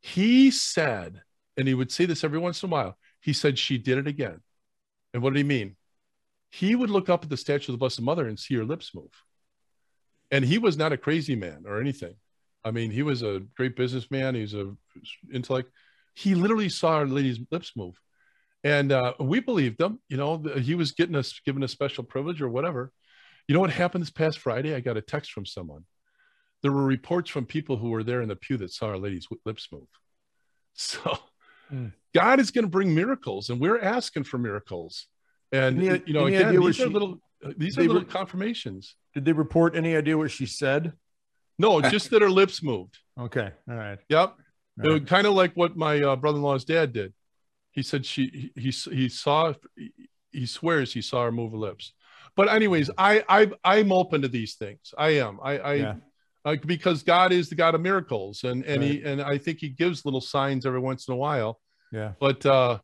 He 0.00 0.50
said, 0.50 1.22
and 1.56 1.68
he 1.68 1.74
would 1.74 1.92
say 1.92 2.06
this 2.06 2.24
every 2.24 2.38
once 2.38 2.62
in 2.62 2.68
a 2.68 2.72
while, 2.72 2.98
he 3.20 3.32
said, 3.32 3.58
She 3.58 3.78
did 3.78 3.98
it 3.98 4.06
again. 4.06 4.40
And 5.14 5.22
what 5.22 5.32
did 5.32 5.38
he 5.38 5.44
mean? 5.44 5.76
He 6.50 6.74
would 6.74 6.90
look 6.90 7.08
up 7.08 7.22
at 7.22 7.30
the 7.30 7.36
statue 7.36 7.72
of 7.72 7.74
the 7.74 7.78
Blessed 7.78 8.02
Mother 8.02 8.26
and 8.26 8.38
see 8.38 8.54
her 8.56 8.64
lips 8.64 8.94
move. 8.94 9.12
And 10.30 10.44
he 10.44 10.58
was 10.58 10.76
not 10.76 10.92
a 10.92 10.98
crazy 10.98 11.36
man 11.36 11.64
or 11.66 11.80
anything. 11.80 12.14
I 12.64 12.70
mean, 12.70 12.90
he 12.90 13.02
was 13.02 13.22
a 13.22 13.42
great 13.56 13.76
businessman. 13.76 14.34
He's 14.34 14.54
a 14.54 14.74
intellect. 15.32 15.70
He 16.14 16.34
literally 16.34 16.68
saw 16.68 16.96
Our 16.96 17.06
Lady's 17.06 17.40
lips 17.50 17.72
move, 17.76 17.98
and 18.62 18.92
uh, 18.92 19.14
we 19.18 19.40
believed 19.40 19.80
him. 19.80 19.98
You 20.08 20.16
know, 20.16 20.38
he 20.38 20.74
was 20.74 20.92
getting 20.92 21.16
us 21.16 21.40
given 21.44 21.62
a 21.62 21.68
special 21.68 22.04
privilege 22.04 22.40
or 22.42 22.48
whatever. 22.48 22.92
You 23.48 23.54
know 23.54 23.60
what 23.60 23.70
happened 23.70 24.02
this 24.02 24.10
past 24.10 24.38
Friday? 24.38 24.74
I 24.74 24.80
got 24.80 24.96
a 24.96 25.02
text 25.02 25.32
from 25.32 25.46
someone 25.46 25.84
there 26.62 26.72
were 26.72 26.84
reports 26.84 27.28
from 27.28 27.44
people 27.44 27.76
who 27.76 27.90
were 27.90 28.04
there 28.04 28.22
in 28.22 28.28
the 28.28 28.36
pew 28.36 28.56
that 28.58 28.72
saw 28.72 28.86
Our 28.86 28.98
Lady's 28.98 29.28
lips 29.44 29.68
move. 29.70 29.82
So 30.74 31.18
mm. 31.70 31.92
God 32.14 32.40
is 32.40 32.50
going 32.50 32.64
to 32.64 32.70
bring 32.70 32.94
miracles, 32.94 33.50
and 33.50 33.60
we're 33.60 33.78
asking 33.78 34.24
for 34.24 34.38
miracles. 34.38 35.06
And 35.52 35.82
any, 35.82 36.02
you 36.06 36.14
know, 36.14 36.24
again, 36.24 36.58
these 36.58 36.66
are 36.66 36.72
she, 36.72 36.86
little 36.86 37.20
these 37.58 37.76
are 37.76 37.82
little 37.82 38.00
re- 38.00 38.06
confirmations. 38.06 38.96
Did 39.12 39.26
they 39.26 39.32
report 39.32 39.76
any 39.76 39.94
idea 39.94 40.16
what 40.16 40.30
she 40.30 40.46
said? 40.46 40.94
No, 41.58 41.80
just 41.80 42.10
that 42.10 42.22
her 42.22 42.30
lips 42.30 42.62
moved. 42.62 42.98
Okay, 43.18 43.50
all 43.68 43.74
right. 43.74 43.98
Yep, 44.08 44.34
all 44.84 44.92
right. 44.92 45.06
kind 45.06 45.26
of 45.26 45.34
like 45.34 45.52
what 45.54 45.76
my 45.76 46.00
uh, 46.00 46.16
brother-in-law's 46.16 46.64
dad 46.64 46.92
did. 46.92 47.12
He 47.70 47.82
said 47.82 48.04
she 48.04 48.50
he 48.54 48.70
he 48.70 49.08
saw 49.08 49.54
he 50.30 50.46
swears 50.46 50.92
he 50.92 51.02
saw 51.02 51.24
her 51.24 51.32
move 51.32 51.52
her 51.52 51.58
lips. 51.58 51.92
But 52.36 52.48
anyways, 52.48 52.90
I 52.96 53.24
I 53.28 53.50
I'm 53.64 53.92
open 53.92 54.22
to 54.22 54.28
these 54.28 54.54
things. 54.54 54.94
I 54.96 55.10
am. 55.10 55.38
I 55.42 55.58
I. 55.58 55.74
Yeah 55.74 55.94
uh, 56.44 56.56
because 56.66 57.02
God 57.02 57.32
is 57.32 57.48
the 57.48 57.54
God 57.54 57.74
of 57.74 57.80
miracles, 57.80 58.44
and 58.44 58.64
and 58.64 58.82
right. 58.82 58.90
he 58.90 59.02
and 59.02 59.22
I 59.22 59.38
think 59.38 59.58
He 59.58 59.68
gives 59.68 60.04
little 60.04 60.20
signs 60.20 60.66
every 60.66 60.80
once 60.80 61.08
in 61.08 61.14
a 61.14 61.16
while. 61.16 61.60
Yeah. 61.92 62.12
But 62.18 62.44
uh, 62.44 62.78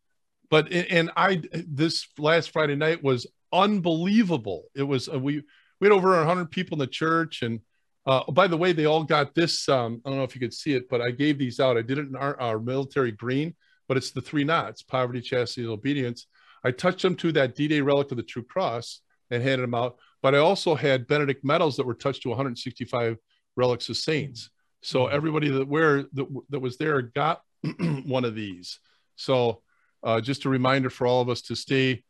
but 0.50 0.72
and 0.72 1.10
I 1.16 1.42
this 1.52 2.06
last 2.18 2.50
Friday 2.50 2.76
night 2.76 3.02
was 3.02 3.26
unbelievable. 3.52 4.64
It 4.76 4.84
was 4.84 5.08
uh, 5.08 5.18
we 5.18 5.42
we 5.80 5.86
had 5.86 5.92
over 5.92 6.24
hundred 6.24 6.50
people 6.50 6.76
in 6.76 6.80
the 6.80 6.86
church, 6.86 7.42
and 7.42 7.60
uh, 8.08 8.24
by 8.32 8.46
the 8.46 8.56
way, 8.56 8.72
they 8.72 8.86
all 8.86 9.04
got 9.04 9.34
this. 9.34 9.68
Um, 9.68 10.00
I 10.04 10.08
don't 10.08 10.18
know 10.18 10.24
if 10.24 10.34
you 10.34 10.40
could 10.40 10.54
see 10.54 10.72
it, 10.72 10.88
but 10.88 11.02
I 11.02 11.10
gave 11.10 11.38
these 11.38 11.60
out. 11.60 11.76
I 11.76 11.82
did 11.82 11.98
it 11.98 12.08
in 12.08 12.16
our, 12.16 12.40
our 12.40 12.58
military 12.58 13.12
green, 13.12 13.54
but 13.86 13.98
it's 13.98 14.12
the 14.12 14.22
three 14.22 14.44
knots: 14.44 14.82
poverty, 14.82 15.20
chastity, 15.20 15.62
and 15.62 15.70
obedience. 15.70 16.26
I 16.64 16.70
touched 16.70 17.02
them 17.02 17.16
to 17.16 17.32
that 17.32 17.54
D-Day 17.54 17.82
relic 17.82 18.10
of 18.10 18.16
the 18.16 18.22
True 18.22 18.42
Cross 18.42 19.02
and 19.30 19.42
handed 19.42 19.62
them 19.62 19.74
out. 19.74 19.96
But 20.22 20.34
I 20.34 20.38
also 20.38 20.74
had 20.74 21.06
Benedict 21.06 21.44
medals 21.44 21.76
that 21.76 21.86
were 21.86 21.94
touched 21.94 22.22
to 22.22 22.30
165 22.30 23.18
relics 23.56 23.90
of 23.90 23.98
saints. 23.98 24.48
So 24.82 25.00
mm-hmm. 25.00 25.14
everybody 25.14 25.50
that 25.50 25.68
where 25.68 26.04
that, 26.14 26.42
that 26.48 26.60
was 26.60 26.78
there 26.78 27.02
got 27.02 27.42
one 28.04 28.24
of 28.24 28.34
these. 28.34 28.80
So 29.16 29.60
uh, 30.02 30.22
just 30.22 30.46
a 30.46 30.48
reminder 30.48 30.88
for 30.88 31.06
all 31.06 31.20
of 31.20 31.28
us 31.28 31.42
to 31.42 31.54
stay 31.54 32.04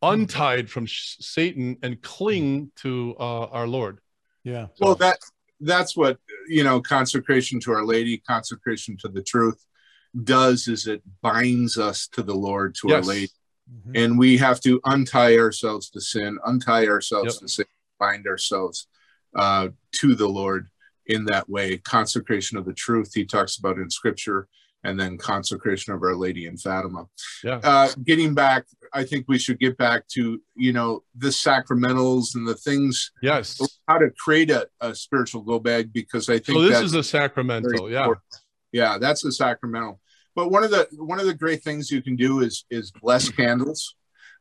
untied 0.00 0.70
from 0.70 0.86
sh- 0.86 1.16
Satan 1.20 1.76
and 1.82 2.00
cling 2.00 2.72
to 2.76 3.14
uh, 3.20 3.46
our 3.46 3.66
Lord. 3.66 3.98
Yeah. 4.44 4.68
So. 4.74 4.86
Well, 4.86 4.94
that 4.96 5.18
that's 5.62 5.96
what 5.96 6.18
you 6.48 6.64
know. 6.64 6.80
Consecration 6.80 7.60
to 7.60 7.72
Our 7.72 7.84
Lady, 7.84 8.18
consecration 8.18 8.96
to 8.98 9.08
the 9.08 9.22
truth, 9.22 9.64
does 10.24 10.68
is 10.68 10.86
it 10.86 11.02
binds 11.22 11.78
us 11.78 12.08
to 12.08 12.22
the 12.22 12.34
Lord, 12.34 12.74
to 12.76 12.88
yes. 12.88 12.96
Our 12.96 13.14
Lady, 13.14 13.28
mm-hmm. 13.72 13.92
and 13.96 14.18
we 14.18 14.36
have 14.38 14.60
to 14.60 14.80
untie 14.84 15.36
ourselves 15.38 15.90
to 15.90 16.00
sin, 16.00 16.38
untie 16.44 16.86
ourselves 16.86 17.34
yep. 17.34 17.40
to 17.40 17.48
sin, 17.48 17.66
bind 17.98 18.26
ourselves 18.26 18.88
uh, 19.34 19.68
to 19.92 20.14
the 20.14 20.28
Lord 20.28 20.68
in 21.06 21.24
that 21.26 21.48
way 21.48 21.78
consecration 21.78 22.56
of 22.56 22.64
the 22.64 22.72
truth 22.72 23.12
he 23.14 23.24
talks 23.24 23.56
about 23.58 23.76
in 23.76 23.90
scripture 23.90 24.48
and 24.84 24.98
then 24.98 25.16
consecration 25.16 25.92
of 25.92 26.02
our 26.02 26.14
lady 26.14 26.46
in 26.46 26.56
fatima. 26.56 27.06
Yeah. 27.44 27.60
Uh, 27.62 27.88
getting 28.04 28.34
back 28.34 28.64
i 28.92 29.04
think 29.04 29.24
we 29.28 29.38
should 29.38 29.58
get 29.58 29.76
back 29.76 30.06
to 30.08 30.40
you 30.54 30.72
know 30.72 31.02
the 31.16 31.28
sacramentals 31.28 32.34
and 32.34 32.46
the 32.46 32.54
things. 32.54 33.12
Yes. 33.22 33.60
How 33.88 33.98
to 33.98 34.10
create 34.18 34.50
a, 34.50 34.68
a 34.80 34.94
spiritual 34.94 35.42
go 35.42 35.58
bag 35.58 35.92
because 35.92 36.28
i 36.28 36.38
think 36.38 36.58
so 36.58 36.62
this 36.62 36.80
is 36.80 36.94
a 36.94 37.02
sacramental 37.02 37.90
yeah. 37.90 38.08
yeah 38.72 38.98
that's 38.98 39.24
a 39.24 39.32
sacramental. 39.32 40.00
But 40.34 40.50
one 40.50 40.64
of 40.64 40.70
the 40.70 40.88
one 40.96 41.20
of 41.20 41.26
the 41.26 41.34
great 41.34 41.62
things 41.62 41.90
you 41.90 42.02
can 42.02 42.16
do 42.16 42.40
is 42.40 42.64
is 42.70 42.90
bless 42.90 43.28
candles. 43.28 43.94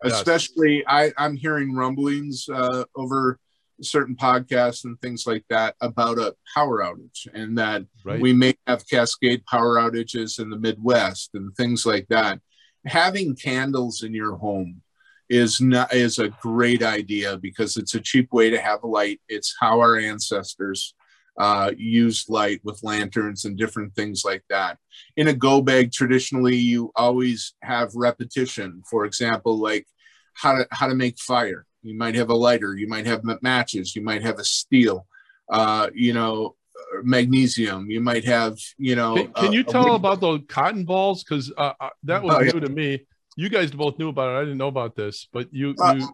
Especially 0.03 0.83
i 0.87 1.11
i'm 1.17 1.35
hearing 1.35 1.75
rumblings 1.75 2.49
uh, 2.51 2.85
over 2.95 3.37
certain 3.81 4.15
podcasts 4.15 4.85
and 4.85 4.99
things 5.01 5.25
like 5.25 5.43
that 5.49 5.75
about 5.81 6.17
a 6.17 6.35
power 6.53 6.81
outage 6.83 7.27
and 7.33 7.57
that 7.57 7.83
right. 8.03 8.21
we 8.21 8.33
may 8.33 8.53
have 8.67 8.87
cascade 8.87 9.45
power 9.45 9.77
outages 9.77 10.39
in 10.39 10.49
the 10.49 10.59
Midwest 10.59 11.31
and 11.33 11.55
things 11.55 11.85
like 11.85 12.07
that. 12.09 12.39
Having 12.85 13.35
candles 13.35 14.03
in 14.03 14.13
your 14.13 14.35
home 14.37 14.81
is 15.29 15.61
not 15.61 15.93
is 15.93 16.19
a 16.19 16.29
great 16.41 16.83
idea 16.83 17.37
because 17.37 17.77
it's 17.77 17.95
a 17.95 18.01
cheap 18.01 18.33
way 18.33 18.49
to 18.49 18.59
have 18.59 18.83
light. 18.83 19.21
It's 19.29 19.55
how 19.59 19.79
our 19.79 19.97
ancestors 19.97 20.93
uh, 21.37 21.71
used 21.77 22.29
light 22.29 22.59
with 22.63 22.83
lanterns 22.83 23.45
and 23.45 23.57
different 23.57 23.95
things 23.95 24.23
like 24.25 24.43
that. 24.49 24.77
In 25.15 25.29
a 25.29 25.33
go 25.33 25.61
bag, 25.61 25.91
traditionally, 25.91 26.55
you 26.55 26.91
always 26.95 27.53
have 27.63 27.91
repetition. 27.95 28.83
For 28.89 29.05
example, 29.05 29.57
like 29.57 29.87
how 30.33 30.57
to 30.57 30.67
how 30.71 30.87
to 30.87 30.95
make 30.95 31.17
fire 31.19 31.65
you 31.81 31.97
might 31.97 32.15
have 32.15 32.29
a 32.29 32.35
lighter, 32.35 32.75
you 32.75 32.87
might 32.87 33.05
have 33.05 33.23
matches, 33.41 33.95
you 33.95 34.01
might 34.01 34.21
have 34.21 34.39
a 34.39 34.43
steel, 34.43 35.07
uh, 35.49 35.89
you 35.93 36.13
know, 36.13 36.55
magnesium. 37.03 37.89
You 37.89 38.01
might 38.01 38.25
have, 38.25 38.57
you 38.77 38.95
know. 38.95 39.15
Can, 39.15 39.33
can 39.33 39.53
you 39.53 39.63
tell 39.63 39.95
about 39.95 40.21
those 40.21 40.41
cotton 40.47 40.85
balls? 40.85 41.23
Because 41.23 41.51
uh, 41.57 41.73
uh, 41.79 41.89
that 42.03 42.23
was 42.23 42.35
oh, 42.35 42.39
new 42.39 42.45
yeah. 42.45 42.59
to 42.59 42.69
me. 42.69 43.05
You 43.37 43.49
guys 43.49 43.71
both 43.71 43.97
knew 43.97 44.09
about 44.09 44.35
it. 44.35 44.39
I 44.39 44.41
didn't 44.41 44.57
know 44.57 44.67
about 44.67 44.95
this, 44.95 45.27
but 45.31 45.53
you, 45.53 45.75
uh, 45.79 45.95
you. 45.97 46.09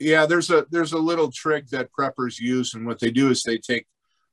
Yeah, 0.00 0.26
there's 0.26 0.50
a 0.50 0.66
there's 0.70 0.92
a 0.92 0.98
little 0.98 1.30
trick 1.30 1.68
that 1.68 1.90
preppers 1.92 2.38
use, 2.38 2.74
and 2.74 2.86
what 2.86 3.00
they 3.00 3.10
do 3.10 3.30
is 3.30 3.42
they 3.42 3.58
take 3.58 3.86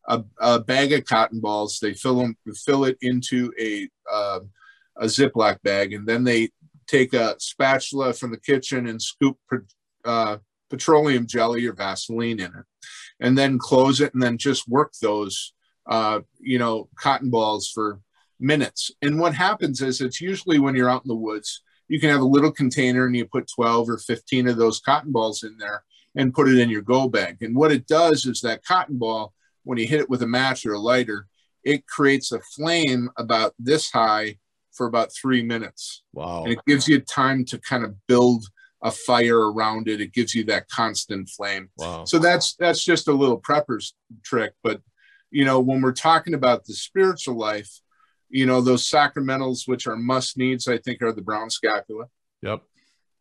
a, 0.08 0.24
a 0.40 0.60
bag 0.60 0.94
of 0.94 1.06
cotton 1.06 1.40
balls, 1.40 1.80
they 1.80 1.94
fill 1.94 2.20
them, 2.20 2.38
fill 2.66 2.86
it 2.86 2.98
into 3.02 3.52
a 3.60 3.88
uh, 4.12 4.40
a 4.98 5.06
Ziploc 5.06 5.62
bag, 5.64 5.94
and 5.94 6.08
then 6.08 6.24
they 6.24 6.50
take 6.88 7.14
a 7.14 7.36
spatula 7.40 8.14
from 8.14 8.32
the 8.32 8.40
kitchen 8.40 8.88
and 8.88 9.02
scoop 9.02 9.38
uh, 10.06 10.38
petroleum 10.70 11.28
jelly 11.28 11.66
or 11.66 11.74
Vaseline 11.74 12.40
in 12.40 12.46
it, 12.46 12.66
and 13.20 13.38
then 13.38 13.58
close 13.58 14.02
it 14.02 14.14
and 14.14 14.22
then 14.22 14.38
just 14.38 14.68
work 14.68 14.94
those, 15.02 15.54
uh, 15.88 16.20
you 16.40 16.60
know, 16.60 16.90
cotton 16.96 17.30
balls 17.30 17.70
for 17.70 18.00
minutes. 18.40 18.92
And 19.02 19.20
what 19.20 19.34
happens 19.34 19.82
is 19.82 20.02
it's 20.02 20.22
usually 20.22 20.60
when 20.60 20.76
you're 20.76 20.90
out 20.90 21.04
in 21.06 21.10
the 21.10 21.16
woods, 21.16 21.62
you 21.88 22.00
can 22.00 22.10
have 22.10 22.22
a 22.22 22.26
little 22.26 22.52
container 22.52 23.06
and 23.06 23.16
you 23.16 23.26
put 23.26 23.50
12 23.54 23.90
or 23.90 23.98
15 23.98 24.48
of 24.48 24.58
those 24.58 24.80
cotton 24.80 25.12
balls 25.12 25.44
in 25.44 25.58
there 25.58 25.84
and 26.16 26.34
put 26.34 26.48
it 26.48 26.58
in 26.58 26.70
your 26.70 26.82
go 26.82 27.08
bag. 27.08 27.38
And 27.42 27.56
what 27.56 27.72
it 27.72 27.88
does 27.88 28.26
is 28.26 28.42
that 28.42 28.64
cotton 28.64 28.98
ball, 28.98 29.34
when 29.64 29.78
you 29.78 29.88
hit 29.88 30.02
it 30.02 30.10
with 30.10 30.22
a 30.24 30.28
match 30.28 30.66
or 30.66 30.74
a 30.74 30.80
lighter, 30.80 31.28
it 31.64 31.88
creates 31.88 32.32
a 32.32 32.40
flame 32.40 33.10
about 33.18 33.54
this 33.60 33.92
high 33.92 34.38
for 34.72 34.88
about 34.88 35.14
three 35.14 35.42
minutes. 35.42 36.04
Wow. 36.14 36.44
And 36.44 36.54
it 36.54 36.60
gives 36.68 36.88
you 36.88 37.00
time 37.00 37.46
to 37.46 37.60
kind 37.60 37.84
of 37.84 37.96
build 38.08 38.46
a 38.86 38.92
fire 38.92 39.52
around 39.52 39.88
it. 39.88 40.00
It 40.00 40.14
gives 40.14 40.36
you 40.36 40.44
that 40.46 40.70
constant 40.70 41.28
flame. 41.28 41.70
Wow. 41.78 42.06
So 42.06 42.20
that's 42.20 42.56
that's 42.56 42.84
just 42.84 43.08
a 43.08 43.14
little 43.14 43.40
prepper's 43.40 43.96
trick. 44.24 44.54
But 44.64 44.80
you 45.32 45.44
know, 45.44 45.60
when 45.60 45.82
we're 45.82 45.92
talking 45.92 46.36
about 46.36 46.66
the 46.66 46.74
spiritual 46.74 47.36
life, 47.36 47.70
you 48.30 48.46
know, 48.46 48.62
those 48.62 48.88
sacramentals, 48.88 49.68
which 49.68 49.88
are 49.88 49.98
must 49.98 50.38
needs, 50.38 50.68
I 50.68 50.78
think, 50.78 51.02
are 51.02 51.12
the 51.12 51.24
brown 51.24 51.50
scapula. 51.50 52.06
Yep. 52.44 52.62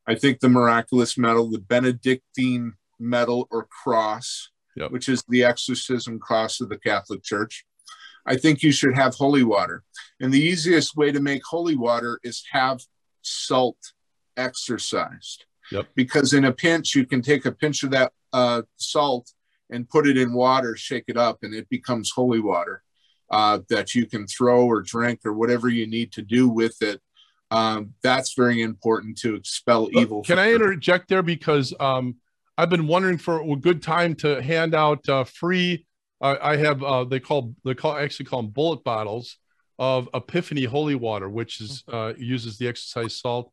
I 0.06 0.14
think 0.14 0.40
the 0.40 0.50
miraculous 0.50 1.16
medal, 1.16 1.50
the 1.50 1.58
Benedictine 1.58 2.74
medal 3.00 3.48
or 3.50 3.66
cross, 3.82 4.50
yep. 4.76 4.90
which 4.90 5.08
is 5.08 5.24
the 5.30 5.44
exorcism 5.44 6.18
cross 6.18 6.60
of 6.60 6.68
the 6.68 6.78
Catholic 6.78 7.22
Church. 7.22 7.64
I 8.26 8.36
think 8.36 8.62
you 8.62 8.70
should 8.70 8.96
have 8.96 9.14
holy 9.14 9.44
water. 9.44 9.82
And 10.20 10.32
the 10.32 10.40
easiest 10.40 10.94
way 10.94 11.10
to 11.10 11.20
make 11.20 11.42
holy 11.42 11.74
water 11.74 12.20
is 12.22 12.44
have 12.52 12.80
salt 13.22 13.78
exorcised. 14.36 15.46
Yep. 15.72 15.86
Because 15.94 16.32
in 16.32 16.44
a 16.44 16.52
pinch, 16.52 16.94
you 16.94 17.06
can 17.06 17.22
take 17.22 17.46
a 17.46 17.52
pinch 17.52 17.82
of 17.82 17.90
that 17.90 18.12
uh, 18.32 18.62
salt 18.76 19.30
and 19.70 19.88
put 19.88 20.06
it 20.06 20.16
in 20.16 20.32
water, 20.32 20.76
shake 20.76 21.04
it 21.08 21.16
up, 21.16 21.38
and 21.42 21.54
it 21.54 21.68
becomes 21.68 22.10
holy 22.10 22.40
water 22.40 22.82
uh, 23.30 23.60
that 23.68 23.94
you 23.94 24.06
can 24.06 24.26
throw 24.26 24.66
or 24.66 24.82
drink 24.82 25.20
or 25.24 25.32
whatever 25.32 25.68
you 25.68 25.86
need 25.86 26.12
to 26.12 26.22
do 26.22 26.48
with 26.48 26.80
it. 26.82 27.00
Um, 27.50 27.94
that's 28.02 28.34
very 28.34 28.62
important 28.62 29.18
to 29.18 29.34
expel 29.34 29.88
evil. 29.92 30.22
Can 30.22 30.38
I 30.38 30.52
interject 30.52 31.08
there 31.08 31.22
because 31.22 31.72
um, 31.78 32.16
I've 32.56 32.70
been 32.70 32.86
wondering 32.86 33.18
for 33.18 33.40
a 33.40 33.56
good 33.56 33.82
time 33.82 34.14
to 34.16 34.42
hand 34.42 34.74
out 34.74 35.08
uh, 35.08 35.24
free. 35.24 35.86
Uh, 36.20 36.36
I 36.40 36.56
have 36.56 36.82
uh, 36.82 37.04
they 37.04 37.20
call 37.20 37.54
they 37.64 37.74
call 37.74 37.96
actually 37.96 38.26
call 38.26 38.42
them 38.42 38.50
bullet 38.50 38.82
bottles 38.84 39.36
of 39.78 40.08
Epiphany 40.14 40.64
holy 40.64 40.94
water, 40.94 41.28
which 41.28 41.60
is 41.60 41.84
uh, 41.92 42.12
uses 42.16 42.58
the 42.58 42.68
exorcise 42.68 43.16
salt, 43.20 43.52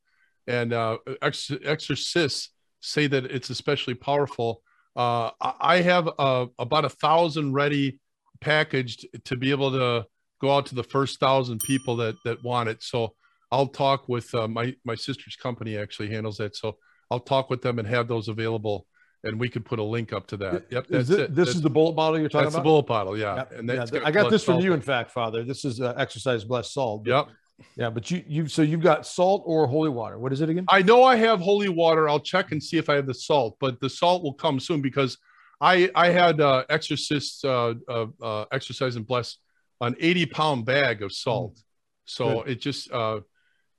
and 0.51 0.73
uh, 0.73 0.97
ex- 1.21 1.51
exorcists 1.63 2.49
say 2.81 3.07
that 3.07 3.25
it's 3.25 3.49
especially 3.49 3.93
powerful. 3.93 4.61
Uh, 4.95 5.31
I 5.39 5.81
have 5.81 6.09
uh, 6.19 6.47
about 6.59 6.85
a 6.85 6.89
thousand 6.89 7.53
ready 7.53 7.99
packaged 8.41 9.07
to 9.25 9.35
be 9.37 9.51
able 9.51 9.71
to 9.71 10.05
go 10.41 10.51
out 10.55 10.65
to 10.67 10.75
the 10.75 10.83
first 10.83 11.19
thousand 11.19 11.59
people 11.61 11.95
that 11.97 12.15
that 12.25 12.43
want 12.43 12.67
it. 12.67 12.83
So 12.83 13.13
I'll 13.51 13.67
talk 13.67 14.09
with 14.09 14.33
uh, 14.35 14.47
my 14.47 14.75
my 14.83 14.95
sister's 14.95 15.35
company 15.35 15.77
actually 15.77 16.09
handles 16.09 16.37
that. 16.37 16.55
So 16.55 16.77
I'll 17.09 17.19
talk 17.19 17.49
with 17.49 17.61
them 17.61 17.79
and 17.79 17.87
have 17.87 18.07
those 18.07 18.27
available, 18.27 18.85
and 19.23 19.39
we 19.39 19.47
could 19.47 19.63
put 19.63 19.79
a 19.79 19.83
link 19.83 20.11
up 20.11 20.27
to 20.27 20.37
that. 20.37 20.65
Yep, 20.69 20.87
that's 20.89 21.09
is 21.09 21.17
it. 21.17 21.35
This 21.35 21.47
that's, 21.47 21.57
is 21.57 21.61
the 21.61 21.69
bullet 21.69 21.93
bottle 21.93 22.19
you're 22.19 22.29
talking 22.29 22.45
that's 22.45 22.55
about. 22.55 22.63
the 22.63 22.69
bullet 22.69 22.87
bottle, 22.87 23.17
yeah. 23.17 23.35
Yep. 23.35 23.51
And 23.59 23.69
yeah, 23.69 23.85
I 24.03 24.11
got 24.11 24.29
this 24.29 24.43
from 24.43 24.59
you, 24.59 24.73
in 24.73 24.81
fact, 24.81 25.11
Father. 25.11 25.43
This 25.43 25.63
is 25.63 25.79
uh, 25.79 25.93
exorcise 25.97 26.43
blessed 26.43 26.73
salt. 26.73 27.07
Yep. 27.07 27.29
Yeah, 27.75 27.89
but 27.89 28.09
you 28.11 28.23
you 28.27 28.47
so 28.47 28.61
you've 28.61 28.81
got 28.81 29.05
salt 29.05 29.43
or 29.45 29.67
holy 29.67 29.89
water. 29.89 30.17
What 30.17 30.33
is 30.33 30.41
it 30.41 30.49
again? 30.49 30.65
I 30.69 30.81
know 30.81 31.03
I 31.03 31.15
have 31.15 31.39
holy 31.39 31.69
water. 31.69 32.09
I'll 32.09 32.19
check 32.19 32.51
and 32.51 32.61
see 32.61 32.77
if 32.77 32.89
I 32.89 32.95
have 32.95 33.07
the 33.07 33.13
salt, 33.13 33.57
but 33.59 33.79
the 33.79 33.89
salt 33.89 34.23
will 34.23 34.33
come 34.33 34.59
soon 34.59 34.81
because 34.81 35.17
I 35.59 35.89
I 35.95 36.09
had 36.09 36.41
uh, 36.41 36.63
exorcists 36.69 37.43
uh, 37.43 37.75
uh, 37.87 38.07
uh, 38.21 38.45
exorcise 38.51 38.95
and 38.95 39.05
bless 39.05 39.37
an 39.81 39.95
80 39.99 40.25
pound 40.27 40.65
bag 40.65 41.01
of 41.01 41.11
salt. 41.11 41.55
Mm. 41.55 41.63
So 42.05 42.41
Good. 42.43 42.49
it 42.49 42.61
just 42.61 42.91
uh, 42.91 43.21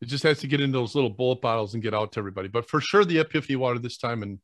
it 0.01 0.07
just 0.07 0.25
has 0.25 0.41
to 0.41 0.47
get 0.47 0.61
into 0.61 0.79
those 0.79 0.95
little 0.95 1.11
bullet 1.11 1.41
bottles 1.41 1.75
and 1.75 1.83
get 1.83 1.95
out 1.95 2.13
to 2.13 2.19
everybody. 2.19 2.49
But 2.49 2.69
for 2.69 2.81
sure, 2.81 3.05
the 3.05 3.19
Epiphany 3.19 3.57
water 3.57 3.79
this 3.79 3.99
time, 3.99 4.23
and 4.23 4.39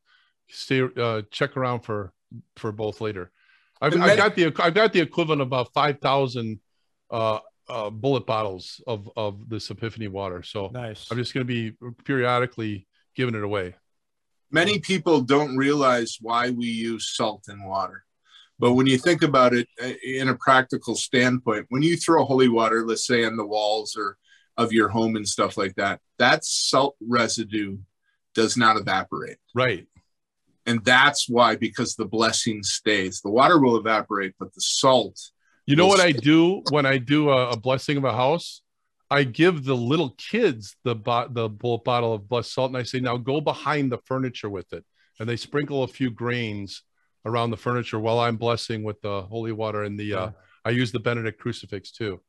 stay 0.48 0.82
uh, 0.96 1.22
check 1.30 1.56
around 1.56 1.80
for 1.80 2.12
for 2.56 2.72
both 2.72 3.00
later. 3.00 3.30
I've, 3.80 4.00
I've 4.00 4.16
got 4.16 4.34
the 4.34 4.52
I've 4.58 4.74
got 4.74 4.92
the 4.92 5.00
equivalent 5.00 5.40
of 5.40 5.48
about 5.48 5.72
five 5.72 6.00
thousand 6.00 6.60
uh, 7.10 7.38
uh, 7.68 7.90
bullet 7.90 8.26
bottles 8.26 8.80
of 8.86 9.10
of 9.16 9.48
this 9.48 9.70
Epiphany 9.70 10.08
water. 10.08 10.42
So 10.42 10.70
nice. 10.72 11.06
I'm 11.10 11.18
just 11.18 11.34
going 11.34 11.46
to 11.46 11.52
be 11.52 11.76
periodically 12.04 12.86
giving 13.14 13.34
it 13.34 13.42
away. 13.42 13.74
Many 14.50 14.78
people 14.78 15.20
don't 15.20 15.56
realize 15.56 16.16
why 16.20 16.50
we 16.50 16.66
use 16.66 17.14
salt 17.14 17.44
in 17.48 17.62
water. 17.64 18.04
But 18.58 18.72
when 18.72 18.86
you 18.86 18.98
think 18.98 19.22
about 19.22 19.54
it 19.54 19.68
uh, 19.82 19.92
in 20.02 20.28
a 20.28 20.34
practical 20.36 20.96
standpoint, 20.96 21.66
when 21.68 21.82
you 21.82 21.96
throw 21.96 22.24
holy 22.24 22.48
water, 22.48 22.84
let's 22.84 23.06
say 23.06 23.24
on 23.24 23.36
the 23.36 23.46
walls 23.46 23.96
or 23.96 24.16
of 24.56 24.72
your 24.72 24.88
home 24.88 25.14
and 25.16 25.28
stuff 25.28 25.56
like 25.56 25.74
that, 25.76 26.00
that 26.18 26.44
salt 26.44 26.96
residue 27.00 27.78
does 28.34 28.56
not 28.56 28.76
evaporate. 28.76 29.36
Right. 29.54 29.86
And 30.66 30.84
that's 30.84 31.28
why, 31.28 31.56
because 31.56 31.94
the 31.94 32.04
blessing 32.04 32.62
stays. 32.62 33.20
The 33.20 33.30
water 33.30 33.58
will 33.58 33.76
evaporate, 33.76 34.34
but 34.38 34.52
the 34.54 34.60
salt 34.60 35.18
you 35.68 35.76
know 35.76 35.86
what 35.86 36.00
I 36.00 36.12
do 36.12 36.62
when 36.70 36.86
I 36.86 36.96
do 36.96 37.28
a, 37.28 37.50
a, 37.50 37.56
blessing 37.56 37.98
of 37.98 38.04
a 38.04 38.12
house? 38.12 38.62
I 39.10 39.24
give 39.24 39.64
the 39.64 39.76
little 39.76 40.14
kids 40.16 40.76
the 40.82 40.94
bo- 40.94 41.28
the 41.30 41.48
bullet 41.48 41.84
bottle 41.84 42.14
of 42.14 42.26
blessed 42.26 42.54
salt, 42.54 42.70
and 42.70 42.76
I 42.76 42.82
say, 42.84 43.00
"Now 43.00 43.18
go 43.18 43.40
behind 43.42 43.92
the 43.92 43.98
furniture 44.06 44.48
with 44.48 44.72
it." 44.72 44.84
And 45.20 45.28
they 45.28 45.36
sprinkle 45.36 45.82
a 45.82 45.88
few 45.88 46.10
grains 46.10 46.82
around 47.26 47.50
the 47.50 47.56
furniture 47.58 47.98
while 47.98 48.18
I'm 48.18 48.36
blessing 48.36 48.82
with 48.82 49.00
the 49.02 49.22
holy 49.22 49.52
water 49.52 49.82
and 49.82 49.98
the. 49.98 50.14
Uh. 50.14 50.30
I 50.64 50.70
use 50.70 50.90
the 50.90 51.00
Benedict 51.00 51.38
crucifix 51.38 51.90
too. 51.90 52.20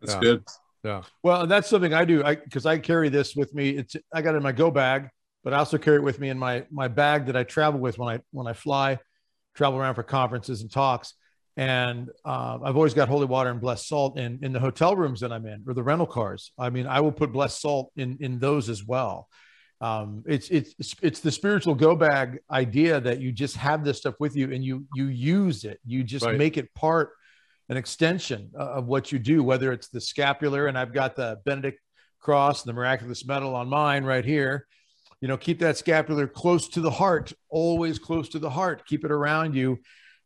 That's 0.00 0.14
yeah. 0.14 0.20
good. 0.20 0.44
Yeah. 0.84 1.02
Well, 1.24 1.46
that's 1.46 1.68
something 1.68 1.92
I 1.92 2.04
do. 2.04 2.22
I 2.22 2.36
because 2.36 2.66
I 2.66 2.78
carry 2.78 3.08
this 3.08 3.34
with 3.34 3.52
me. 3.52 3.70
It's 3.70 3.96
I 4.14 4.22
got 4.22 4.34
it 4.34 4.38
in 4.38 4.42
my 4.44 4.52
go 4.52 4.70
bag, 4.70 5.08
but 5.42 5.52
I 5.52 5.58
also 5.58 5.76
carry 5.76 5.96
it 5.96 6.04
with 6.04 6.20
me 6.20 6.28
in 6.28 6.38
my 6.38 6.64
my 6.70 6.86
bag 6.86 7.26
that 7.26 7.36
I 7.36 7.42
travel 7.42 7.80
with 7.80 7.98
when 7.98 8.14
I 8.14 8.20
when 8.30 8.46
I 8.46 8.52
fly, 8.52 9.00
travel 9.54 9.78
around 9.78 9.96
for 9.96 10.04
conferences 10.04 10.62
and 10.62 10.70
talks 10.70 11.14
and 11.56 12.10
uh, 12.24 12.58
I've 12.62 12.76
always 12.76 12.92
got 12.92 13.08
holy 13.08 13.26
water 13.26 13.50
and 13.50 13.60
blessed 13.60 13.88
salt 13.88 14.18
in 14.18 14.38
in 14.42 14.52
the 14.52 14.60
hotel 14.60 14.94
rooms 14.94 15.20
that 15.20 15.32
I'm 15.32 15.46
in 15.46 15.64
or 15.66 15.74
the 15.74 15.82
rental 15.82 16.06
cars. 16.06 16.52
I 16.58 16.70
mean, 16.70 16.86
I 16.86 17.00
will 17.00 17.12
put 17.12 17.32
blessed 17.32 17.60
salt 17.60 17.92
in 17.96 18.18
in 18.20 18.38
those 18.38 18.68
as 18.68 18.84
well. 18.84 19.28
Um, 19.80 20.22
it's 20.26 20.48
it's 20.48 20.74
it's 21.02 21.20
the 21.20 21.30
spiritual 21.30 21.74
go 21.74 21.96
bag 21.96 22.40
idea 22.50 23.00
that 23.00 23.20
you 23.20 23.32
just 23.32 23.56
have 23.56 23.84
this 23.84 23.98
stuff 23.98 24.14
with 24.20 24.36
you 24.36 24.52
and 24.52 24.64
you 24.64 24.86
you 24.94 25.06
use 25.06 25.64
it. 25.64 25.80
You 25.86 26.04
just 26.04 26.26
right. 26.26 26.36
make 26.36 26.58
it 26.58 26.72
part 26.74 27.10
an 27.68 27.76
extension 27.76 28.50
of 28.54 28.86
what 28.86 29.10
you 29.10 29.18
do, 29.18 29.42
whether 29.42 29.72
it's 29.72 29.88
the 29.88 30.00
scapular 30.00 30.66
and 30.66 30.78
I've 30.78 30.92
got 30.92 31.16
the 31.16 31.40
Benedict 31.44 31.80
cross 32.20 32.62
and 32.62 32.68
the 32.68 32.74
miraculous 32.74 33.26
medal 33.26 33.54
on 33.54 33.68
mine 33.68 34.04
right 34.04 34.24
here. 34.24 34.66
You 35.20 35.28
know, 35.28 35.36
keep 35.36 35.58
that 35.60 35.78
scapular 35.78 36.26
close 36.26 36.68
to 36.68 36.80
the 36.80 36.90
heart, 36.90 37.32
always 37.48 37.98
close 37.98 38.28
to 38.30 38.38
the 38.38 38.50
heart. 38.50 38.86
Keep 38.86 39.04
it 39.04 39.10
around 39.10 39.54
you 39.54 39.78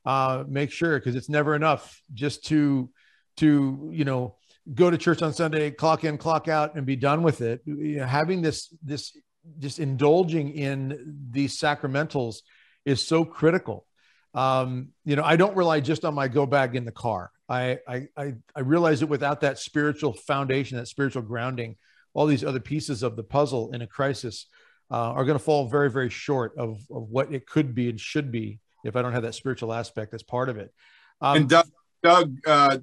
uh, 0.05 0.45
make 0.49 0.71
sure 0.71 0.99
because 0.99 1.15
it's 1.15 1.29
never 1.29 1.55
enough 1.55 2.01
just 2.15 2.47
to 2.47 2.91
to 3.37 3.91
you 3.93 4.05
know 4.05 4.37
go 4.75 4.91
to 4.91 4.99
church 4.99 5.23
on 5.23 5.33
Sunday, 5.33 5.71
clock 5.71 6.05
in, 6.05 6.19
clock 6.19 6.49
out, 6.49 6.75
and 6.75 6.87
be 6.87 6.97
done 6.97 7.23
with 7.23 7.41
it. 7.41 7.61
You 7.65 7.99
know, 7.99 8.07
having 8.07 8.43
this 8.43 8.75
this 8.83 9.17
just 9.59 9.79
indulging 9.79 10.51
in 10.51 11.17
these 11.31 11.59
sacramentals 11.59 12.37
is 12.85 13.07
so 13.07 13.25
critical. 13.25 13.87
Um, 14.33 14.91
you 15.05 15.17
know, 15.17 15.25
I 15.25 15.37
don't 15.37 15.57
rely 15.57 15.81
just 15.81 16.05
on 16.05 16.15
my 16.15 16.29
go 16.29 16.47
bag 16.47 16.77
in 16.77 16.85
the 16.85 16.93
car. 16.93 17.31
I, 17.49 17.79
I 17.89 18.07
I 18.55 18.61
realize 18.61 19.01
that 19.01 19.09
without 19.09 19.41
that 19.41 19.59
spiritual 19.59 20.13
foundation, 20.13 20.79
that 20.79 20.87
spiritual 20.87 21.23
grounding, 21.23 21.77
all 22.15 22.27
these 22.27 22.45
other 22.45 22.61
pieces 22.61 23.03
of 23.03 23.17
the 23.17 23.25
puzzle 23.25 23.73
in 23.73 23.83
a 23.83 23.87
crisis 23.89 24.47
uh, 24.91 25.13
are 25.13 25.25
going 25.25 25.39
to 25.39 25.45
fall 25.45 25.69
very 25.69 25.91
very 25.91 26.11
short 26.11 26.53
of 26.57 26.81
of 26.91 27.09
what 27.09 27.33
it 27.35 27.47
could 27.47 27.75
be 27.75 27.89
and 27.89 27.99
should 27.99 28.31
be 28.31 28.61
if 28.85 28.97
I 28.97 29.03
don't 29.03 29.13
have 29.13 29.23
that 29.23 29.35
spiritual 29.35 29.73
aspect 29.73 30.11
that's 30.11 30.23
part 30.23 30.49
of 30.49 30.57
it. 30.57 30.73
Um, 31.21 31.37
and 31.37 31.49
Doug, 31.49 31.67
Doug 32.03 32.39
uh, 32.47 32.79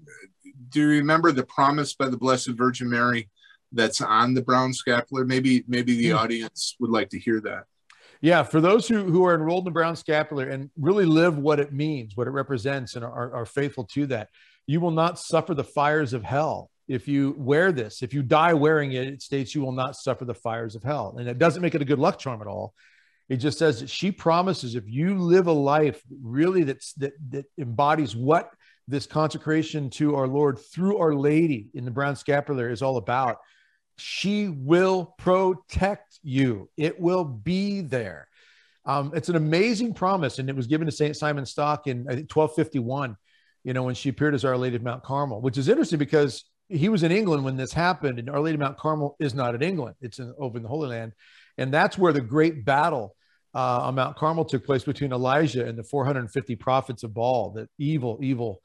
do 0.69 0.81
you 0.81 0.87
remember 0.87 1.31
the 1.31 1.43
promise 1.43 1.93
by 1.93 2.09
the 2.09 2.17
Blessed 2.17 2.49
Virgin 2.49 2.89
Mary 2.89 3.29
that's 3.71 4.01
on 4.01 4.33
the 4.33 4.41
brown 4.41 4.73
scapular? 4.73 5.25
Maybe 5.25 5.63
maybe 5.67 5.95
the 5.95 6.11
hmm. 6.11 6.17
audience 6.17 6.75
would 6.79 6.91
like 6.91 7.09
to 7.09 7.19
hear 7.19 7.41
that. 7.41 7.65
Yeah, 8.19 8.43
for 8.43 8.61
those 8.61 8.87
who, 8.87 9.03
who 9.03 9.25
are 9.25 9.35
enrolled 9.35 9.61
in 9.61 9.65
the 9.65 9.71
brown 9.71 9.95
scapular 9.95 10.49
and 10.49 10.71
really 10.75 11.05
live 11.05 11.37
what 11.37 11.59
it 11.59 11.71
means, 11.71 12.17
what 12.17 12.27
it 12.27 12.31
represents, 12.31 12.95
and 12.95 13.05
are, 13.05 13.33
are 13.33 13.45
faithful 13.45 13.83
to 13.85 14.07
that, 14.07 14.29
you 14.65 14.79
will 14.79 14.91
not 14.91 15.19
suffer 15.19 15.53
the 15.53 15.63
fires 15.63 16.13
of 16.13 16.23
hell 16.23 16.71
if 16.87 17.07
you 17.07 17.35
wear 17.37 17.71
this. 17.71 18.01
If 18.01 18.13
you 18.13 18.23
die 18.23 18.53
wearing 18.53 18.93
it, 18.93 19.07
it 19.07 19.21
states 19.21 19.53
you 19.53 19.61
will 19.61 19.71
not 19.71 19.95
suffer 19.95 20.25
the 20.25 20.33
fires 20.33 20.75
of 20.75 20.83
hell. 20.83 21.15
And 21.17 21.27
it 21.27 21.37
doesn't 21.37 21.61
make 21.61 21.75
it 21.75 21.81
a 21.81 21.85
good 21.85 21.99
luck 21.99 22.17
charm 22.17 22.41
at 22.41 22.47
all. 22.47 22.73
It 23.29 23.37
just 23.37 23.59
says 23.59 23.81
that 23.81 23.89
she 23.89 24.11
promises 24.11 24.75
if 24.75 24.87
you 24.87 25.17
live 25.17 25.47
a 25.47 25.51
life 25.51 26.01
really 26.23 26.63
that's 26.63 26.93
that 26.93 27.13
that 27.29 27.45
embodies 27.57 28.15
what 28.15 28.51
this 28.87 29.05
consecration 29.05 29.89
to 29.89 30.15
our 30.15 30.27
Lord 30.27 30.59
through 30.59 30.97
Our 30.97 31.13
Lady 31.13 31.69
in 31.73 31.83
the 31.85 31.91
brown 31.91 32.15
scapular 32.15 32.69
is 32.69 32.81
all 32.81 32.97
about, 32.97 33.37
she 33.97 34.47
will 34.47 35.15
protect 35.17 36.19
you. 36.23 36.69
It 36.77 36.99
will 36.99 37.25
be 37.25 37.81
there. 37.81 38.27
Um, 38.85 39.11
it's 39.13 39.27
an 39.27 39.35
amazing 39.35 39.93
promise, 39.93 40.39
and 40.39 40.49
it 40.49 40.55
was 40.55 40.67
given 40.67 40.85
to 40.85 40.91
Saint 40.91 41.17
Simon 41.17 41.45
Stock 41.45 41.87
in 41.87 42.07
I 42.09 42.15
think 42.15 42.33
1251. 42.33 43.17
You 43.63 43.73
know, 43.73 43.83
when 43.83 43.95
she 43.95 44.07
appeared 44.07 44.33
as 44.33 44.45
Our 44.45 44.57
Lady 44.57 44.77
of 44.77 44.83
Mount 44.83 45.03
Carmel, 45.03 45.41
which 45.41 45.57
is 45.57 45.67
interesting 45.67 45.99
because 45.99 46.45
he 46.69 46.87
was 46.87 47.03
in 47.03 47.11
England 47.11 47.43
when 47.43 47.57
this 47.57 47.73
happened, 47.73 48.19
and 48.19 48.29
Our 48.29 48.39
Lady 48.39 48.55
of 48.55 48.61
Mount 48.61 48.77
Carmel 48.77 49.17
is 49.19 49.33
not 49.33 49.55
in 49.55 49.61
England; 49.61 49.97
it's 49.99 50.19
in, 50.19 50.33
over 50.39 50.55
in 50.55 50.63
the 50.63 50.69
Holy 50.69 50.87
Land, 50.87 51.11
and 51.57 51.73
that's 51.73 51.97
where 51.97 52.13
the 52.13 52.21
great 52.21 52.63
battle 52.63 53.16
uh, 53.57 53.79
on 53.85 53.95
Mount 53.95 54.15
Carmel 54.15 54.45
took 54.45 54.63
place 54.63 54.83
between 54.83 55.11
Elijah 55.11 55.65
and 55.65 55.75
the 55.75 55.83
450 55.83 56.55
prophets 56.57 57.01
of 57.01 57.15
Baal, 57.15 57.49
that 57.55 57.67
evil, 57.79 58.19
evil, 58.21 58.61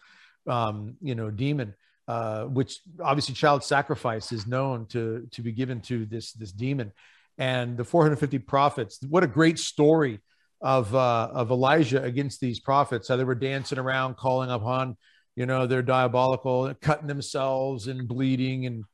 um, 0.47 0.97
you 1.01 1.15
know, 1.15 1.31
demon, 1.31 1.75
uh, 2.09 2.45
which 2.45 2.81
obviously 3.03 3.35
child 3.35 3.65
sacrifice 3.65 4.33
is 4.33 4.47
known 4.47 4.85
to 4.89 5.27
to 5.31 5.41
be 5.41 5.51
given 5.51 5.81
to 5.81 6.05
this 6.05 6.35
this 6.35 6.53
demon, 6.53 6.93
and 7.39 7.79
the 7.79 7.85
450 7.85 8.39
prophets. 8.41 8.99
What 9.09 9.25
a 9.25 9.29
great 9.29 9.59
story 9.59 10.21
of 10.61 10.95
uh, 10.95 11.31
of 11.33 11.51
Elijah 11.51 12.03
against 12.03 12.41
these 12.41 12.61
prophets. 12.61 13.09
How 13.09 13.17
they 13.17 13.25
were 13.25 13.35
dancing 13.35 13.79
around, 13.79 14.19
calling 14.19 14.51
upon 14.51 14.99
You 15.37 15.47
know, 15.47 15.67
they're 15.67 15.81
diabolical, 15.81 16.75
cutting 16.83 17.07
themselves 17.09 17.87
and 17.87 18.07
bleeding 18.07 18.67
and 18.67 18.85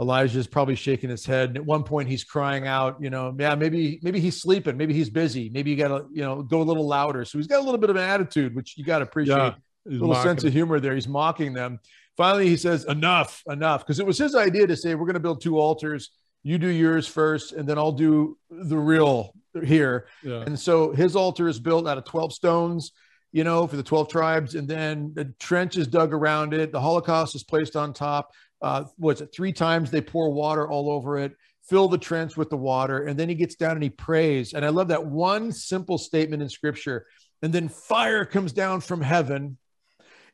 Elijah's 0.00 0.46
probably 0.46 0.76
shaking 0.76 1.10
his 1.10 1.26
head. 1.26 1.50
And 1.50 1.56
at 1.56 1.64
one 1.64 1.82
point 1.82 2.08
he's 2.08 2.22
crying 2.22 2.66
out, 2.66 2.96
you 3.00 3.10
know, 3.10 3.34
yeah, 3.38 3.54
maybe, 3.54 3.98
maybe 4.02 4.20
he's 4.20 4.40
sleeping, 4.40 4.76
maybe 4.76 4.94
he's 4.94 5.10
busy, 5.10 5.50
maybe 5.50 5.70
you 5.70 5.76
gotta, 5.76 6.06
you 6.12 6.22
know, 6.22 6.42
go 6.42 6.62
a 6.62 6.64
little 6.64 6.86
louder. 6.86 7.24
So 7.24 7.38
he's 7.38 7.48
got 7.48 7.60
a 7.60 7.64
little 7.64 7.78
bit 7.78 7.90
of 7.90 7.96
an 7.96 8.02
attitude, 8.02 8.54
which 8.54 8.76
you 8.76 8.84
gotta 8.84 9.04
appreciate. 9.04 9.36
Yeah, 9.36 9.54
a 9.86 9.90
little 9.90 10.14
sense 10.22 10.44
of 10.44 10.52
humor 10.52 10.78
there. 10.78 10.94
He's 10.94 11.08
mocking 11.08 11.52
them. 11.52 11.80
Finally, 12.16 12.48
he 12.48 12.56
says, 12.56 12.84
enough, 12.84 13.42
enough. 13.48 13.84
Because 13.84 13.98
it 13.98 14.06
was 14.06 14.18
his 14.18 14.34
idea 14.34 14.66
to 14.66 14.76
say, 14.76 14.94
we're 14.94 15.06
gonna 15.06 15.18
build 15.18 15.40
two 15.40 15.58
altars. 15.58 16.10
You 16.44 16.58
do 16.58 16.68
yours 16.68 17.08
first, 17.08 17.52
and 17.52 17.68
then 17.68 17.78
I'll 17.78 17.92
do 17.92 18.38
the 18.50 18.76
real 18.76 19.34
here. 19.64 20.06
Yeah. 20.22 20.42
And 20.42 20.58
so 20.58 20.92
his 20.92 21.16
altar 21.16 21.48
is 21.48 21.58
built 21.58 21.88
out 21.88 21.98
of 21.98 22.04
12 22.04 22.32
stones 22.32 22.92
you 23.32 23.44
know, 23.44 23.66
for 23.66 23.76
the 23.76 23.82
12 23.82 24.08
tribes. 24.08 24.54
And 24.54 24.66
then 24.66 25.12
the 25.14 25.26
trench 25.38 25.76
is 25.76 25.86
dug 25.86 26.12
around 26.12 26.54
it. 26.54 26.72
The 26.72 26.80
Holocaust 26.80 27.34
is 27.34 27.44
placed 27.44 27.76
on 27.76 27.92
top 27.92 28.32
uh, 28.60 28.84
what's 28.96 29.20
it? 29.20 29.30
Three 29.34 29.52
times 29.52 29.90
they 29.90 30.00
pour 30.00 30.30
water 30.30 30.68
all 30.68 30.90
over 30.90 31.18
it, 31.18 31.32
fill 31.68 31.88
the 31.88 31.98
trench 31.98 32.36
with 32.36 32.50
the 32.50 32.56
water, 32.56 33.04
and 33.04 33.18
then 33.18 33.28
he 33.28 33.34
gets 33.34 33.54
down 33.54 33.72
and 33.72 33.82
he 33.82 33.90
prays. 33.90 34.54
And 34.54 34.64
I 34.64 34.70
love 34.70 34.88
that 34.88 35.06
one 35.06 35.52
simple 35.52 35.98
statement 35.98 36.42
in 36.42 36.48
scripture. 36.48 37.06
And 37.42 37.52
then 37.52 37.68
fire 37.68 38.24
comes 38.24 38.52
down 38.52 38.80
from 38.80 39.00
heaven 39.00 39.58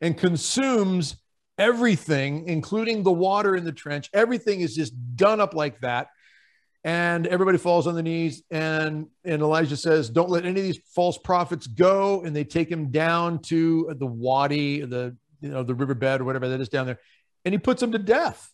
and 0.00 0.16
consumes 0.16 1.16
everything, 1.58 2.48
including 2.48 3.02
the 3.02 3.12
water 3.12 3.54
in 3.54 3.64
the 3.64 3.72
trench. 3.72 4.08
Everything 4.12 4.60
is 4.60 4.74
just 4.74 4.94
done 5.16 5.40
up 5.40 5.54
like 5.54 5.80
that. 5.80 6.08
And 6.82 7.26
everybody 7.26 7.56
falls 7.56 7.86
on 7.86 7.94
the 7.94 8.02
knees. 8.02 8.42
And, 8.50 9.06
and 9.24 9.40
Elijah 9.40 9.76
says, 9.76 10.10
Don't 10.10 10.30
let 10.30 10.44
any 10.44 10.60
of 10.60 10.66
these 10.66 10.80
false 10.94 11.16
prophets 11.16 11.66
go. 11.66 12.22
And 12.22 12.36
they 12.36 12.44
take 12.44 12.70
him 12.70 12.90
down 12.90 13.40
to 13.42 13.94
the 13.98 14.06
wadi, 14.06 14.82
the 14.82 15.16
you 15.40 15.50
know, 15.50 15.62
the 15.62 15.74
riverbed 15.74 16.20
or 16.20 16.24
whatever 16.24 16.48
that 16.48 16.60
is 16.60 16.68
down 16.68 16.86
there 16.86 16.98
and 17.44 17.52
he 17.52 17.58
puts 17.58 17.82
him 17.82 17.92
to 17.92 17.98
death. 17.98 18.50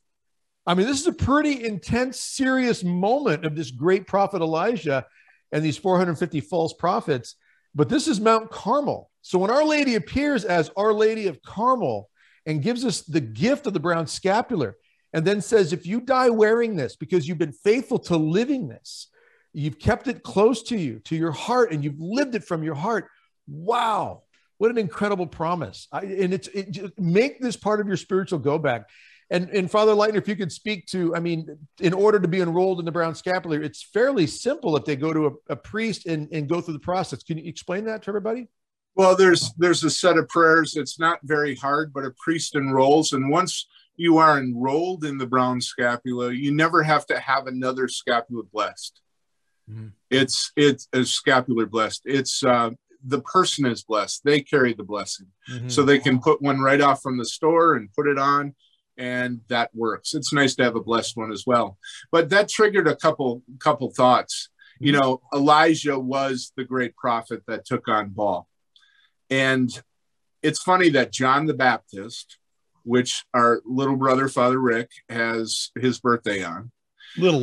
I 0.66 0.74
mean, 0.74 0.86
this 0.86 1.00
is 1.00 1.06
a 1.06 1.12
pretty 1.12 1.64
intense, 1.64 2.20
serious 2.20 2.84
moment 2.84 3.44
of 3.44 3.56
this 3.56 3.70
great 3.70 4.06
prophet 4.06 4.42
Elijah 4.42 5.06
and 5.52 5.64
these 5.64 5.78
450 5.78 6.40
false 6.40 6.74
prophets. 6.74 7.36
But 7.74 7.88
this 7.88 8.08
is 8.08 8.20
Mount 8.20 8.50
Carmel. 8.50 9.10
So 9.22 9.38
when 9.38 9.50
Our 9.50 9.64
Lady 9.64 9.94
appears 9.94 10.44
as 10.44 10.70
Our 10.76 10.92
Lady 10.92 11.26
of 11.26 11.42
Carmel 11.42 12.08
and 12.46 12.62
gives 12.62 12.84
us 12.84 13.02
the 13.02 13.20
gift 13.20 13.66
of 13.66 13.72
the 13.72 13.80
brown 13.80 14.06
scapular, 14.06 14.76
and 15.12 15.24
then 15.24 15.40
says, 15.40 15.72
if 15.72 15.86
you 15.86 16.00
die 16.00 16.30
wearing 16.30 16.76
this 16.76 16.96
because 16.96 17.26
you've 17.26 17.38
been 17.38 17.52
faithful 17.52 17.98
to 17.98 18.16
living 18.16 18.68
this, 18.68 19.08
you've 19.52 19.78
kept 19.78 20.06
it 20.06 20.22
close 20.22 20.62
to 20.64 20.76
you, 20.76 21.00
to 21.00 21.16
your 21.16 21.32
heart, 21.32 21.72
and 21.72 21.82
you've 21.82 21.98
lived 22.00 22.34
it 22.34 22.44
from 22.44 22.62
your 22.62 22.76
heart. 22.76 23.08
Wow, 23.48 24.22
what 24.60 24.70
an 24.70 24.76
incredible 24.76 25.26
promise. 25.26 25.88
I, 25.90 26.00
and 26.00 26.34
it's 26.34 26.46
it, 26.48 26.92
make 27.00 27.40
this 27.40 27.56
part 27.56 27.80
of 27.80 27.86
your 27.86 27.96
spiritual 27.96 28.38
go 28.38 28.58
back. 28.58 28.90
And, 29.30 29.48
and 29.48 29.70
Father 29.70 29.92
Leitner, 29.92 30.16
if 30.16 30.28
you 30.28 30.36
could 30.36 30.52
speak 30.52 30.86
to, 30.88 31.16
I 31.16 31.20
mean, 31.20 31.56
in 31.80 31.94
order 31.94 32.20
to 32.20 32.28
be 32.28 32.42
enrolled 32.42 32.78
in 32.78 32.84
the 32.84 32.92
Brown 32.92 33.14
Scapular, 33.14 33.62
it's 33.62 33.82
fairly 33.82 34.26
simple 34.26 34.76
if 34.76 34.84
they 34.84 34.96
go 34.96 35.14
to 35.14 35.26
a, 35.28 35.52
a 35.54 35.56
priest 35.56 36.04
and, 36.04 36.28
and 36.30 36.46
go 36.46 36.60
through 36.60 36.74
the 36.74 36.80
process. 36.80 37.22
Can 37.22 37.38
you 37.38 37.48
explain 37.48 37.86
that 37.86 38.02
to 38.02 38.10
everybody? 38.10 38.48
Well, 38.96 39.16
there's 39.16 39.50
there's 39.56 39.82
a 39.82 39.88
set 39.88 40.18
of 40.18 40.28
prayers. 40.28 40.76
It's 40.76 41.00
not 41.00 41.20
very 41.22 41.54
hard, 41.54 41.94
but 41.94 42.04
a 42.04 42.10
priest 42.22 42.54
enrolls, 42.54 43.14
and 43.14 43.30
once 43.30 43.66
you 43.96 44.18
are 44.18 44.38
enrolled 44.38 45.06
in 45.06 45.16
the 45.16 45.26
brown 45.26 45.62
scapula, 45.62 46.32
you 46.32 46.52
never 46.52 46.82
have 46.82 47.06
to 47.06 47.18
have 47.18 47.46
another 47.46 47.88
scapula 47.88 48.42
blessed. 48.52 49.00
Mm-hmm. 49.70 49.88
It's 50.10 50.52
it's 50.54 50.86
a 50.92 51.02
scapular 51.04 51.64
blessed. 51.64 52.02
It's 52.04 52.42
uh, 52.44 52.70
the 53.04 53.20
person 53.20 53.66
is 53.66 53.82
blessed. 53.82 54.22
They 54.24 54.40
carry 54.40 54.74
the 54.74 54.84
blessing. 54.84 55.26
Mm-hmm. 55.50 55.68
So 55.68 55.82
they 55.82 55.98
can 55.98 56.20
put 56.20 56.42
one 56.42 56.60
right 56.60 56.80
off 56.80 57.02
from 57.02 57.18
the 57.18 57.24
store 57.24 57.74
and 57.74 57.92
put 57.92 58.06
it 58.06 58.18
on 58.18 58.54
and 59.00 59.40
that 59.48 59.70
works. 59.74 60.14
It's 60.14 60.32
nice 60.32 60.54
to 60.56 60.62
have 60.62 60.76
a 60.76 60.82
blessed 60.82 61.16
one 61.16 61.32
as 61.32 61.44
well. 61.46 61.78
But 62.12 62.28
that 62.30 62.50
triggered 62.50 62.86
a 62.86 62.94
couple 62.94 63.42
couple 63.58 63.90
thoughts. 63.90 64.50
You 64.78 64.92
know, 64.92 65.20
Elijah 65.34 65.98
was 65.98 66.52
the 66.56 66.64
great 66.64 66.96
prophet 66.96 67.42
that 67.46 67.64
took 67.64 67.88
on 67.88 68.10
Baal. 68.10 68.46
And 69.28 69.70
it's 70.42 70.62
funny 70.62 70.90
that 70.90 71.12
John 71.12 71.46
the 71.46 71.54
Baptist, 71.54 72.38
which 72.84 73.24
our 73.34 73.60
little 73.64 73.96
brother 73.96 74.28
Father 74.28 74.58
Rick 74.58 74.90
has 75.08 75.70
his 75.78 75.98
birthday 75.98 76.42
on. 76.42 76.70
Little 77.16 77.40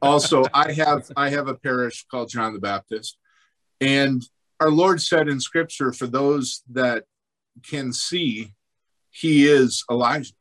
also, 0.00 0.44
I 0.54 0.72
have 0.72 1.10
I 1.16 1.30
have 1.30 1.48
a 1.48 1.54
parish 1.54 2.06
called 2.08 2.30
John 2.30 2.52
the 2.52 2.60
Baptist. 2.60 3.16
And 3.80 4.22
our 4.60 4.70
Lord 4.70 5.00
said 5.00 5.28
in 5.28 5.40
scripture, 5.40 5.92
for 5.92 6.06
those 6.06 6.62
that 6.72 7.04
can 7.62 7.92
see, 7.92 8.52
he 9.10 9.46
is 9.46 9.84
Elijah. 9.90 10.32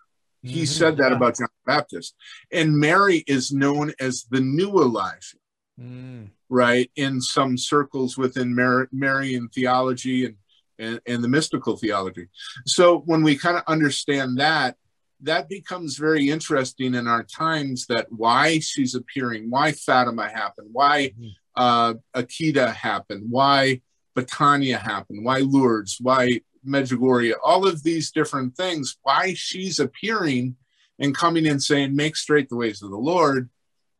He 0.41 0.61
mm-hmm. 0.61 0.65
said 0.65 0.97
that 0.97 1.11
yeah. 1.11 1.17
about 1.17 1.37
John 1.37 1.47
the 1.65 1.73
Baptist. 1.73 2.15
And 2.51 2.77
Mary 2.77 3.23
is 3.27 3.51
known 3.51 3.93
as 3.99 4.25
the 4.29 4.41
new 4.41 4.69
Elijah, 4.69 5.37
mm. 5.79 6.29
right? 6.49 6.91
In 6.95 7.19
some 7.19 7.57
circles 7.57 8.17
within 8.17 8.53
Mar- 8.53 8.89
Marian 8.91 9.49
theology 9.49 10.25
and, 10.25 10.35
and, 10.77 11.01
and 11.07 11.23
the 11.23 11.27
mystical 11.27 11.77
theology. 11.77 12.27
So 12.65 12.99
when 13.05 13.23
we 13.23 13.37
kind 13.37 13.57
of 13.57 13.63
understand 13.67 14.37
that, 14.37 14.75
that 15.21 15.49
becomes 15.49 15.97
very 15.97 16.29
interesting 16.29 16.93
in 16.93 17.07
our 17.07 17.23
times 17.23 17.87
that 17.87 18.07
why 18.11 18.59
she's 18.59 18.93
appearing, 18.93 19.49
why 19.49 19.71
Fatima 19.71 20.29
happened, 20.29 20.69
why 20.71 21.13
mm-hmm. 21.17 21.27
uh, 21.55 21.93
Akita 22.13 22.73
happened, 22.73 23.23
why 23.29 23.81
Betania 24.15 24.79
happened, 24.79 25.23
why 25.23 25.39
Lourdes, 25.39 25.97
why 25.99 26.41
Medjugorje, 26.65 27.33
all 27.43 27.67
of 27.67 27.83
these 27.83 28.11
different 28.11 28.55
things, 28.55 28.97
why 29.03 29.33
she's 29.33 29.79
appearing 29.79 30.55
and 30.99 31.15
coming 31.15 31.47
and 31.47 31.61
saying, 31.61 31.95
make 31.95 32.15
straight 32.15 32.49
the 32.49 32.55
ways 32.55 32.81
of 32.81 32.89
the 32.89 32.97
Lord, 32.97 33.49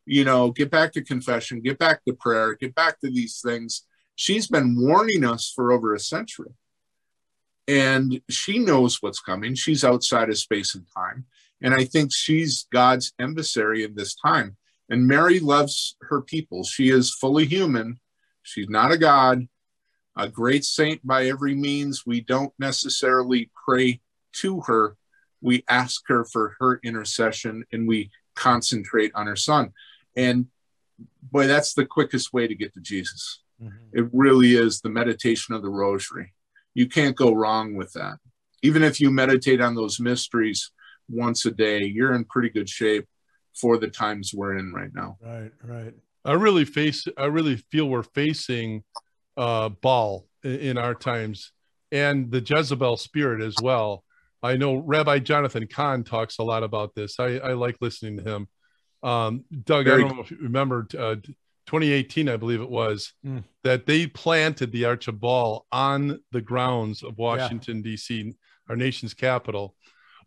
you 0.06 0.24
know, 0.24 0.52
get 0.52 0.72
back 0.72 0.94
to 0.94 1.04
confession, 1.04 1.62
get 1.62 1.78
back 1.78 2.04
to 2.06 2.14
prayer, 2.14 2.56
get 2.56 2.74
back 2.76 3.00
to 3.02 3.10
these 3.10 3.42
things. 3.44 3.86
She's 4.16 4.48
been 4.48 4.80
warning 4.80 5.26
us 5.26 5.52
for 5.54 5.72
over 5.72 5.94
a 5.94 6.00
century. 6.00 6.52
And 7.68 8.22
she 8.30 8.60
knows 8.60 9.02
what's 9.02 9.20
coming. 9.20 9.56
She's 9.56 9.84
outside 9.84 10.30
of 10.30 10.38
space 10.38 10.76
and 10.76 10.86
time. 10.96 11.26
And 11.62 11.74
I 11.74 11.86
think 11.86 12.12
she's 12.14 12.68
God's 12.72 13.14
emissary 13.20 13.84
in 13.84 13.96
this 13.96 14.16
time. 14.16 14.56
And 14.90 15.08
Mary 15.08 15.40
loves 15.40 15.96
her 16.02 16.22
people. 16.22 16.64
She 16.64 16.90
is 16.90 17.14
fully 17.14 17.46
human. 17.46 18.00
She's 18.44 18.70
not 18.70 18.92
a 18.92 18.98
God 18.98 19.48
a 20.16 20.28
great 20.28 20.64
saint 20.64 21.06
by 21.06 21.28
every 21.28 21.56
means. 21.56 22.06
We 22.06 22.22
don't 22.22 22.54
necessarily 22.60 23.52
pray 23.66 24.02
to 24.34 24.62
her. 24.62 24.98
We 25.42 25.64
ask 25.68 26.04
her 26.08 26.26
for 26.26 26.56
her 26.60 26.80
intercession 26.84 27.66
and 27.72 27.88
we 27.88 28.12
concentrate 28.36 29.12
on 29.16 29.28
her 29.28 29.36
son. 29.36 29.74
And 30.16 30.48
boy, 31.32 31.48
that's 31.48 31.74
the 31.74 31.86
quickest 31.86 32.34
way 32.34 32.48
to 32.48 32.56
get 32.56 32.74
to 32.74 32.82
Jesus. 32.82 33.42
Mm-hmm. 33.62 33.98
It 33.98 34.10
really 34.12 34.56
is 34.56 34.82
the 34.82 34.90
meditation 34.90 35.54
of 35.56 35.62
the 35.62 35.70
rosary. 35.70 36.34
You 36.74 36.88
can't 36.88 37.16
go 37.16 37.34
wrong 37.34 37.76
with 37.76 37.94
that. 37.94 38.18
Even 38.62 38.84
if 38.84 39.00
you 39.00 39.12
meditate 39.12 39.62
on 39.62 39.76
those 39.76 40.00
mysteries 40.00 40.72
once 41.10 41.46
a 41.46 41.52
day, 41.52 41.84
you're 41.84 42.14
in 42.14 42.26
pretty 42.26 42.50
good 42.50 42.70
shape 42.70 43.08
for 43.54 43.78
the 43.78 43.88
times 43.88 44.34
we're 44.34 44.58
in 44.58 44.74
right 44.74 44.94
now. 44.94 45.18
Right, 45.22 45.52
right. 45.64 45.94
I 46.26 46.34
really 46.34 46.66
face 46.66 47.08
I 47.18 47.26
really 47.26 47.58
feel 47.58 47.88
we're 47.88 48.04
facing 48.04 48.84
uh, 49.38 49.70
Baal 49.70 50.26
in 50.44 50.78
our 50.78 50.96
times 50.96 51.52
and 51.92 52.32
the 52.32 52.42
Jezebel 52.42 52.98
spirit 52.98 53.42
as 53.42 53.56
well. 53.62 54.04
I 54.44 54.58
know 54.58 54.78
Rabbi 54.78 55.20
Jonathan 55.20 55.66
Cahn 55.68 56.04
talks 56.04 56.38
a 56.38 56.44
lot 56.44 56.64
about 56.64 56.94
this. 56.94 57.20
I, 57.20 57.38
I 57.38 57.54
like 57.54 57.78
listening 57.82 58.18
to 58.18 58.24
him. 58.24 58.48
Um, 59.02 59.46
Doug, 59.64 59.86
Very 59.86 60.04
I 60.04 60.08
don't 60.08 60.18
know 60.18 60.24
if 60.24 60.32
you 60.32 60.38
remember 60.42 60.88
uh, 60.98 61.16
2018, 61.68 62.30
I 62.30 62.38
believe 62.38 62.62
it 62.62 62.70
was, 62.70 63.14
mm. 63.26 63.44
that 63.64 63.86
they 63.86 64.08
planted 64.08 64.72
the 64.72 64.86
Arch 64.86 65.08
of 65.08 65.20
Baal 65.20 65.66
on 65.72 66.20
the 66.32 66.42
grounds 66.42 67.02
of 67.02 67.18
Washington, 67.18 67.78
yeah. 67.78 67.84
D.C., 67.84 68.34
our 68.70 68.76
nation's 68.76 69.14
capital. 69.14 69.76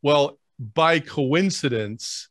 Well, 0.02 0.38
by 0.58 1.00
coincidence, 1.00 2.28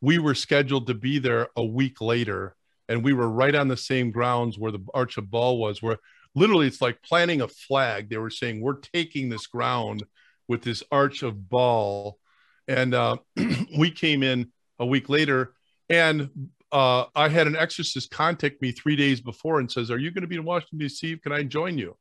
we 0.00 0.18
were 0.18 0.34
scheduled 0.34 0.86
to 0.88 0.94
be 0.94 1.18
there 1.18 1.48
a 1.56 1.64
week 1.64 2.00
later 2.00 2.54
and 2.88 3.02
we 3.02 3.12
were 3.12 3.28
right 3.28 3.54
on 3.54 3.68
the 3.68 3.76
same 3.76 4.10
grounds 4.10 4.58
where 4.58 4.72
the 4.72 4.84
Arch 4.92 5.16
of 5.16 5.30
Baal 5.30 5.58
was, 5.58 5.82
where 5.82 5.98
literally 6.34 6.66
it's 6.66 6.82
like 6.82 7.02
planting 7.02 7.40
a 7.40 7.48
flag. 7.48 8.08
They 8.08 8.18
were 8.18 8.30
saying, 8.30 8.60
We're 8.60 8.80
taking 8.80 9.28
this 9.28 9.46
ground 9.46 10.04
with 10.48 10.62
this 10.62 10.82
Arch 10.90 11.22
of 11.22 11.48
Baal. 11.48 12.18
And 12.68 12.94
uh, 12.94 13.16
we 13.78 13.90
came 13.90 14.22
in 14.22 14.52
a 14.78 14.86
week 14.86 15.08
later, 15.08 15.54
and 15.88 16.30
uh, 16.72 17.04
I 17.14 17.28
had 17.28 17.46
an 17.46 17.56
exorcist 17.56 18.10
contact 18.10 18.60
me 18.60 18.72
three 18.72 18.96
days 18.96 19.20
before 19.20 19.60
and 19.60 19.70
says, 19.70 19.90
Are 19.90 19.98
you 19.98 20.10
going 20.10 20.22
to 20.22 20.28
be 20.28 20.36
in 20.36 20.44
Washington, 20.44 20.78
D.C.? 20.78 21.18
Can 21.18 21.32
I 21.32 21.42
join 21.44 21.78
you? 21.78 21.96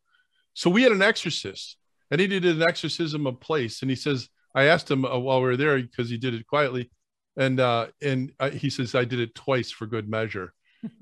So 0.53 0.69
we 0.69 0.83
had 0.83 0.91
an 0.91 1.01
exorcist, 1.01 1.77
and 2.11 2.19
he 2.19 2.27
did 2.27 2.45
an 2.45 2.61
exorcism 2.61 3.27
of 3.27 3.39
place. 3.39 3.81
And 3.81 3.89
he 3.89 3.95
says, 3.95 4.29
I 4.55 4.65
asked 4.65 4.89
him 4.89 5.05
uh, 5.05 5.17
while 5.17 5.41
we 5.41 5.47
were 5.47 5.57
there 5.57 5.79
because 5.79 6.09
he 6.09 6.17
did 6.17 6.33
it 6.33 6.47
quietly. 6.47 6.91
And 7.37 7.59
uh, 7.59 7.87
and 8.01 8.31
uh, 8.39 8.51
he 8.51 8.69
says, 8.69 8.95
I 8.95 9.05
did 9.05 9.19
it 9.19 9.35
twice 9.35 9.71
for 9.71 9.87
good 9.87 10.07
measure. 10.07 10.53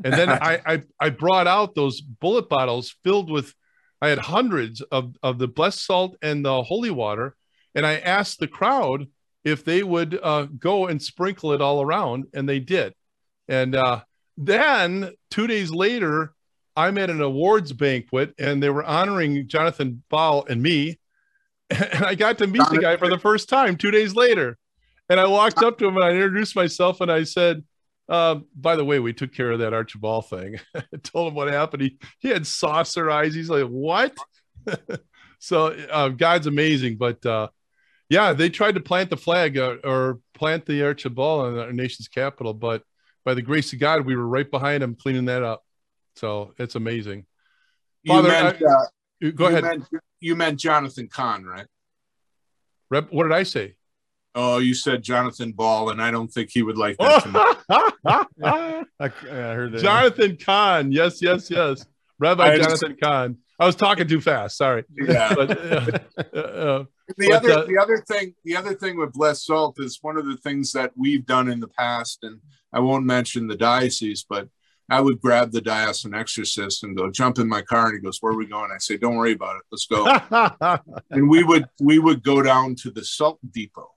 And 0.03 0.13
then 0.13 0.29
I, 0.29 0.61
I, 0.65 0.83
I 0.99 1.09
brought 1.09 1.47
out 1.47 1.75
those 1.75 2.01
bullet 2.01 2.49
bottles 2.49 2.95
filled 3.03 3.31
with 3.31 3.53
I 4.01 4.09
had 4.09 4.19
hundreds 4.19 4.81
of, 4.81 5.15
of 5.21 5.37
the 5.37 5.47
blessed 5.47 5.85
salt 5.85 6.17
and 6.21 6.43
the 6.43 6.63
holy 6.63 6.89
water. 6.89 7.35
And 7.75 7.85
I 7.85 7.97
asked 7.99 8.39
the 8.39 8.47
crowd 8.47 9.07
if 9.43 9.63
they 9.63 9.83
would 9.83 10.19
uh, 10.21 10.47
go 10.57 10.87
and 10.87 11.01
sprinkle 11.01 11.53
it 11.53 11.61
all 11.61 11.81
around, 11.81 12.25
and 12.33 12.49
they 12.49 12.59
did. 12.59 12.93
And 13.47 13.75
uh, 13.75 14.01
then 14.37 15.13
two 15.29 15.47
days 15.47 15.71
later, 15.71 16.33
I'm 16.75 16.97
at 16.97 17.09
an 17.09 17.21
awards 17.21 17.73
banquet, 17.73 18.33
and 18.39 18.61
they 18.61 18.69
were 18.69 18.83
honoring 18.83 19.47
Jonathan 19.47 20.03
Ball 20.09 20.45
and 20.49 20.61
me. 20.61 20.99
And 21.71 22.03
I 22.03 22.15
got 22.15 22.37
to 22.39 22.47
meet 22.47 22.67
the 22.69 22.79
guy 22.79 22.97
for 22.97 23.07
the 23.07 23.17
first 23.17 23.47
time 23.47 23.77
two 23.77 23.91
days 23.91 24.13
later. 24.13 24.57
And 25.07 25.21
I 25.21 25.27
walked 25.27 25.63
up 25.63 25.77
to 25.77 25.87
him 25.87 25.95
and 25.95 26.03
I 26.03 26.11
introduced 26.11 26.53
myself 26.53 26.99
and 26.99 27.09
I 27.09 27.23
said, 27.23 27.63
uh, 28.11 28.41
by 28.53 28.75
the 28.75 28.83
way, 28.83 28.99
we 28.99 29.13
took 29.13 29.33
care 29.33 29.51
of 29.51 29.59
that 29.59 29.73
Arch 29.73 29.95
of 29.95 30.01
Baal 30.01 30.21
thing. 30.21 30.59
I 30.75 30.83
told 31.03 31.29
him 31.29 31.33
what 31.33 31.47
happened. 31.47 31.83
He, 31.83 31.97
he 32.19 32.27
had 32.27 32.45
saucer 32.45 33.09
eyes. 33.09 33.33
He's 33.33 33.49
like, 33.49 33.67
what? 33.67 34.13
so 35.39 35.67
uh, 35.67 36.09
God's 36.09 36.45
amazing. 36.45 36.97
But 36.97 37.25
uh, 37.25 37.47
yeah, 38.09 38.33
they 38.33 38.49
tried 38.49 38.75
to 38.75 38.81
plant 38.81 39.11
the 39.11 39.17
flag 39.17 39.57
uh, 39.57 39.77
or 39.85 40.19
plant 40.33 40.65
the 40.65 40.83
Arch 40.83 41.05
of 41.05 41.15
Baal 41.15 41.47
in 41.47 41.57
our 41.57 41.71
nation's 41.71 42.09
capital. 42.09 42.53
But 42.53 42.83
by 43.23 43.33
the 43.33 43.41
grace 43.41 43.71
of 43.71 43.79
God, 43.79 44.05
we 44.05 44.17
were 44.17 44.27
right 44.27 44.49
behind 44.51 44.83
him 44.83 44.95
cleaning 44.95 45.25
that 45.25 45.43
up. 45.43 45.63
So 46.17 46.53
it's 46.57 46.75
amazing. 46.75 47.25
Father, 48.05 48.27
you 48.27 48.33
meant, 48.33 48.61
I, 48.61 48.65
uh, 48.65 49.31
go 49.31 49.47
you 49.47 49.47
ahead. 49.47 49.63
Meant, 49.63 49.85
you 50.19 50.35
meant 50.35 50.59
Jonathan 50.59 51.07
Cahn, 51.07 51.45
right? 51.45 51.67
Rep, 52.89 53.09
what 53.09 53.23
did 53.23 53.31
I 53.31 53.43
say? 53.43 53.77
Oh, 54.33 54.59
you 54.59 54.73
said 54.73 55.03
Jonathan 55.03 55.51
Ball, 55.51 55.89
and 55.89 56.01
I 56.01 56.09
don't 56.09 56.29
think 56.29 56.51
he 56.51 56.61
would 56.63 56.77
like 56.77 56.97
that. 56.97 57.57
I, 58.43 58.85
I 58.99 59.09
heard 59.27 59.73
that. 59.73 59.81
Jonathan 59.81 60.37
Cahn. 60.37 60.91
Yes, 60.91 61.21
yes, 61.21 61.51
yes. 61.51 61.85
Rabbi 62.19 62.43
I 62.43 62.57
Jonathan 62.57 62.91
just, 62.91 63.01
Cahn. 63.01 63.37
I 63.59 63.65
was 63.65 63.75
talking 63.75 64.07
too 64.07 64.21
fast. 64.21 64.57
Sorry. 64.57 64.85
Yeah. 64.95 65.33
But, 65.35 65.51
uh, 65.51 66.37
uh, 66.37 66.85
the 67.17 67.27
but, 67.29 67.33
other, 67.33 67.51
uh, 67.51 67.65
the 67.65 67.77
other 67.77 67.97
thing, 68.07 68.33
the 68.45 68.55
other 68.55 68.73
thing 68.73 68.97
with 68.97 69.11
Blessed 69.11 69.45
Salt 69.45 69.75
is 69.79 69.99
one 70.01 70.17
of 70.17 70.25
the 70.25 70.37
things 70.37 70.71
that 70.71 70.91
we've 70.95 71.25
done 71.25 71.49
in 71.49 71.59
the 71.59 71.67
past, 71.67 72.19
and 72.23 72.39
I 72.71 72.79
won't 72.79 73.05
mention 73.05 73.47
the 73.47 73.57
diocese, 73.57 74.25
but 74.27 74.47
I 74.89 75.01
would 75.01 75.19
grab 75.19 75.51
the 75.51 75.61
diocesan 75.61 76.13
exorcist 76.13 76.83
and 76.83 76.95
go 76.95 77.11
jump 77.11 77.37
in 77.37 77.49
my 77.49 77.61
car, 77.61 77.87
and 77.87 77.95
he 77.95 78.01
goes, 78.01 78.19
"Where 78.21 78.31
are 78.31 78.37
we 78.37 78.45
going?" 78.45 78.71
I 78.73 78.77
say, 78.77 78.97
"Don't 78.97 79.17
worry 79.17 79.33
about 79.33 79.57
it. 79.57 79.63
Let's 79.71 79.87
go." 79.87 80.05
and 81.11 81.29
we 81.29 81.43
would 81.43 81.65
we 81.81 81.99
would 81.99 82.23
go 82.23 82.41
down 82.41 82.75
to 82.83 82.91
the 82.91 83.03
salt 83.03 83.39
depot 83.51 83.90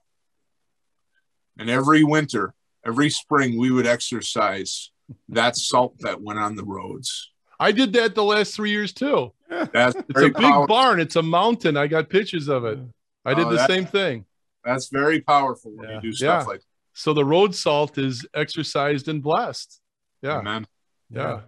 and 1.57 1.69
every 1.69 2.03
winter, 2.03 2.53
every 2.85 3.09
spring, 3.09 3.57
we 3.57 3.71
would 3.71 3.87
exorcise 3.87 4.91
that 5.29 5.55
salt 5.55 5.97
that 5.99 6.21
went 6.21 6.39
on 6.39 6.55
the 6.55 6.63
roads. 6.63 7.31
I 7.59 7.71
did 7.71 7.93
that 7.93 8.15
the 8.15 8.23
last 8.23 8.55
three 8.55 8.71
years 8.71 8.91
too. 8.93 9.31
That's 9.49 9.95
it's 9.95 10.19
a 10.19 10.29
big 10.29 10.33
powerful. 10.35 10.67
barn. 10.67 10.99
It's 10.99 11.15
a 11.15 11.21
mountain. 11.23 11.77
I 11.77 11.87
got 11.87 12.09
pictures 12.09 12.47
of 12.47 12.65
it. 12.65 12.79
I 13.23 13.33
did 13.33 13.47
oh, 13.47 13.53
the 13.53 13.65
same 13.67 13.85
thing. 13.85 14.25
That's 14.63 14.89
very 14.89 15.21
powerful 15.21 15.71
when 15.75 15.89
yeah. 15.89 15.95
you 15.95 16.01
do 16.01 16.11
stuff 16.13 16.43
yeah. 16.43 16.47
like 16.47 16.59
that. 16.59 16.65
So 16.93 17.13
the 17.13 17.25
road 17.25 17.53
salt 17.53 17.97
is 17.97 18.25
exorcised 18.33 19.07
and 19.07 19.21
blessed. 19.21 19.81
Yeah. 20.21 20.39
Amen. 20.39 20.65
Yeah. 21.09 21.21
yeah. 21.21 21.39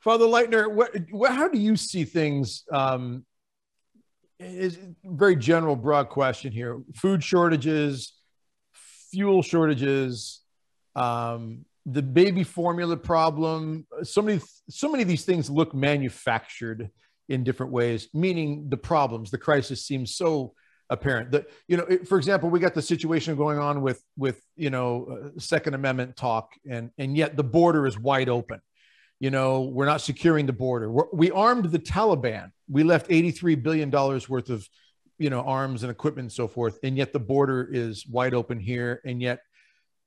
Father 0.00 0.24
Leitner, 0.24 0.72
what, 0.72 0.90
what, 1.10 1.32
how 1.32 1.48
do 1.48 1.58
you 1.58 1.76
see 1.76 2.04
things? 2.04 2.64
Um, 2.72 3.24
is 4.40 4.78
very 5.04 5.36
general, 5.36 5.74
broad 5.74 6.08
question 6.08 6.52
here. 6.52 6.80
Food 6.94 7.24
shortages, 7.24 8.12
fuel 9.10 9.42
shortages, 9.42 10.40
um, 10.96 11.64
the 11.86 12.02
baby 12.02 12.44
formula 12.44 12.96
problem. 12.96 13.86
So 14.02 14.22
many, 14.22 14.40
so 14.68 14.90
many 14.90 15.02
of 15.02 15.08
these 15.08 15.24
things 15.24 15.48
look 15.48 15.74
manufactured 15.74 16.90
in 17.28 17.44
different 17.44 17.72
ways. 17.72 18.08
Meaning 18.12 18.68
the 18.68 18.76
problems, 18.76 19.30
the 19.30 19.38
crisis 19.38 19.84
seems 19.84 20.14
so 20.14 20.54
apparent 20.90 21.30
that 21.32 21.46
you 21.66 21.76
know 21.76 21.86
for 22.06 22.16
example 22.16 22.48
we 22.48 22.58
got 22.58 22.74
the 22.74 22.82
situation 22.82 23.36
going 23.36 23.58
on 23.58 23.82
with 23.82 24.02
with 24.16 24.40
you 24.56 24.70
know 24.70 25.06
uh, 25.36 25.38
second 25.38 25.74
amendment 25.74 26.16
talk 26.16 26.52
and 26.68 26.90
and 26.96 27.16
yet 27.16 27.36
the 27.36 27.44
border 27.44 27.86
is 27.86 27.98
wide 27.98 28.28
open 28.28 28.60
you 29.20 29.30
know 29.30 29.62
we're 29.62 29.84
not 29.84 30.00
securing 30.00 30.46
the 30.46 30.52
border 30.52 30.90
we're, 30.90 31.04
we 31.12 31.30
armed 31.30 31.66
the 31.66 31.78
taliban 31.78 32.50
we 32.70 32.82
left 32.84 33.06
83 33.10 33.56
billion 33.56 33.90
dollars 33.90 34.28
worth 34.30 34.48
of 34.48 34.66
you 35.18 35.30
know 35.30 35.40
arms 35.40 35.82
and 35.82 35.90
equipment 35.90 36.26
and 36.26 36.32
so 36.32 36.48
forth 36.48 36.78
and 36.82 36.96
yet 36.96 37.12
the 37.12 37.18
border 37.18 37.68
is 37.70 38.06
wide 38.06 38.34
open 38.34 38.58
here 38.58 39.00
and 39.04 39.20
yet 39.20 39.40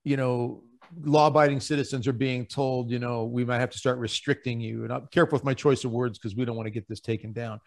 you 0.04 0.18
know 0.18 0.64
law-abiding 1.04 1.60
citizens 1.60 2.08
are 2.08 2.14
being 2.14 2.46
told 2.46 2.92
you 2.92 3.00
know 3.00 3.26
we 3.26 3.46
might 3.46 3.60
have 3.60 3.70
to 3.70 3.78
start 3.78 3.98
restricting 3.98 4.60
you. 4.60 4.84
And 4.84 4.92
i'm 4.92 5.08
careful 5.12 5.36
with 5.36 5.44
my 5.44 5.54
choice 5.54 5.84
of 5.84 5.92
words 5.92 6.18
because 6.18 6.36
we 6.36 6.46
don't 6.46 6.56
want 6.56 6.68
to 6.68 6.72
get 6.72 6.88
this 6.88 7.00
taken 7.00 7.34
down. 7.34 7.60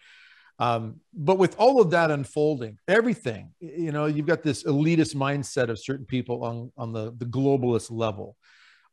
Um, 0.57 1.01
but 1.13 1.37
with 1.37 1.57
all 1.59 1.81
of 1.81 1.89
that 1.91 2.11
unfolding 2.11 2.77
everything 2.87 3.53
you 3.59 3.91
know 3.91 4.05
you've 4.05 4.25
got 4.25 4.41
this 4.41 4.63
elitist 4.63 5.15
mindset 5.15 5.69
of 5.69 5.79
certain 5.79 6.05
people 6.05 6.43
on 6.43 6.71
on 6.77 6.93
the 6.93 7.13
the 7.17 7.25
globalist 7.25 7.91
level. 7.91 8.35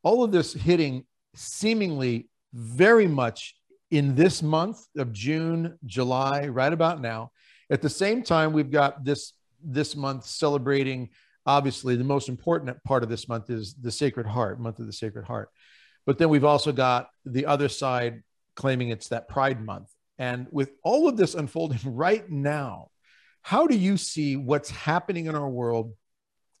All 0.03 0.23
of 0.23 0.31
this 0.31 0.53
hitting 0.53 1.05
seemingly 1.35 2.29
very 2.53 3.07
much 3.07 3.55
in 3.91 4.15
this 4.15 4.43
month 4.43 4.85
of 4.97 5.13
june 5.13 5.77
july 5.85 6.47
right 6.47 6.73
about 6.73 7.01
now 7.01 7.31
at 7.69 7.81
the 7.81 7.89
same 7.89 8.23
time, 8.23 8.53
we've 8.53 8.71
got 8.71 9.03
this 9.03 9.33
this 9.63 9.95
month 9.95 10.25
celebrating. 10.25 11.09
Obviously, 11.45 11.95
the 11.95 12.03
most 12.03 12.29
important 12.29 12.81
part 12.83 13.03
of 13.03 13.09
this 13.09 13.27
month 13.27 13.49
is 13.49 13.73
the 13.75 13.91
Sacred 13.91 14.25
Heart, 14.25 14.59
month 14.59 14.79
of 14.79 14.85
the 14.85 14.93
Sacred 14.93 15.25
Heart. 15.25 15.49
But 16.05 16.17
then 16.17 16.29
we've 16.29 16.45
also 16.45 16.71
got 16.71 17.09
the 17.25 17.45
other 17.45 17.69
side 17.69 18.23
claiming 18.55 18.89
it's 18.89 19.09
that 19.09 19.27
Pride 19.27 19.63
Month. 19.63 19.89
And 20.17 20.47
with 20.51 20.71
all 20.83 21.07
of 21.07 21.17
this 21.17 21.35
unfolding 21.35 21.79
right 21.95 22.29
now, 22.29 22.89
how 23.41 23.67
do 23.67 23.75
you 23.75 23.97
see 23.97 24.37
what's 24.37 24.69
happening 24.69 25.25
in 25.25 25.35
our 25.35 25.49
world 25.49 25.93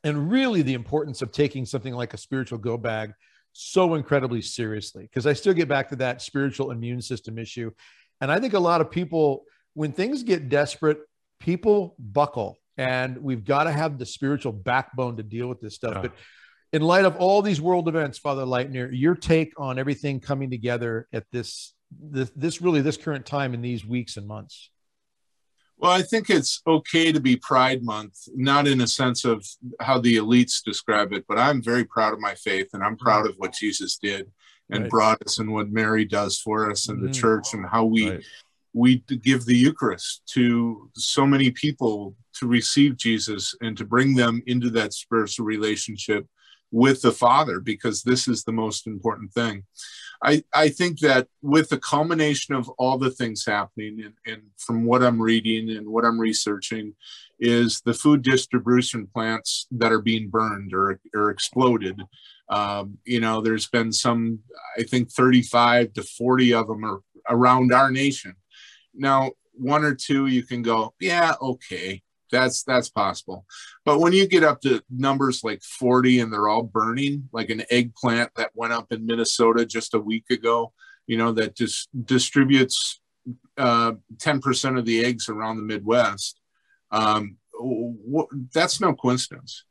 and 0.03 0.29
really 0.29 0.61
the 0.61 0.73
importance 0.73 1.21
of 1.21 1.31
taking 1.31 1.65
something 1.65 1.93
like 1.93 2.13
a 2.13 2.17
spiritual 2.17 2.57
go 2.57 2.77
bag 2.77 3.13
so 3.53 3.95
incredibly 3.95 4.41
seriously? 4.41 5.03
Because 5.03 5.25
I 5.25 5.33
still 5.33 5.53
get 5.53 5.69
back 5.69 5.89
to 5.89 5.95
that 5.97 6.21
spiritual 6.21 6.71
immune 6.71 7.01
system 7.01 7.37
issue. 7.37 7.71
And 8.19 8.31
I 8.31 8.39
think 8.39 8.53
a 8.53 8.59
lot 8.59 8.81
of 8.81 8.91
people 8.91 9.45
when 9.73 9.91
things 9.91 10.23
get 10.23 10.49
desperate, 10.49 10.99
people 11.39 11.95
buckle, 11.99 12.59
and 12.77 13.17
we've 13.17 13.43
got 13.43 13.65
to 13.65 13.71
have 13.71 13.97
the 13.97 14.05
spiritual 14.05 14.51
backbone 14.51 15.17
to 15.17 15.23
deal 15.23 15.47
with 15.47 15.61
this 15.61 15.75
stuff. 15.75 15.95
Yeah. 15.95 16.01
But 16.01 16.13
in 16.71 16.81
light 16.81 17.05
of 17.05 17.15
all 17.17 17.41
these 17.41 17.61
world 17.61 17.87
events, 17.87 18.17
Father 18.17 18.45
Leitner, 18.45 18.89
your 18.91 19.15
take 19.15 19.53
on 19.57 19.77
everything 19.77 20.19
coming 20.19 20.49
together 20.49 21.07
at 21.13 21.25
this, 21.31 21.73
this, 21.91 22.31
this 22.35 22.61
really 22.61 22.81
this 22.81 22.97
current 22.97 23.25
time 23.25 23.53
in 23.53 23.61
these 23.61 23.85
weeks 23.85 24.17
and 24.17 24.27
months. 24.27 24.71
Well, 25.77 25.91
I 25.91 26.01
think 26.01 26.29
it's 26.29 26.61
okay 26.65 27.11
to 27.11 27.19
be 27.19 27.35
Pride 27.35 27.83
Month, 27.83 28.27
not 28.35 28.67
in 28.67 28.81
a 28.81 28.87
sense 28.87 29.25
of 29.25 29.45
how 29.81 29.99
the 29.99 30.15
elites 30.15 30.63
describe 30.63 31.11
it, 31.13 31.25
but 31.27 31.37
I'm 31.37 31.61
very 31.61 31.83
proud 31.83 32.13
of 32.13 32.19
my 32.19 32.35
faith 32.35 32.69
and 32.73 32.81
I'm 32.81 32.95
proud 32.95 33.27
of 33.27 33.35
what 33.37 33.53
Jesus 33.53 33.97
did 33.97 34.31
and 34.69 34.83
right. 34.83 34.89
brought 34.89 35.21
us 35.23 35.39
and 35.39 35.51
what 35.51 35.71
Mary 35.71 36.05
does 36.05 36.39
for 36.39 36.71
us 36.71 36.87
and 36.87 36.99
mm-hmm. 36.99 37.07
the 37.07 37.13
church 37.13 37.53
and 37.53 37.65
how 37.65 37.85
we 37.85 38.11
right 38.11 38.23
we 38.73 38.97
give 39.21 39.45
the 39.45 39.55
Eucharist 39.55 40.23
to 40.33 40.89
so 40.95 41.25
many 41.25 41.51
people 41.51 42.15
to 42.39 42.47
receive 42.47 42.97
Jesus 42.97 43.55
and 43.61 43.77
to 43.77 43.85
bring 43.85 44.15
them 44.15 44.41
into 44.47 44.69
that 44.71 44.93
spiritual 44.93 45.45
relationship 45.45 46.25
with 46.71 47.03
the 47.03 47.11
Father, 47.11 47.59
because 47.59 48.01
this 48.01 48.27
is 48.27 48.43
the 48.43 48.51
most 48.51 48.87
important 48.87 49.31
thing. 49.31 49.63
I, 50.23 50.43
I 50.53 50.69
think 50.69 50.99
that 50.99 51.27
with 51.43 51.69
the 51.69 51.77
culmination 51.77 52.55
of 52.55 52.67
all 52.79 52.97
the 52.97 53.11
things 53.11 53.45
happening, 53.45 54.01
and, 54.03 54.13
and 54.25 54.41
from 54.57 54.83
what 54.85 55.03
I'm 55.03 55.21
reading 55.21 55.69
and 55.69 55.87
what 55.87 56.03
I'm 56.03 56.19
researching, 56.19 56.95
is 57.39 57.81
the 57.81 57.93
food 57.93 58.23
distribution 58.23 59.05
plants 59.05 59.67
that 59.71 59.91
are 59.91 60.01
being 60.01 60.29
burned 60.29 60.73
or, 60.73 60.99
or 61.13 61.29
exploded. 61.29 62.01
Um, 62.49 62.97
you 63.05 63.19
know, 63.19 63.41
there's 63.41 63.67
been 63.67 63.91
some, 63.91 64.39
I 64.77 64.83
think 64.83 65.11
35 65.11 65.93
to 65.93 66.03
40 66.03 66.53
of 66.53 66.67
them 66.67 66.85
are 66.85 67.01
around 67.29 67.71
our 67.71 67.91
nation 67.91 68.35
now, 68.93 69.31
one 69.53 69.83
or 69.83 69.95
two, 69.95 70.27
you 70.27 70.43
can 70.43 70.61
go, 70.61 70.93
yeah, 70.99 71.33
okay, 71.41 72.01
that's 72.31 72.63
that's 72.63 72.89
possible. 72.89 73.45
But 73.85 73.99
when 73.99 74.11
you 74.13 74.27
get 74.27 74.43
up 74.43 74.61
to 74.61 74.81
numbers 74.89 75.43
like 75.43 75.61
40 75.61 76.19
and 76.19 76.33
they're 76.33 76.49
all 76.49 76.63
burning, 76.63 77.29
like 77.31 77.49
an 77.49 77.63
eggplant 77.69 78.31
that 78.35 78.51
went 78.55 78.73
up 78.73 78.91
in 78.91 79.05
Minnesota 79.05 79.65
just 79.65 79.93
a 79.93 79.99
week 79.99 80.25
ago, 80.31 80.73
you 81.05 81.17
know, 81.17 81.31
that 81.33 81.55
just 81.55 81.89
distributes 82.05 82.99
uh, 83.57 83.93
10% 84.17 84.77
of 84.77 84.85
the 84.85 85.05
eggs 85.05 85.29
around 85.29 85.57
the 85.57 85.63
Midwest. 85.63 86.39
Um, 86.91 87.37
that's 88.53 88.81
no 88.81 88.93
coincidence. 88.93 89.65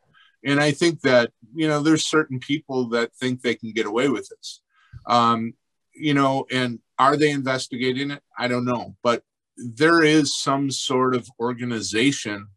And 0.45 0.61
I 0.61 0.73
think 0.73 1.01
that, 1.03 1.31
you 1.55 1.69
know, 1.69 1.81
there's 1.81 2.07
certain 2.07 2.39
people 2.39 2.89
that 2.91 3.15
think 3.15 3.43
they 3.43 3.55
can 3.55 3.73
get 3.73 3.87
away 3.87 4.09
with 4.09 4.29
this. 4.29 4.61
Um, 5.07 5.55
you 5.95 6.15
know, 6.15 6.47
and 6.51 6.81
are 7.03 7.17
they 7.17 7.31
investigating 7.31 8.11
it? 8.11 8.23
I 8.39 8.49
don't 8.49 8.65
know. 8.65 8.97
But 9.03 9.23
there 9.57 10.03
is 10.03 10.41
some 10.41 10.71
sort 10.71 11.15
of 11.15 11.29
organization 11.39 12.49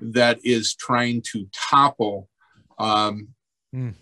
that 0.00 0.38
is 0.44 0.74
trying 0.74 1.22
to 1.32 1.46
topple, 1.52 2.28
um, 2.78 3.28
mm. 3.74 3.94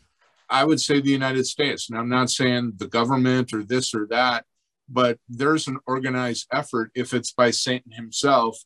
I 0.48 0.64
would 0.64 0.80
say, 0.80 1.00
the 1.00 1.10
United 1.10 1.46
States. 1.46 1.88
And 1.88 1.98
I'm 1.98 2.08
not 2.08 2.30
saying 2.30 2.74
the 2.76 2.88
government 2.88 3.52
or 3.52 3.62
this 3.62 3.94
or 3.94 4.06
that, 4.08 4.44
but 4.88 5.18
there's 5.28 5.68
an 5.68 5.78
organized 5.86 6.46
effort, 6.52 6.90
if 6.94 7.14
it's 7.14 7.32
by 7.32 7.50
Satan 7.50 7.92
himself, 7.92 8.58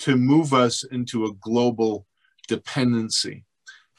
to 0.00 0.16
move 0.16 0.52
us 0.52 0.82
into 0.84 1.24
a 1.24 1.32
global 1.34 2.06
dependency. 2.48 3.44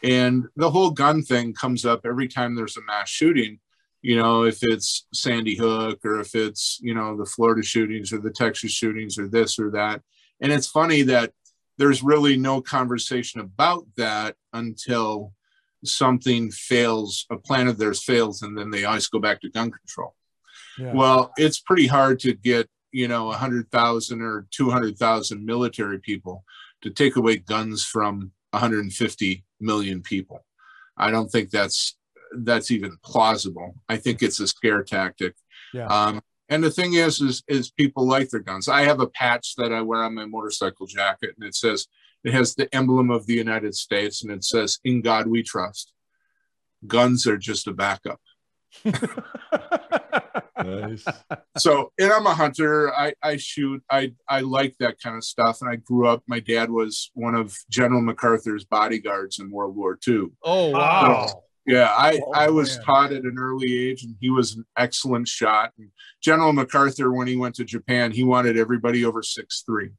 And 0.03 0.45
the 0.55 0.71
whole 0.71 0.91
gun 0.91 1.21
thing 1.21 1.53
comes 1.53 1.85
up 1.85 2.01
every 2.05 2.27
time 2.27 2.55
there's 2.55 2.77
a 2.77 2.81
mass 2.81 3.09
shooting. 3.09 3.59
You 4.01 4.17
know, 4.17 4.43
if 4.43 4.59
it's 4.61 5.05
Sandy 5.13 5.55
Hook 5.55 5.99
or 6.03 6.19
if 6.19 6.33
it's, 6.33 6.79
you 6.81 6.93
know, 6.93 7.15
the 7.15 7.25
Florida 7.25 7.63
shootings 7.63 8.11
or 8.11 8.19
the 8.19 8.31
Texas 8.31 8.71
shootings 8.71 9.17
or 9.19 9.27
this 9.27 9.59
or 9.59 9.69
that. 9.71 10.01
And 10.41 10.51
it's 10.51 10.67
funny 10.67 11.03
that 11.03 11.33
there's 11.77 12.03
really 12.03 12.35
no 12.35 12.61
conversation 12.61 13.41
about 13.41 13.85
that 13.97 14.35
until 14.53 15.33
something 15.83 16.51
fails, 16.51 17.25
a 17.31 17.37
plan 17.37 17.67
of 17.67 17.77
theirs 17.77 18.03
fails, 18.03 18.41
and 18.41 18.57
then 18.57 18.69
they 18.69 18.85
always 18.85 19.07
go 19.07 19.19
back 19.19 19.41
to 19.41 19.49
gun 19.49 19.71
control. 19.71 20.15
Yeah. 20.77 20.93
Well, 20.93 21.31
it's 21.37 21.59
pretty 21.59 21.87
hard 21.87 22.19
to 22.21 22.33
get, 22.33 22.69
you 22.91 23.07
know, 23.07 23.25
100,000 23.25 24.21
or 24.21 24.47
200,000 24.51 25.45
military 25.45 25.99
people 25.99 26.43
to 26.81 26.89
take 26.89 27.15
away 27.15 27.37
guns 27.37 27.83
from 27.83 28.31
150 28.51 29.43
million 29.59 30.01
people. 30.01 30.45
I 30.97 31.11
don't 31.11 31.29
think 31.29 31.49
that's 31.49 31.97
that's 32.39 32.71
even 32.71 32.97
plausible. 33.03 33.75
I 33.89 33.97
think 33.97 34.21
it's 34.21 34.39
a 34.39 34.47
scare 34.47 34.83
tactic. 34.83 35.35
Yeah. 35.73 35.87
Um, 35.87 36.21
and 36.49 36.63
the 36.63 36.71
thing 36.71 36.93
is, 36.93 37.21
is, 37.21 37.43
is 37.47 37.71
people 37.71 38.05
like 38.05 38.29
their 38.29 38.41
guns. 38.41 38.67
I 38.67 38.81
have 38.81 38.99
a 38.99 39.07
patch 39.07 39.55
that 39.55 39.71
I 39.71 39.81
wear 39.81 40.03
on 40.03 40.15
my 40.15 40.25
motorcycle 40.25 40.85
jacket, 40.85 41.31
and 41.37 41.47
it 41.47 41.55
says 41.55 41.87
it 42.23 42.33
has 42.33 42.55
the 42.55 42.73
emblem 42.75 43.09
of 43.09 43.25
the 43.25 43.35
United 43.35 43.73
States, 43.75 44.23
and 44.23 44.31
it 44.31 44.43
says 44.43 44.79
"In 44.83 45.01
God 45.01 45.27
We 45.27 45.43
Trust." 45.43 45.93
Guns 46.85 47.25
are 47.27 47.37
just 47.37 47.67
a 47.67 47.73
backup. 47.73 48.19
nice. 50.57 51.05
So, 51.57 51.91
and 51.99 52.11
I'm 52.11 52.25
a 52.25 52.33
hunter. 52.33 52.93
I, 52.93 53.13
I 53.21 53.37
shoot. 53.37 53.83
I, 53.89 54.13
I 54.27 54.41
like 54.41 54.75
that 54.79 54.99
kind 54.99 55.15
of 55.15 55.23
stuff. 55.23 55.61
And 55.61 55.69
I 55.69 55.75
grew 55.75 56.07
up, 56.07 56.23
my 56.27 56.39
dad 56.39 56.71
was 56.71 57.11
one 57.13 57.35
of 57.35 57.55
General 57.69 58.01
MacArthur's 58.01 58.65
bodyguards 58.65 59.39
in 59.39 59.51
World 59.51 59.75
War 59.75 59.99
II. 60.07 60.27
Oh, 60.43 60.69
wow. 60.69 61.27
So, 61.27 61.43
yeah, 61.65 61.93
I, 61.95 62.19
oh, 62.25 62.31
I 62.33 62.49
was 62.49 62.77
man. 62.77 62.85
taught 62.85 63.13
at 63.13 63.23
an 63.23 63.35
early 63.37 63.89
age, 63.89 64.03
and 64.03 64.15
he 64.19 64.29
was 64.29 64.55
an 64.55 64.65
excellent 64.77 65.27
shot. 65.27 65.73
And 65.77 65.89
General 66.21 66.53
MacArthur, 66.53 67.11
when 67.11 67.27
he 67.27 67.35
went 67.35 67.55
to 67.55 67.63
Japan, 67.63 68.11
he 68.11 68.23
wanted 68.23 68.57
everybody 68.57 69.05
over 69.05 69.21
six 69.21 69.63
three. 69.65 69.91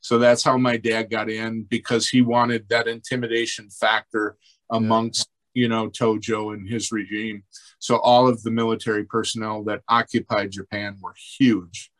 So 0.00 0.18
that's 0.18 0.42
how 0.42 0.58
my 0.58 0.76
dad 0.76 1.10
got 1.10 1.30
in 1.30 1.62
because 1.62 2.08
he 2.08 2.20
wanted 2.20 2.68
that 2.68 2.88
intimidation 2.88 3.70
factor 3.70 4.36
amongst 4.70 5.28
you 5.54 5.68
know, 5.68 5.88
Tojo 5.88 6.52
and 6.52 6.68
his 6.68 6.92
regime. 6.92 7.44
So 7.78 7.96
all 7.96 8.28
of 8.28 8.42
the 8.42 8.50
military 8.50 9.04
personnel 9.04 9.62
that 9.64 9.82
occupied 9.88 10.50
Japan 10.50 10.98
were 11.00 11.14
huge 11.38 11.90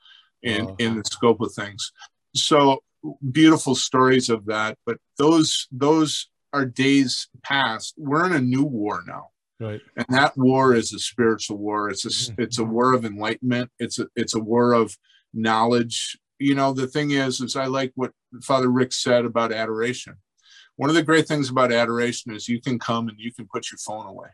in, 0.43 0.67
wow. 0.67 0.77
in 0.79 0.97
the 0.97 1.05
scope 1.05 1.41
of 1.41 1.55
things. 1.55 1.93
So 2.35 2.83
beautiful 3.31 3.75
stories 3.75 4.29
of 4.29 4.47
that, 4.47 4.77
but 4.85 4.99
those 5.19 5.69
those 5.71 6.29
are 6.55 6.65
days 6.65 7.29
past. 7.43 7.95
We're 7.97 8.27
in 8.27 8.33
a 8.35 8.41
new 8.41 8.65
war 8.65 9.03
now. 9.07 9.29
Right. 9.61 9.81
And 9.97 10.07
that 10.09 10.37
war 10.37 10.75
is 10.75 10.93
a 10.93 10.99
spiritual 10.99 11.59
war. 11.59 11.91
It's 11.91 12.05
a 12.05 12.09
mm-hmm. 12.09 12.43
it's 12.43 12.59
a 12.59 12.65
war 12.65 12.95
of 12.95 13.05
enlightenment. 13.05 13.71
It's 13.79 13.99
a 13.99 14.07
it's 14.17 14.35
a 14.35 14.41
war 14.41 14.73
of 14.73 14.97
knowledge. 15.33 16.19
You 16.39 16.55
know, 16.55 16.73
the 16.73 16.87
thing 16.87 17.13
is, 17.13 17.41
is 17.41 17.57
I 17.57 17.67
like 17.67 17.93
what 17.95 18.13
Father 18.43 18.71
Rick 18.71 18.93
said 18.93 19.25
about 19.25 19.53
adoration 19.53 20.17
one 20.77 20.91
of 20.91 20.97
the 20.97 21.03
great 21.03 21.27
things 21.27 21.51
about 21.51 21.73
adoration 21.73 22.35
is 22.35 22.49
you 22.49 22.61
can 22.61 22.79
come 22.79 23.09
and 23.09 23.19
you 23.19 23.33
can 23.33 23.47
put 23.47 23.71
your 23.71 23.79
phone 23.79 24.07
away 24.07 24.29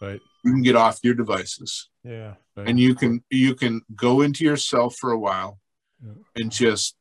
right 0.00 0.20
you 0.44 0.52
can 0.52 0.62
get 0.62 0.76
off 0.76 0.98
your 1.02 1.14
devices 1.14 1.88
yeah 2.04 2.34
right. 2.56 2.68
and 2.68 2.78
you 2.78 2.94
can 2.94 3.22
you 3.30 3.54
can 3.54 3.80
go 3.94 4.20
into 4.20 4.44
yourself 4.44 4.96
for 4.96 5.12
a 5.12 5.18
while 5.18 5.58
yeah. 6.04 6.12
and 6.36 6.50
just 6.50 6.96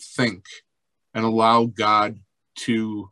think 0.00 0.44
and 1.14 1.24
allow 1.24 1.64
god 1.64 2.18
to 2.56 3.10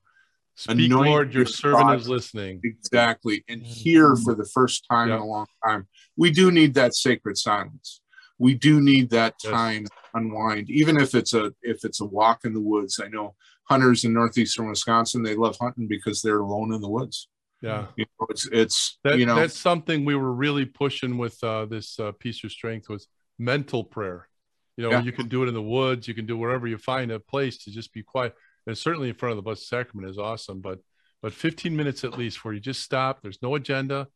Speak, 0.54 0.92
Lord, 0.92 1.32
your, 1.32 1.42
your 1.42 1.46
servant 1.46 1.82
thoughts. 1.82 2.02
is 2.02 2.08
listening. 2.08 2.60
Exactly. 2.62 3.44
And 3.48 3.62
mm-hmm. 3.62 3.72
hear 3.72 4.16
for 4.16 4.34
the 4.34 4.44
first 4.44 4.86
time 4.88 5.10
in 5.10 5.18
a 5.18 5.24
long 5.24 5.46
time. 5.64 5.88
We 6.16 6.30
do 6.30 6.50
need 6.50 6.74
that 6.74 6.94
sacred 6.94 7.38
silence. 7.38 8.00
We 8.38 8.54
do 8.54 8.80
need 8.80 9.10
that 9.10 9.34
time 9.42 9.82
yes. 9.82 9.90
unwind, 10.14 10.68
even 10.68 10.96
if 11.00 11.14
it's 11.14 11.32
a 11.32 11.52
if 11.62 11.84
it's 11.84 12.00
a 12.00 12.04
walk 12.04 12.40
in 12.44 12.52
the 12.52 12.60
woods. 12.60 13.00
I 13.02 13.08
know 13.08 13.34
hunters 13.64 14.04
in 14.04 14.12
northeastern 14.12 14.68
Wisconsin. 14.68 15.22
They 15.22 15.36
love 15.36 15.56
hunting 15.60 15.86
because 15.86 16.22
they're 16.22 16.40
alone 16.40 16.72
in 16.72 16.80
the 16.80 16.88
woods. 16.88 17.28
Yeah, 17.60 17.86
you 17.96 18.04
know, 18.20 18.26
it's 18.30 18.48
it's 18.50 18.98
that, 19.04 19.18
you 19.18 19.26
know 19.26 19.36
that's 19.36 19.58
something 19.58 20.04
we 20.04 20.16
were 20.16 20.32
really 20.32 20.64
pushing 20.64 21.16
with 21.18 21.42
uh, 21.44 21.66
this 21.66 21.98
uh, 22.00 22.10
piece 22.18 22.42
of 22.42 22.50
strength 22.50 22.88
was 22.88 23.06
mental 23.38 23.84
prayer. 23.84 24.28
You 24.76 24.84
know, 24.84 24.90
yeah. 24.90 25.02
you 25.02 25.12
can 25.12 25.28
do 25.28 25.44
it 25.44 25.48
in 25.48 25.54
the 25.54 25.62
woods, 25.62 26.08
you 26.08 26.14
can 26.14 26.26
do 26.26 26.36
wherever 26.36 26.66
you 26.66 26.78
find 26.78 27.12
a 27.12 27.20
place 27.20 27.58
to 27.64 27.70
just 27.70 27.92
be 27.92 28.02
quiet. 28.02 28.34
And 28.66 28.78
certainly 28.78 29.08
in 29.08 29.14
front 29.14 29.32
of 29.32 29.36
the 29.36 29.42
Blessed 29.42 29.68
Sacrament 29.68 30.10
is 30.10 30.18
awesome, 30.18 30.60
but 30.60 30.78
but 31.22 31.32
15 31.32 31.76
minutes 31.76 32.02
at 32.02 32.18
least 32.18 32.44
where 32.44 32.52
you 32.52 32.58
just 32.58 32.82
stop. 32.82 33.20
There's 33.22 33.42
no 33.42 33.54
agenda. 33.54 34.08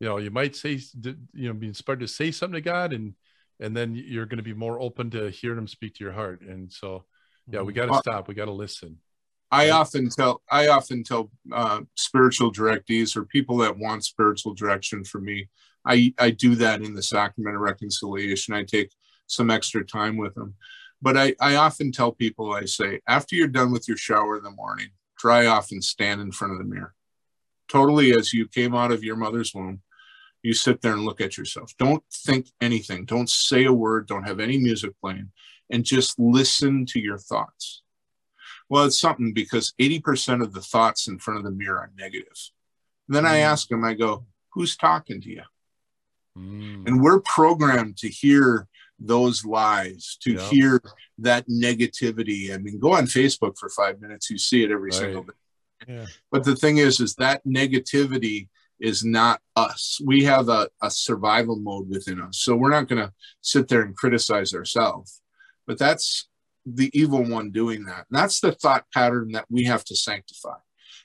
You 0.00 0.08
know, 0.08 0.18
you 0.18 0.30
might 0.30 0.56
say, 0.56 0.80
you 1.02 1.48
know, 1.48 1.52
be 1.52 1.68
inspired 1.68 2.00
to 2.00 2.08
say 2.08 2.30
something 2.30 2.54
to 2.54 2.60
God, 2.60 2.92
and 2.92 3.14
and 3.60 3.76
then 3.76 3.94
you're 3.94 4.26
going 4.26 4.38
to 4.38 4.42
be 4.42 4.54
more 4.54 4.80
open 4.80 5.10
to 5.10 5.30
hearing 5.30 5.58
Him 5.58 5.68
speak 5.68 5.94
to 5.94 6.04
your 6.04 6.12
heart. 6.12 6.42
And 6.42 6.72
so 6.72 7.04
yeah 7.50 7.62
we 7.62 7.72
got 7.72 7.86
to 7.86 7.98
stop 7.98 8.28
we 8.28 8.34
got 8.34 8.46
to 8.46 8.52
listen 8.52 8.96
i 9.50 9.70
often 9.70 10.08
tell 10.08 10.42
i 10.50 10.68
often 10.68 11.02
tell 11.02 11.30
uh, 11.52 11.80
spiritual 11.96 12.52
directees 12.52 13.16
or 13.16 13.24
people 13.24 13.56
that 13.58 13.76
want 13.76 14.04
spiritual 14.04 14.54
direction 14.54 15.04
from 15.04 15.24
me 15.24 15.48
i 15.84 16.12
i 16.18 16.30
do 16.30 16.54
that 16.54 16.82
in 16.82 16.94
the 16.94 17.02
sacrament 17.02 17.56
of 17.56 17.62
reconciliation 17.62 18.54
i 18.54 18.62
take 18.62 18.90
some 19.26 19.50
extra 19.50 19.84
time 19.84 20.16
with 20.16 20.34
them 20.34 20.54
but 21.00 21.16
i 21.16 21.34
i 21.40 21.56
often 21.56 21.92
tell 21.92 22.12
people 22.12 22.52
i 22.52 22.64
say 22.64 23.00
after 23.06 23.36
you're 23.36 23.48
done 23.48 23.72
with 23.72 23.86
your 23.88 23.96
shower 23.96 24.36
in 24.36 24.42
the 24.42 24.50
morning 24.50 24.88
dry 25.18 25.46
off 25.46 25.70
and 25.72 25.82
stand 25.82 26.20
in 26.20 26.32
front 26.32 26.52
of 26.52 26.58
the 26.58 26.64
mirror 26.64 26.94
totally 27.68 28.12
as 28.12 28.32
you 28.32 28.46
came 28.46 28.74
out 28.74 28.92
of 28.92 29.04
your 29.04 29.16
mother's 29.16 29.54
womb 29.54 29.80
you 30.42 30.54
sit 30.54 30.80
there 30.80 30.92
and 30.92 31.04
look 31.04 31.20
at 31.20 31.36
yourself 31.36 31.74
don't 31.78 32.02
think 32.12 32.46
anything 32.60 33.04
don't 33.04 33.30
say 33.30 33.64
a 33.64 33.72
word 33.72 34.06
don't 34.06 34.26
have 34.26 34.40
any 34.40 34.58
music 34.58 34.92
playing 35.00 35.30
and 35.70 35.84
just 35.84 36.18
listen 36.18 36.86
to 36.86 37.00
your 37.00 37.18
thoughts. 37.18 37.82
Well, 38.68 38.84
it's 38.84 39.00
something 39.00 39.32
because 39.32 39.72
80% 39.80 40.42
of 40.42 40.52
the 40.52 40.60
thoughts 40.60 41.08
in 41.08 41.18
front 41.18 41.38
of 41.38 41.44
the 41.44 41.50
mirror 41.50 41.78
are 41.78 41.92
negative. 41.96 42.36
And 43.08 43.16
then 43.16 43.26
I 43.26 43.38
mm. 43.38 43.44
ask 43.44 43.68
them, 43.68 43.84
I 43.84 43.94
go, 43.94 44.26
who's 44.52 44.76
talking 44.76 45.20
to 45.22 45.30
you? 45.30 45.42
Mm. 46.36 46.86
And 46.86 47.02
we're 47.02 47.20
programmed 47.20 47.96
to 47.98 48.08
hear 48.08 48.68
those 48.98 49.44
lies, 49.44 50.16
to 50.22 50.32
yep. 50.32 50.42
hear 50.50 50.82
that 51.18 51.48
negativity. 51.48 52.52
I 52.52 52.58
mean, 52.58 52.78
go 52.78 52.92
on 52.92 53.06
Facebook 53.06 53.56
for 53.58 53.68
five 53.68 54.00
minutes, 54.00 54.30
you 54.30 54.38
see 54.38 54.64
it 54.64 54.70
every 54.70 54.90
right. 54.90 54.98
single 54.98 55.22
day. 55.22 55.32
Yeah. 55.86 56.06
But 56.32 56.44
the 56.44 56.56
thing 56.56 56.78
is, 56.78 57.00
is 57.00 57.14
that 57.16 57.44
negativity 57.46 58.48
is 58.80 59.04
not 59.04 59.40
us. 59.56 60.00
We 60.04 60.24
have 60.24 60.48
a, 60.48 60.68
a 60.82 60.90
survival 60.90 61.56
mode 61.56 61.88
within 61.88 62.20
us. 62.20 62.38
So 62.40 62.56
we're 62.56 62.70
not 62.70 62.88
going 62.88 63.02
to 63.02 63.12
sit 63.40 63.68
there 63.68 63.82
and 63.82 63.96
criticize 63.96 64.54
ourselves. 64.54 65.20
But 65.66 65.78
that's 65.78 66.28
the 66.64 66.90
evil 66.92 67.24
one 67.24 67.50
doing 67.50 67.84
that. 67.84 68.06
And 68.10 68.18
that's 68.18 68.40
the 68.40 68.52
thought 68.52 68.84
pattern 68.92 69.32
that 69.32 69.46
we 69.50 69.64
have 69.64 69.84
to 69.84 69.96
sanctify. 69.96 70.58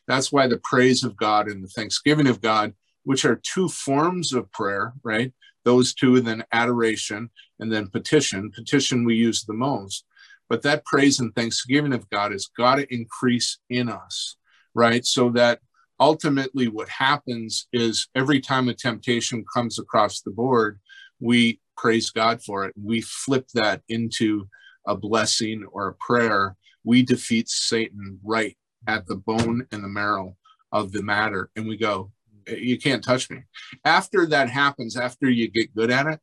That's 0.07 0.31
why 0.31 0.47
the 0.47 0.59
praise 0.63 1.03
of 1.03 1.15
God 1.15 1.47
and 1.47 1.63
the 1.63 1.69
thanksgiving 1.69 2.27
of 2.27 2.41
God, 2.41 2.73
which 3.03 3.25
are 3.25 3.41
two 3.41 3.69
forms 3.69 4.33
of 4.33 4.51
prayer, 4.51 4.93
right? 5.03 5.33
Those 5.63 5.93
two, 5.93 6.17
and 6.17 6.27
then 6.27 6.43
adoration 6.51 7.29
and 7.63 7.71
then 7.71 7.87
petition. 7.87 8.51
Petition 8.51 9.05
we 9.05 9.15
use 9.15 9.45
the 9.45 9.53
most. 9.53 10.03
But 10.49 10.61
that 10.63 10.83
praise 10.83 11.21
and 11.21 11.33
thanksgiving 11.33 11.93
of 11.93 12.09
God 12.09 12.33
has 12.33 12.47
got 12.57 12.75
to 12.75 12.93
increase 12.93 13.57
in 13.69 13.87
us, 13.87 14.35
right? 14.75 15.05
So 15.05 15.29
that 15.31 15.61
ultimately 15.97 16.67
what 16.67 16.89
happens 16.89 17.67
is 17.71 18.09
every 18.15 18.41
time 18.41 18.67
a 18.67 18.73
temptation 18.73 19.45
comes 19.53 19.79
across 19.79 20.19
the 20.19 20.31
board, 20.31 20.81
we 21.21 21.61
praise 21.77 22.09
God 22.09 22.43
for 22.43 22.65
it. 22.65 22.73
We 22.75 22.99
flip 22.99 23.47
that 23.53 23.81
into 23.87 24.49
a 24.85 24.97
blessing 24.97 25.65
or 25.71 25.87
a 25.87 25.95
prayer. 25.95 26.57
We 26.83 27.01
defeat 27.01 27.47
Satan 27.47 28.19
right 28.25 28.57
at 28.87 29.07
the 29.07 29.15
bone 29.15 29.65
and 29.71 29.81
the 29.81 29.87
marrow 29.87 30.35
of 30.73 30.91
the 30.91 31.01
matter. 31.01 31.49
And 31.55 31.65
we 31.65 31.77
go, 31.77 32.11
You 32.45 32.77
can't 32.77 33.01
touch 33.01 33.29
me. 33.29 33.43
After 33.85 34.25
that 34.25 34.49
happens, 34.49 34.97
after 34.97 35.29
you 35.29 35.49
get 35.49 35.73
good 35.73 35.89
at 35.89 36.07
it, 36.07 36.19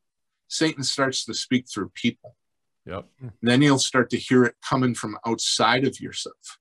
Satan 0.51 0.83
starts 0.83 1.25
to 1.25 1.35
speak 1.35 1.67
through 1.73 1.91
people. 1.95 2.37
Yep. 2.85 3.07
Then 3.41 3.63
you'll 3.63 3.79
start 3.79 4.11
to 4.11 4.17
hear 4.17 4.45
it 4.45 4.57
coming 4.69 4.95
from 4.95 5.17
outside 5.27 5.87
of 5.87 6.01
yourself. 6.01 6.59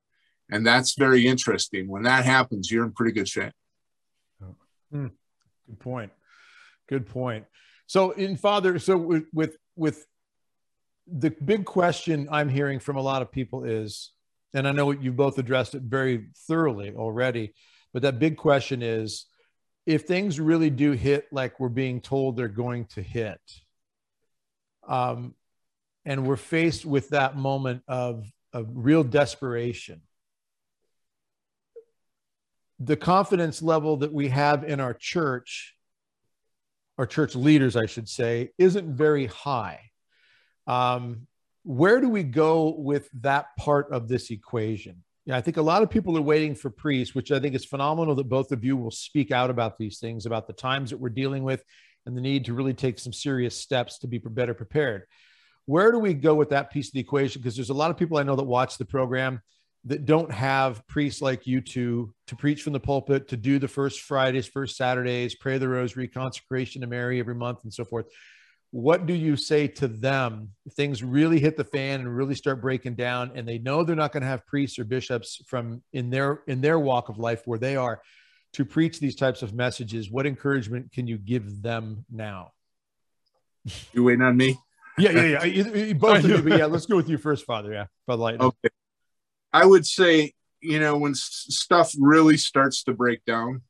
And 0.51 0.65
that's 0.65 0.93
very 0.93 1.25
interesting. 1.25 1.87
When 1.87 2.03
that 2.03 2.23
happens, 2.23 2.71
you're 2.71 2.85
in 2.85 2.91
pretty 2.91 3.13
good 3.13 3.27
shape. 3.27 3.53
Good 4.91 5.79
point. 5.79 6.11
Good 6.87 7.07
point. 7.07 7.45
So 7.87 8.11
in 8.11 8.37
Father, 8.37 8.79
so 8.79 8.97
with 8.97 9.25
with 9.33 9.57
with 9.75 10.05
the 11.07 11.31
big 11.31 11.65
question 11.65 12.27
I'm 12.31 12.49
hearing 12.49 12.79
from 12.79 12.97
a 12.97 13.01
lot 13.01 13.21
of 13.21 13.31
people 13.31 13.63
is, 13.63 14.11
and 14.53 14.67
I 14.67 14.71
know 14.71 14.91
you've 14.91 15.15
both 15.15 15.37
addressed 15.37 15.75
it 15.75 15.83
very 15.83 16.27
thoroughly 16.47 16.93
already, 16.95 17.53
but 17.93 18.03
that 18.03 18.19
big 18.19 18.37
question 18.37 18.81
is 18.81 19.25
if 19.85 20.03
things 20.03 20.39
really 20.39 20.69
do 20.69 20.91
hit 20.91 21.25
like 21.31 21.59
we're 21.59 21.69
being 21.69 22.01
told 22.01 22.35
they're 22.35 22.47
going 22.47 22.85
to 22.85 23.01
hit, 23.01 23.41
um, 24.89 25.35
and 26.03 26.25
we're 26.25 26.35
faced 26.35 26.85
with 26.85 27.09
that 27.09 27.37
moment 27.37 27.83
of, 27.87 28.25
of 28.51 28.67
real 28.73 29.03
desperation, 29.03 30.01
the 32.79 32.97
confidence 32.97 33.61
level 33.61 33.97
that 33.97 34.11
we 34.11 34.29
have 34.29 34.63
in 34.63 34.79
our 34.79 34.93
church, 34.93 35.75
our 36.97 37.05
church 37.05 37.35
leaders, 37.35 37.75
I 37.75 37.85
should 37.85 38.09
say, 38.09 38.49
isn't 38.57 38.95
very 38.95 39.27
high. 39.27 39.91
Um, 40.65 41.27
where 41.63 42.01
do 42.01 42.09
we 42.09 42.23
go 42.23 42.73
with 42.75 43.09
that 43.21 43.55
part 43.57 43.91
of 43.91 44.07
this 44.07 44.31
equation? 44.31 45.03
Yeah, 45.25 45.37
I 45.37 45.41
think 45.41 45.57
a 45.57 45.61
lot 45.61 45.83
of 45.83 45.91
people 45.91 46.17
are 46.17 46.21
waiting 46.21 46.55
for 46.55 46.71
priests, 46.71 47.13
which 47.13 47.31
I 47.31 47.39
think 47.39 47.53
is 47.53 47.65
phenomenal 47.65 48.15
that 48.15 48.29
both 48.29 48.51
of 48.51 48.63
you 48.63 48.75
will 48.75 48.89
speak 48.89 49.31
out 49.31 49.51
about 49.51 49.77
these 49.77 49.99
things, 49.99 50.25
about 50.25 50.47
the 50.47 50.53
times 50.53 50.89
that 50.89 50.99
we're 50.99 51.09
dealing 51.09 51.43
with 51.43 51.63
and 52.05 52.15
the 52.15 52.21
need 52.21 52.45
to 52.45 52.53
really 52.53 52.73
take 52.73 52.99
some 52.99 53.13
serious 53.13 53.55
steps 53.55 53.99
to 53.99 54.07
be 54.07 54.17
better 54.17 54.53
prepared. 54.53 55.03
Where 55.65 55.91
do 55.91 55.99
we 55.99 56.13
go 56.13 56.33
with 56.33 56.49
that 56.49 56.71
piece 56.71 56.87
of 56.87 56.93
the 56.93 56.99
equation? 56.99 57.41
Because 57.41 57.55
there's 57.55 57.69
a 57.69 57.75
lot 57.75 57.91
of 57.91 57.97
people 57.97 58.17
I 58.17 58.23
know 58.23 58.35
that 58.35 58.43
watch 58.43 58.77
the 58.77 58.85
program 58.85 59.41
that 59.85 60.05
don't 60.05 60.31
have 60.31 60.85
priests 60.87 61.21
like 61.21 61.47
you 61.47 61.61
two 61.61 62.13
to 62.27 62.35
preach 62.35 62.63
from 62.63 62.73
the 62.73 62.79
pulpit, 62.79 63.29
to 63.29 63.37
do 63.37 63.59
the 63.59 63.67
first 63.67 64.01
Fridays, 64.01 64.47
first 64.47 64.75
Saturdays, 64.75 65.35
pray 65.35 65.57
the 65.57 65.69
rosary, 65.69 66.07
consecration 66.07 66.81
to 66.81 66.87
Mary 66.87 67.19
every 67.19 67.35
month, 67.35 67.63
and 67.63 67.73
so 67.73 67.85
forth. 67.85 68.07
What 68.71 69.05
do 69.05 69.13
you 69.13 69.35
say 69.35 69.67
to 69.67 69.87
them? 69.87 70.49
If 70.65 70.73
things 70.73 71.01
really 71.03 71.39
hit 71.39 71.57
the 71.57 71.63
fan 71.63 72.01
and 72.01 72.15
really 72.15 72.35
start 72.35 72.61
breaking 72.61 72.95
down, 72.95 73.31
and 73.35 73.47
they 73.47 73.57
know 73.57 73.83
they're 73.83 73.95
not 73.95 74.11
going 74.11 74.21
to 74.21 74.27
have 74.27 74.45
priests 74.45 74.77
or 74.77 74.83
bishops 74.83 75.41
from 75.47 75.81
in 75.93 76.09
their 76.09 76.43
in 76.47 76.61
their 76.61 76.77
walk 76.77 77.09
of 77.09 77.17
life 77.17 77.41
where 77.45 77.57
they 77.57 77.75
are 77.75 78.01
to 78.53 78.65
preach 78.65 78.99
these 78.99 79.15
types 79.15 79.41
of 79.41 79.53
messages. 79.53 80.09
What 80.09 80.25
encouragement 80.25 80.91
can 80.91 81.07
you 81.07 81.17
give 81.17 81.61
them 81.61 82.05
now? 82.11 82.51
You 83.93 84.03
waiting 84.03 84.23
on 84.23 84.35
me? 84.37 84.57
Yeah, 84.97 85.11
yeah, 85.11 85.43
yeah. 85.43 85.93
Both 85.93 86.23
of 86.23 86.29
you, 86.29 86.41
but 86.41 86.57
yeah, 86.57 86.65
let's 86.65 86.85
go 86.85 86.95
with 86.95 87.09
you 87.09 87.17
first, 87.17 87.45
Father. 87.45 87.71
Yeah, 87.71 87.85
Bud 88.07 88.19
Light. 88.19 88.39
Okay. 88.39 88.69
I 89.53 89.65
would 89.65 89.85
say, 89.85 90.33
you 90.61 90.79
know, 90.79 90.97
when 90.97 91.15
stuff 91.15 91.93
really 91.99 92.37
starts 92.37 92.83
to 92.83 92.93
break 92.93 93.23
down, 93.25 93.61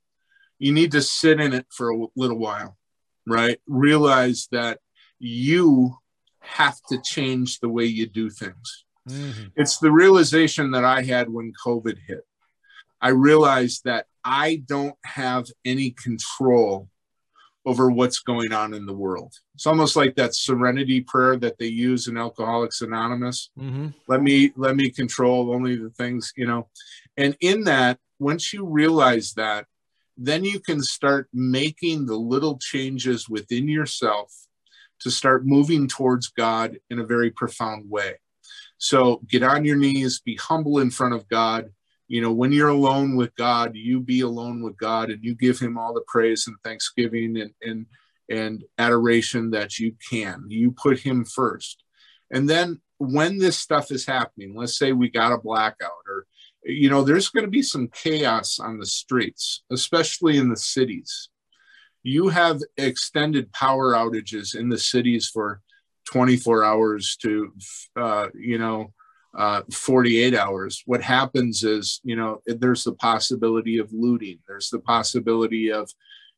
you 0.58 0.72
need 0.72 0.92
to 0.94 1.02
sit 1.02 1.40
in 1.40 1.54
it 1.54 1.68
for 1.70 1.90
a 1.90 2.08
little 2.16 2.38
while, 2.38 2.78
right? 3.28 3.60
Realize 3.68 4.48
that 4.52 4.80
you 5.20 5.98
have 6.40 6.78
to 6.90 7.00
change 7.02 7.60
the 7.60 7.70
way 7.70 7.86
you 7.86 8.08
do 8.08 8.30
things. 8.30 8.86
Mm-hmm. 9.08 9.50
It's 9.56 9.78
the 9.78 9.92
realization 9.92 10.72
that 10.72 10.84
I 10.84 11.04
had 11.04 11.30
when 11.30 11.54
COVID 11.66 11.98
hit. 12.08 12.26
I 13.02 13.10
realized 13.10 13.84
that 13.86 14.08
I 14.30 14.62
don't 14.68 14.96
have 15.06 15.48
any 15.66 15.90
control 15.90 16.88
over 17.66 17.90
what's 17.90 18.20
going 18.20 18.54
on 18.54 18.76
in 18.76 18.86
the 18.86 18.94
world. 18.94 19.34
It's 19.56 19.66
almost 19.66 19.96
like 19.96 20.16
that 20.16 20.36
serenity 20.36 21.02
prayer 21.02 21.36
that 21.38 21.58
they 21.58 21.66
use 21.66 22.08
in 22.08 22.16
Alcoholics 22.16 22.82
Anonymous. 22.82 23.50
Mm-hmm. 23.60 23.88
Let 24.08 24.22
me 24.22 24.52
let 24.56 24.76
me 24.76 24.92
control 24.92 25.52
only 25.52 25.76
the 25.76 25.90
things, 25.90 26.32
you 26.38 26.46
know. 26.46 26.68
And 27.18 27.36
in 27.42 27.64
that, 27.64 27.98
once 28.20 28.54
you 28.54 28.66
realize 28.66 29.34
that, 29.34 29.66
then 30.16 30.46
you 30.46 30.60
can 30.60 30.84
start 30.84 31.28
making 31.34 32.06
the 32.06 32.16
little 32.16 32.60
changes 32.60 33.28
within 33.28 33.68
yourself 33.68 34.32
to 35.00 35.10
start 35.10 35.44
moving 35.44 35.88
towards 35.88 36.28
God 36.28 36.78
in 36.92 37.00
a 37.00 37.06
very 37.06 37.32
profound 37.32 37.90
way. 37.90 38.20
So 38.78 39.22
get 39.28 39.42
on 39.42 39.66
your 39.66 39.78
knees, 39.78 40.22
be 40.22 40.36
humble 40.36 40.80
in 40.80 40.92
front 40.92 41.16
of 41.16 41.28
God, 41.30 41.72
you 42.10 42.22
know 42.22 42.34
when 42.34 42.52
you're 42.52 42.68
alone 42.68 43.16
with 43.16 43.34
god 43.36 43.76
you 43.76 44.02
be 44.02 44.20
alone 44.22 44.62
with 44.62 44.76
god 44.78 45.10
and 45.10 45.24
you 45.24 45.34
give 45.36 45.58
him 45.58 45.78
all 45.78 45.94
the 45.94 46.04
praise 46.08 46.46
and 46.48 46.58
thanksgiving 46.64 47.40
and 47.40 47.52
and 47.62 47.86
and 48.30 48.64
adoration 48.78 49.52
that 49.52 49.80
you 49.80 49.96
can. 50.10 50.46
You 50.48 50.72
put 50.72 51.00
him 51.00 51.26
first. 51.26 51.84
And 52.32 52.48
then 52.48 52.80
when 53.00 53.40
this 53.40 53.58
stuff 53.58 53.92
is 53.92 54.06
happening 54.06 54.54
let's 54.56 54.78
say 54.78 54.92
we 54.92 55.10
got 55.10 55.32
a 55.32 55.38
blackout 55.38 56.04
or 56.06 56.26
you 56.66 56.90
know 56.90 57.02
there's 57.02 57.30
going 57.30 57.46
to 57.46 57.50
be 57.50 57.62
some 57.62 57.88
chaos 57.88 58.60
on 58.60 58.78
the 58.78 58.86
streets 58.86 59.64
especially 59.72 60.38
in 60.38 60.50
the 60.50 60.58
cities. 60.58 61.30
You 62.04 62.30
have 62.30 62.62
extended 62.78 63.52
power 63.54 63.94
outages 63.94 64.56
in 64.56 64.70
the 64.70 64.78
cities 64.78 65.28
for 65.28 65.62
24 66.12 66.64
hours 66.64 67.18
to 67.22 67.54
uh, 67.96 68.28
you 68.34 68.58
know 68.58 68.94
uh, 69.38 69.62
48 69.72 70.34
hours, 70.34 70.84
what 70.86 71.02
happens 71.02 71.64
is, 71.64 72.02
you 72.04 72.16
know, 72.16 72.42
there's 72.46 72.84
the 72.84 72.94
possibility 72.94 73.78
of 73.78 73.92
looting. 73.94 74.40
There's 74.48 74.70
the 74.70 74.80
possibility 74.80 75.72
of, 75.72 75.90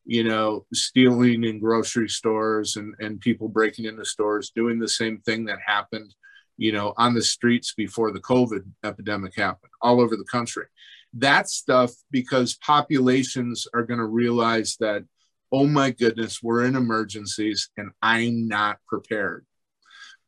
you 0.05 0.23
know, 0.23 0.65
stealing 0.73 1.43
in 1.43 1.59
grocery 1.59 2.09
stores 2.09 2.75
and, 2.75 2.93
and 2.99 3.19
people 3.19 3.47
breaking 3.47 3.85
into 3.85 4.03
stores, 4.03 4.51
doing 4.53 4.79
the 4.79 4.89
same 4.89 5.19
thing 5.19 5.45
that 5.45 5.59
happened, 5.65 6.13
you 6.57 6.73
know, 6.73 6.93
on 6.97 7.13
the 7.13 7.21
streets 7.21 7.73
before 7.73 8.11
the 8.11 8.19
COVID 8.19 8.63
epidemic 8.83 9.35
happened 9.37 9.71
all 9.81 10.01
over 10.01 10.17
the 10.17 10.25
country. 10.25 10.65
That 11.13 11.49
stuff, 11.49 11.91
because 12.09 12.55
populations 12.55 13.67
are 13.73 13.83
going 13.83 13.99
to 13.99 14.05
realize 14.05 14.75
that, 14.79 15.03
oh 15.51 15.67
my 15.67 15.91
goodness, 15.91 16.41
we're 16.43 16.65
in 16.65 16.75
emergencies 16.75 17.69
and 17.77 17.91
I'm 18.01 18.47
not 18.47 18.79
prepared 18.87 19.45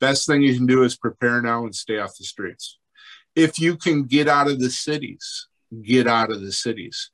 best 0.03 0.27
thing 0.27 0.41
you 0.41 0.55
can 0.55 0.65
do 0.65 0.83
is 0.83 0.97
prepare 0.97 1.41
now 1.41 1.63
and 1.63 1.73
stay 1.73 1.97
off 1.97 2.17
the 2.17 2.25
streets. 2.25 2.77
If 3.35 3.57
you 3.57 3.77
can 3.77 4.03
get 4.03 4.27
out 4.27 4.49
of 4.51 4.59
the 4.59 4.69
cities, 4.69 5.47
get 5.81 6.07
out 6.07 6.29
of 6.29 6.41
the 6.41 6.51
cities. 6.51 7.11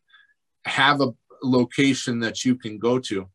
Have 0.66 1.00
a 1.02 1.14
location 1.44 2.20
that 2.22 2.44
you 2.44 2.56
can 2.56 2.80
go 2.80 2.98
to. 3.10 3.30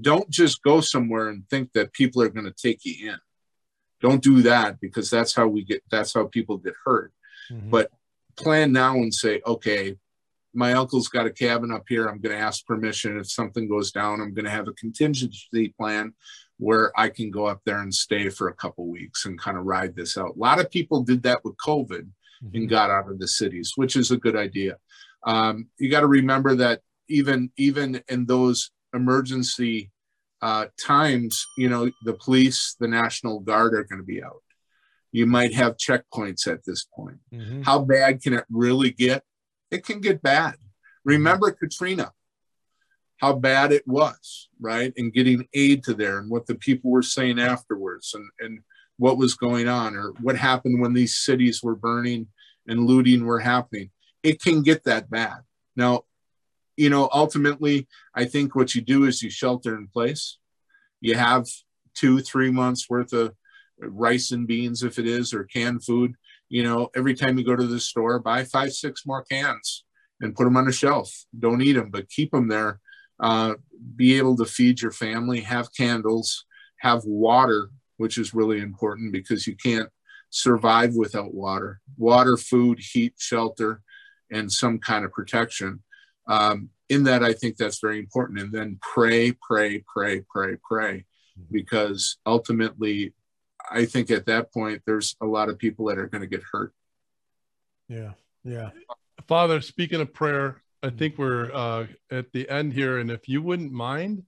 Don't 0.00 0.28
just 0.28 0.62
go 0.62 0.80
somewhere 0.80 1.28
and 1.28 1.48
think 1.48 1.72
that 1.74 1.92
people 1.92 2.20
are 2.22 2.28
going 2.28 2.50
to 2.52 2.62
take 2.66 2.80
you 2.84 3.10
in. 3.10 3.18
Don't 4.00 4.22
do 4.22 4.42
that 4.42 4.80
because 4.80 5.08
that's 5.10 5.34
how 5.34 5.46
we 5.46 5.62
get 5.64 5.82
that's 5.90 6.14
how 6.14 6.26
people 6.26 6.56
get 6.58 6.74
hurt. 6.84 7.12
Mm-hmm. 7.52 7.70
But 7.70 7.90
plan 8.36 8.72
now 8.72 8.94
and 8.94 9.14
say, 9.14 9.40
okay, 9.46 9.96
my 10.54 10.72
uncle's 10.72 11.08
got 11.08 11.26
a 11.26 11.30
cabin 11.30 11.72
up 11.72 11.84
here. 11.88 12.06
I'm 12.06 12.20
going 12.20 12.36
to 12.36 12.42
ask 12.42 12.66
permission. 12.66 13.18
If 13.18 13.30
something 13.30 13.68
goes 13.68 13.92
down, 13.92 14.20
I'm 14.20 14.34
going 14.34 14.44
to 14.44 14.58
have 14.58 14.68
a 14.68 14.72
contingency 14.72 15.74
plan 15.78 16.14
where 16.58 16.92
I 16.98 17.08
can 17.08 17.30
go 17.30 17.46
up 17.46 17.60
there 17.64 17.80
and 17.80 17.94
stay 17.94 18.28
for 18.28 18.48
a 18.48 18.54
couple 18.54 18.86
weeks 18.88 19.24
and 19.24 19.38
kind 19.38 19.56
of 19.56 19.64
ride 19.64 19.94
this 19.94 20.18
out. 20.18 20.36
A 20.36 20.38
lot 20.38 20.60
of 20.60 20.70
people 20.70 21.02
did 21.02 21.22
that 21.22 21.44
with 21.44 21.56
COVID 21.56 22.02
mm-hmm. 22.02 22.56
and 22.56 22.68
got 22.68 22.90
out 22.90 23.10
of 23.10 23.18
the 23.18 23.28
cities, 23.28 23.72
which 23.76 23.96
is 23.96 24.10
a 24.10 24.16
good 24.16 24.36
idea. 24.36 24.76
Um, 25.24 25.68
you 25.78 25.90
got 25.90 26.00
to 26.00 26.06
remember 26.06 26.54
that 26.56 26.80
even 27.08 27.50
even 27.56 28.02
in 28.08 28.26
those 28.26 28.70
emergency 28.94 29.90
uh, 30.42 30.66
times, 30.80 31.46
you 31.56 31.68
know, 31.68 31.90
the 32.04 32.14
police, 32.14 32.76
the 32.78 32.88
National 32.88 33.40
Guard 33.40 33.74
are 33.74 33.84
going 33.84 34.00
to 34.00 34.06
be 34.06 34.22
out. 34.22 34.42
You 35.10 35.26
might 35.26 35.54
have 35.54 35.76
checkpoints 35.76 36.46
at 36.46 36.64
this 36.64 36.84
point. 36.94 37.18
Mm-hmm. 37.32 37.62
How 37.62 37.80
bad 37.80 38.20
can 38.22 38.34
it 38.34 38.44
really 38.50 38.90
get? 38.90 39.22
It 39.70 39.84
can 39.84 40.00
get 40.00 40.22
bad. 40.22 40.56
Remember 41.04 41.50
Katrina 41.50 42.12
how 43.18 43.34
bad 43.34 43.72
it 43.72 43.86
was, 43.86 44.48
right? 44.60 44.92
And 44.96 45.12
getting 45.12 45.46
aid 45.52 45.82
to 45.84 45.94
there 45.94 46.18
and 46.18 46.30
what 46.30 46.46
the 46.46 46.54
people 46.54 46.90
were 46.90 47.02
saying 47.02 47.38
afterwards 47.40 48.14
and, 48.14 48.28
and 48.40 48.60
what 48.96 49.18
was 49.18 49.34
going 49.34 49.68
on 49.68 49.96
or 49.96 50.12
what 50.20 50.36
happened 50.36 50.80
when 50.80 50.94
these 50.94 51.16
cities 51.16 51.62
were 51.62 51.76
burning 51.76 52.28
and 52.66 52.86
looting 52.86 53.24
were 53.24 53.40
happening. 53.40 53.90
It 54.22 54.40
can 54.40 54.62
get 54.62 54.84
that 54.84 55.10
bad. 55.10 55.38
Now, 55.76 56.04
you 56.76 56.90
know, 56.90 57.08
ultimately, 57.12 57.88
I 58.14 58.24
think 58.24 58.54
what 58.54 58.74
you 58.74 58.82
do 58.82 59.04
is 59.04 59.22
you 59.22 59.30
shelter 59.30 59.76
in 59.76 59.88
place. 59.88 60.38
You 61.00 61.16
have 61.16 61.46
two, 61.94 62.20
three 62.20 62.52
months 62.52 62.88
worth 62.88 63.12
of 63.12 63.34
rice 63.80 64.30
and 64.30 64.46
beans, 64.46 64.84
if 64.84 64.98
it 64.98 65.06
is, 65.06 65.34
or 65.34 65.44
canned 65.44 65.84
food. 65.84 66.14
You 66.48 66.62
know, 66.62 66.88
every 66.94 67.14
time 67.14 67.36
you 67.36 67.44
go 67.44 67.56
to 67.56 67.66
the 67.66 67.80
store, 67.80 68.20
buy 68.20 68.44
five, 68.44 68.72
six 68.72 69.04
more 69.04 69.24
cans 69.24 69.84
and 70.20 70.36
put 70.36 70.44
them 70.44 70.56
on 70.56 70.68
a 70.68 70.72
shelf. 70.72 71.12
Don't 71.36 71.62
eat 71.62 71.72
them, 71.72 71.90
but 71.90 72.08
keep 72.08 72.30
them 72.30 72.48
there 72.48 72.80
uh, 73.20 73.54
be 73.96 74.16
able 74.18 74.36
to 74.36 74.44
feed 74.44 74.80
your 74.80 74.92
family, 74.92 75.40
have 75.40 75.72
candles, 75.74 76.44
have 76.78 77.04
water, 77.04 77.70
which 77.96 78.18
is 78.18 78.34
really 78.34 78.60
important 78.60 79.12
because 79.12 79.46
you 79.46 79.56
can't 79.56 79.88
survive 80.30 80.94
without 80.94 81.34
water. 81.34 81.80
Water, 81.96 82.36
food, 82.36 82.78
heat, 82.78 83.14
shelter, 83.18 83.82
and 84.30 84.50
some 84.50 84.78
kind 84.78 85.04
of 85.04 85.12
protection. 85.12 85.82
Um, 86.26 86.70
in 86.88 87.04
that, 87.04 87.22
I 87.22 87.32
think 87.32 87.56
that's 87.56 87.80
very 87.80 87.98
important. 87.98 88.40
And 88.40 88.52
then 88.52 88.78
pray, 88.80 89.32
pray, 89.32 89.84
pray, 89.92 90.22
pray, 90.30 90.56
pray, 90.62 91.04
because 91.50 92.18
ultimately, 92.26 93.14
I 93.70 93.84
think 93.84 94.10
at 94.10 94.26
that 94.26 94.52
point, 94.52 94.82
there's 94.86 95.16
a 95.20 95.26
lot 95.26 95.48
of 95.48 95.58
people 95.58 95.86
that 95.86 95.98
are 95.98 96.06
going 96.06 96.22
to 96.22 96.28
get 96.28 96.42
hurt. 96.50 96.72
Yeah. 97.88 98.12
Yeah. 98.44 98.70
Father, 99.26 99.60
speaking 99.60 100.00
of 100.00 100.14
prayer, 100.14 100.62
I 100.82 100.90
think 100.90 101.18
we're 101.18 101.52
uh, 101.52 101.86
at 102.10 102.32
the 102.32 102.48
end 102.48 102.72
here, 102.72 102.98
and 102.98 103.10
if 103.10 103.28
you 103.28 103.42
wouldn't 103.42 103.72
mind 103.72 104.22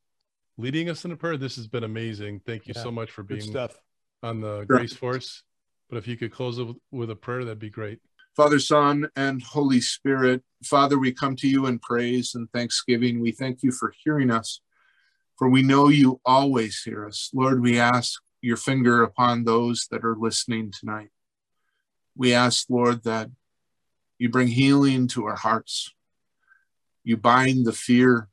leading 0.59 0.91
us 0.91 1.05
in 1.05 1.13
a 1.13 1.17
prayer, 1.17 1.37
this 1.37 1.57
has 1.57 1.69
been 1.69 1.85
amazing. 1.85 2.41
Thank 2.45 2.67
you 2.67 2.75
yeah, 2.75 2.83
so 2.83 2.91
much 2.91 3.11
for 3.11 3.23
being 3.23 3.41
stuff. 3.41 3.77
on 4.23 4.41
the 4.41 4.59
sure. 4.59 4.65
Grace 4.67 4.93
Force. 4.93 5.43
But 5.89 5.99
if 5.99 6.09
you 6.09 6.17
could 6.17 6.33
close 6.33 6.59
with, 6.59 6.77
with 6.91 7.11
a 7.11 7.17
prayer, 7.17 7.45
that'd 7.45 7.59
be 7.59 7.71
great. 7.71 8.01
Father, 8.37 8.59
Son, 8.59 9.09
and 9.17 9.43
Holy 9.43 9.81
Spirit, 9.81 10.43
Father, 10.65 10.99
we 10.99 11.13
come 11.13 11.37
to 11.37 11.49
you 11.49 11.67
in 11.67 11.79
praise 11.79 12.35
and 12.35 12.51
thanksgiving. 12.53 13.21
We 13.21 13.33
thank 13.33 13.63
you 13.63 13.73
for 13.73 13.93
hearing 14.05 14.31
us, 14.31 14.61
for 15.37 15.49
we 15.49 15.63
know 15.63 15.89
you 15.89 16.21
always 16.25 16.81
hear 16.83 17.07
us. 17.07 17.31
Lord, 17.33 17.61
we 17.61 17.79
ask 17.79 18.21
your 18.41 18.57
finger 18.57 19.03
upon 19.03 19.45
those 19.45 19.89
that 19.91 20.05
are 20.05 20.17
listening 20.17 20.73
tonight. 20.73 21.11
We 22.17 22.33
ask, 22.35 22.67
Lord, 22.69 23.05
that 23.05 23.31
you 24.19 24.29
bring 24.29 24.49
healing 24.49 25.09
to 25.09 25.27
our 25.27 25.37
hearts 25.37 25.93
you 27.11 27.17
bind 27.17 27.67
the 27.67 27.73
fear 27.73 28.29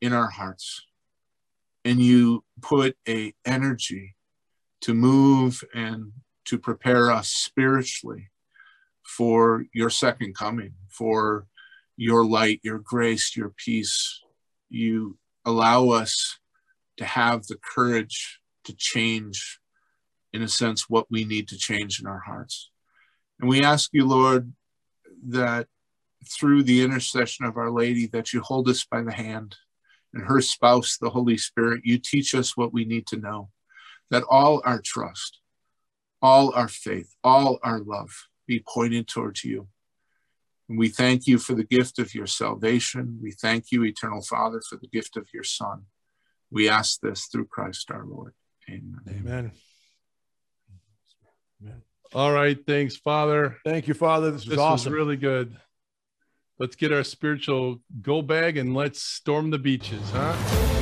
in 0.00 0.12
our 0.12 0.28
hearts 0.28 0.82
and 1.84 2.02
you 2.02 2.42
put 2.60 2.96
a 3.08 3.32
energy 3.44 4.16
to 4.80 4.92
move 4.92 5.62
and 5.72 6.10
to 6.44 6.58
prepare 6.58 7.12
us 7.12 7.28
spiritually 7.28 8.28
for 9.04 9.66
your 9.72 9.88
second 9.88 10.34
coming 10.34 10.74
for 10.90 11.46
your 11.96 12.26
light 12.26 12.58
your 12.64 12.80
grace 12.80 13.36
your 13.36 13.52
peace. 13.64 14.20
You 14.68 15.16
allow 15.44 15.90
us 15.90 16.40
to 16.96 17.04
have 17.04 17.46
the 17.46 17.58
courage 17.74 18.40
to 18.64 18.74
change 18.74 19.60
in 20.32 20.42
a 20.42 20.48
sense 20.48 20.90
what 20.90 21.06
we 21.08 21.24
need 21.24 21.46
to 21.50 21.56
change 21.56 22.00
in 22.00 22.08
our 22.08 22.22
hearts. 22.26 22.68
And 23.38 23.48
we 23.48 23.62
ask 23.62 23.90
you 23.92 24.04
lord 24.04 24.52
that 25.28 25.68
through 26.28 26.62
the 26.62 26.82
intercession 26.82 27.44
of 27.44 27.56
our 27.56 27.70
lady 27.70 28.06
that 28.08 28.32
you 28.32 28.40
hold 28.40 28.68
us 28.68 28.84
by 28.84 29.02
the 29.02 29.12
hand 29.12 29.56
and 30.14 30.24
her 30.24 30.40
spouse, 30.40 30.98
the 30.98 31.10
Holy 31.10 31.36
Spirit, 31.36 31.82
you 31.84 31.98
teach 31.98 32.34
us 32.34 32.56
what 32.56 32.72
we 32.72 32.84
need 32.84 33.06
to 33.08 33.16
know. 33.16 33.48
That 34.10 34.24
all 34.28 34.60
our 34.64 34.80
trust, 34.84 35.40
all 36.20 36.54
our 36.54 36.68
faith, 36.68 37.14
all 37.24 37.58
our 37.62 37.80
love 37.80 38.10
be 38.46 38.62
pointed 38.66 39.08
towards 39.08 39.42
you. 39.42 39.68
And 40.68 40.78
we 40.78 40.88
thank 40.88 41.26
you 41.26 41.38
for 41.38 41.54
the 41.54 41.64
gift 41.64 41.98
of 41.98 42.14
your 42.14 42.26
salvation. 42.26 43.18
We 43.22 43.32
thank 43.32 43.72
you, 43.72 43.84
Eternal 43.84 44.22
Father, 44.22 44.60
for 44.68 44.76
the 44.76 44.88
gift 44.88 45.16
of 45.16 45.28
your 45.32 45.44
Son. 45.44 45.84
We 46.50 46.68
ask 46.68 47.00
this 47.00 47.26
through 47.26 47.46
Christ 47.46 47.90
our 47.90 48.04
Lord. 48.04 48.34
Amen. 48.68 49.00
Amen. 49.08 49.52
Amen. 51.62 51.82
All 52.14 52.32
right. 52.32 52.58
Thanks, 52.66 52.96
Father. 52.96 53.56
Thank 53.64 53.88
you, 53.88 53.94
Father. 53.94 54.30
This 54.30 54.44
was 54.44 54.50
this 54.50 54.58
awesome. 54.58 54.92
Was 54.92 54.98
really 54.98 55.16
good. 55.16 55.56
Let's 56.58 56.76
get 56.76 56.92
our 56.92 57.02
spiritual 57.02 57.80
go 58.00 58.22
bag 58.22 58.56
and 58.56 58.74
let's 58.74 59.02
storm 59.02 59.50
the 59.50 59.58
beaches, 59.58 60.02
huh? 60.10 60.81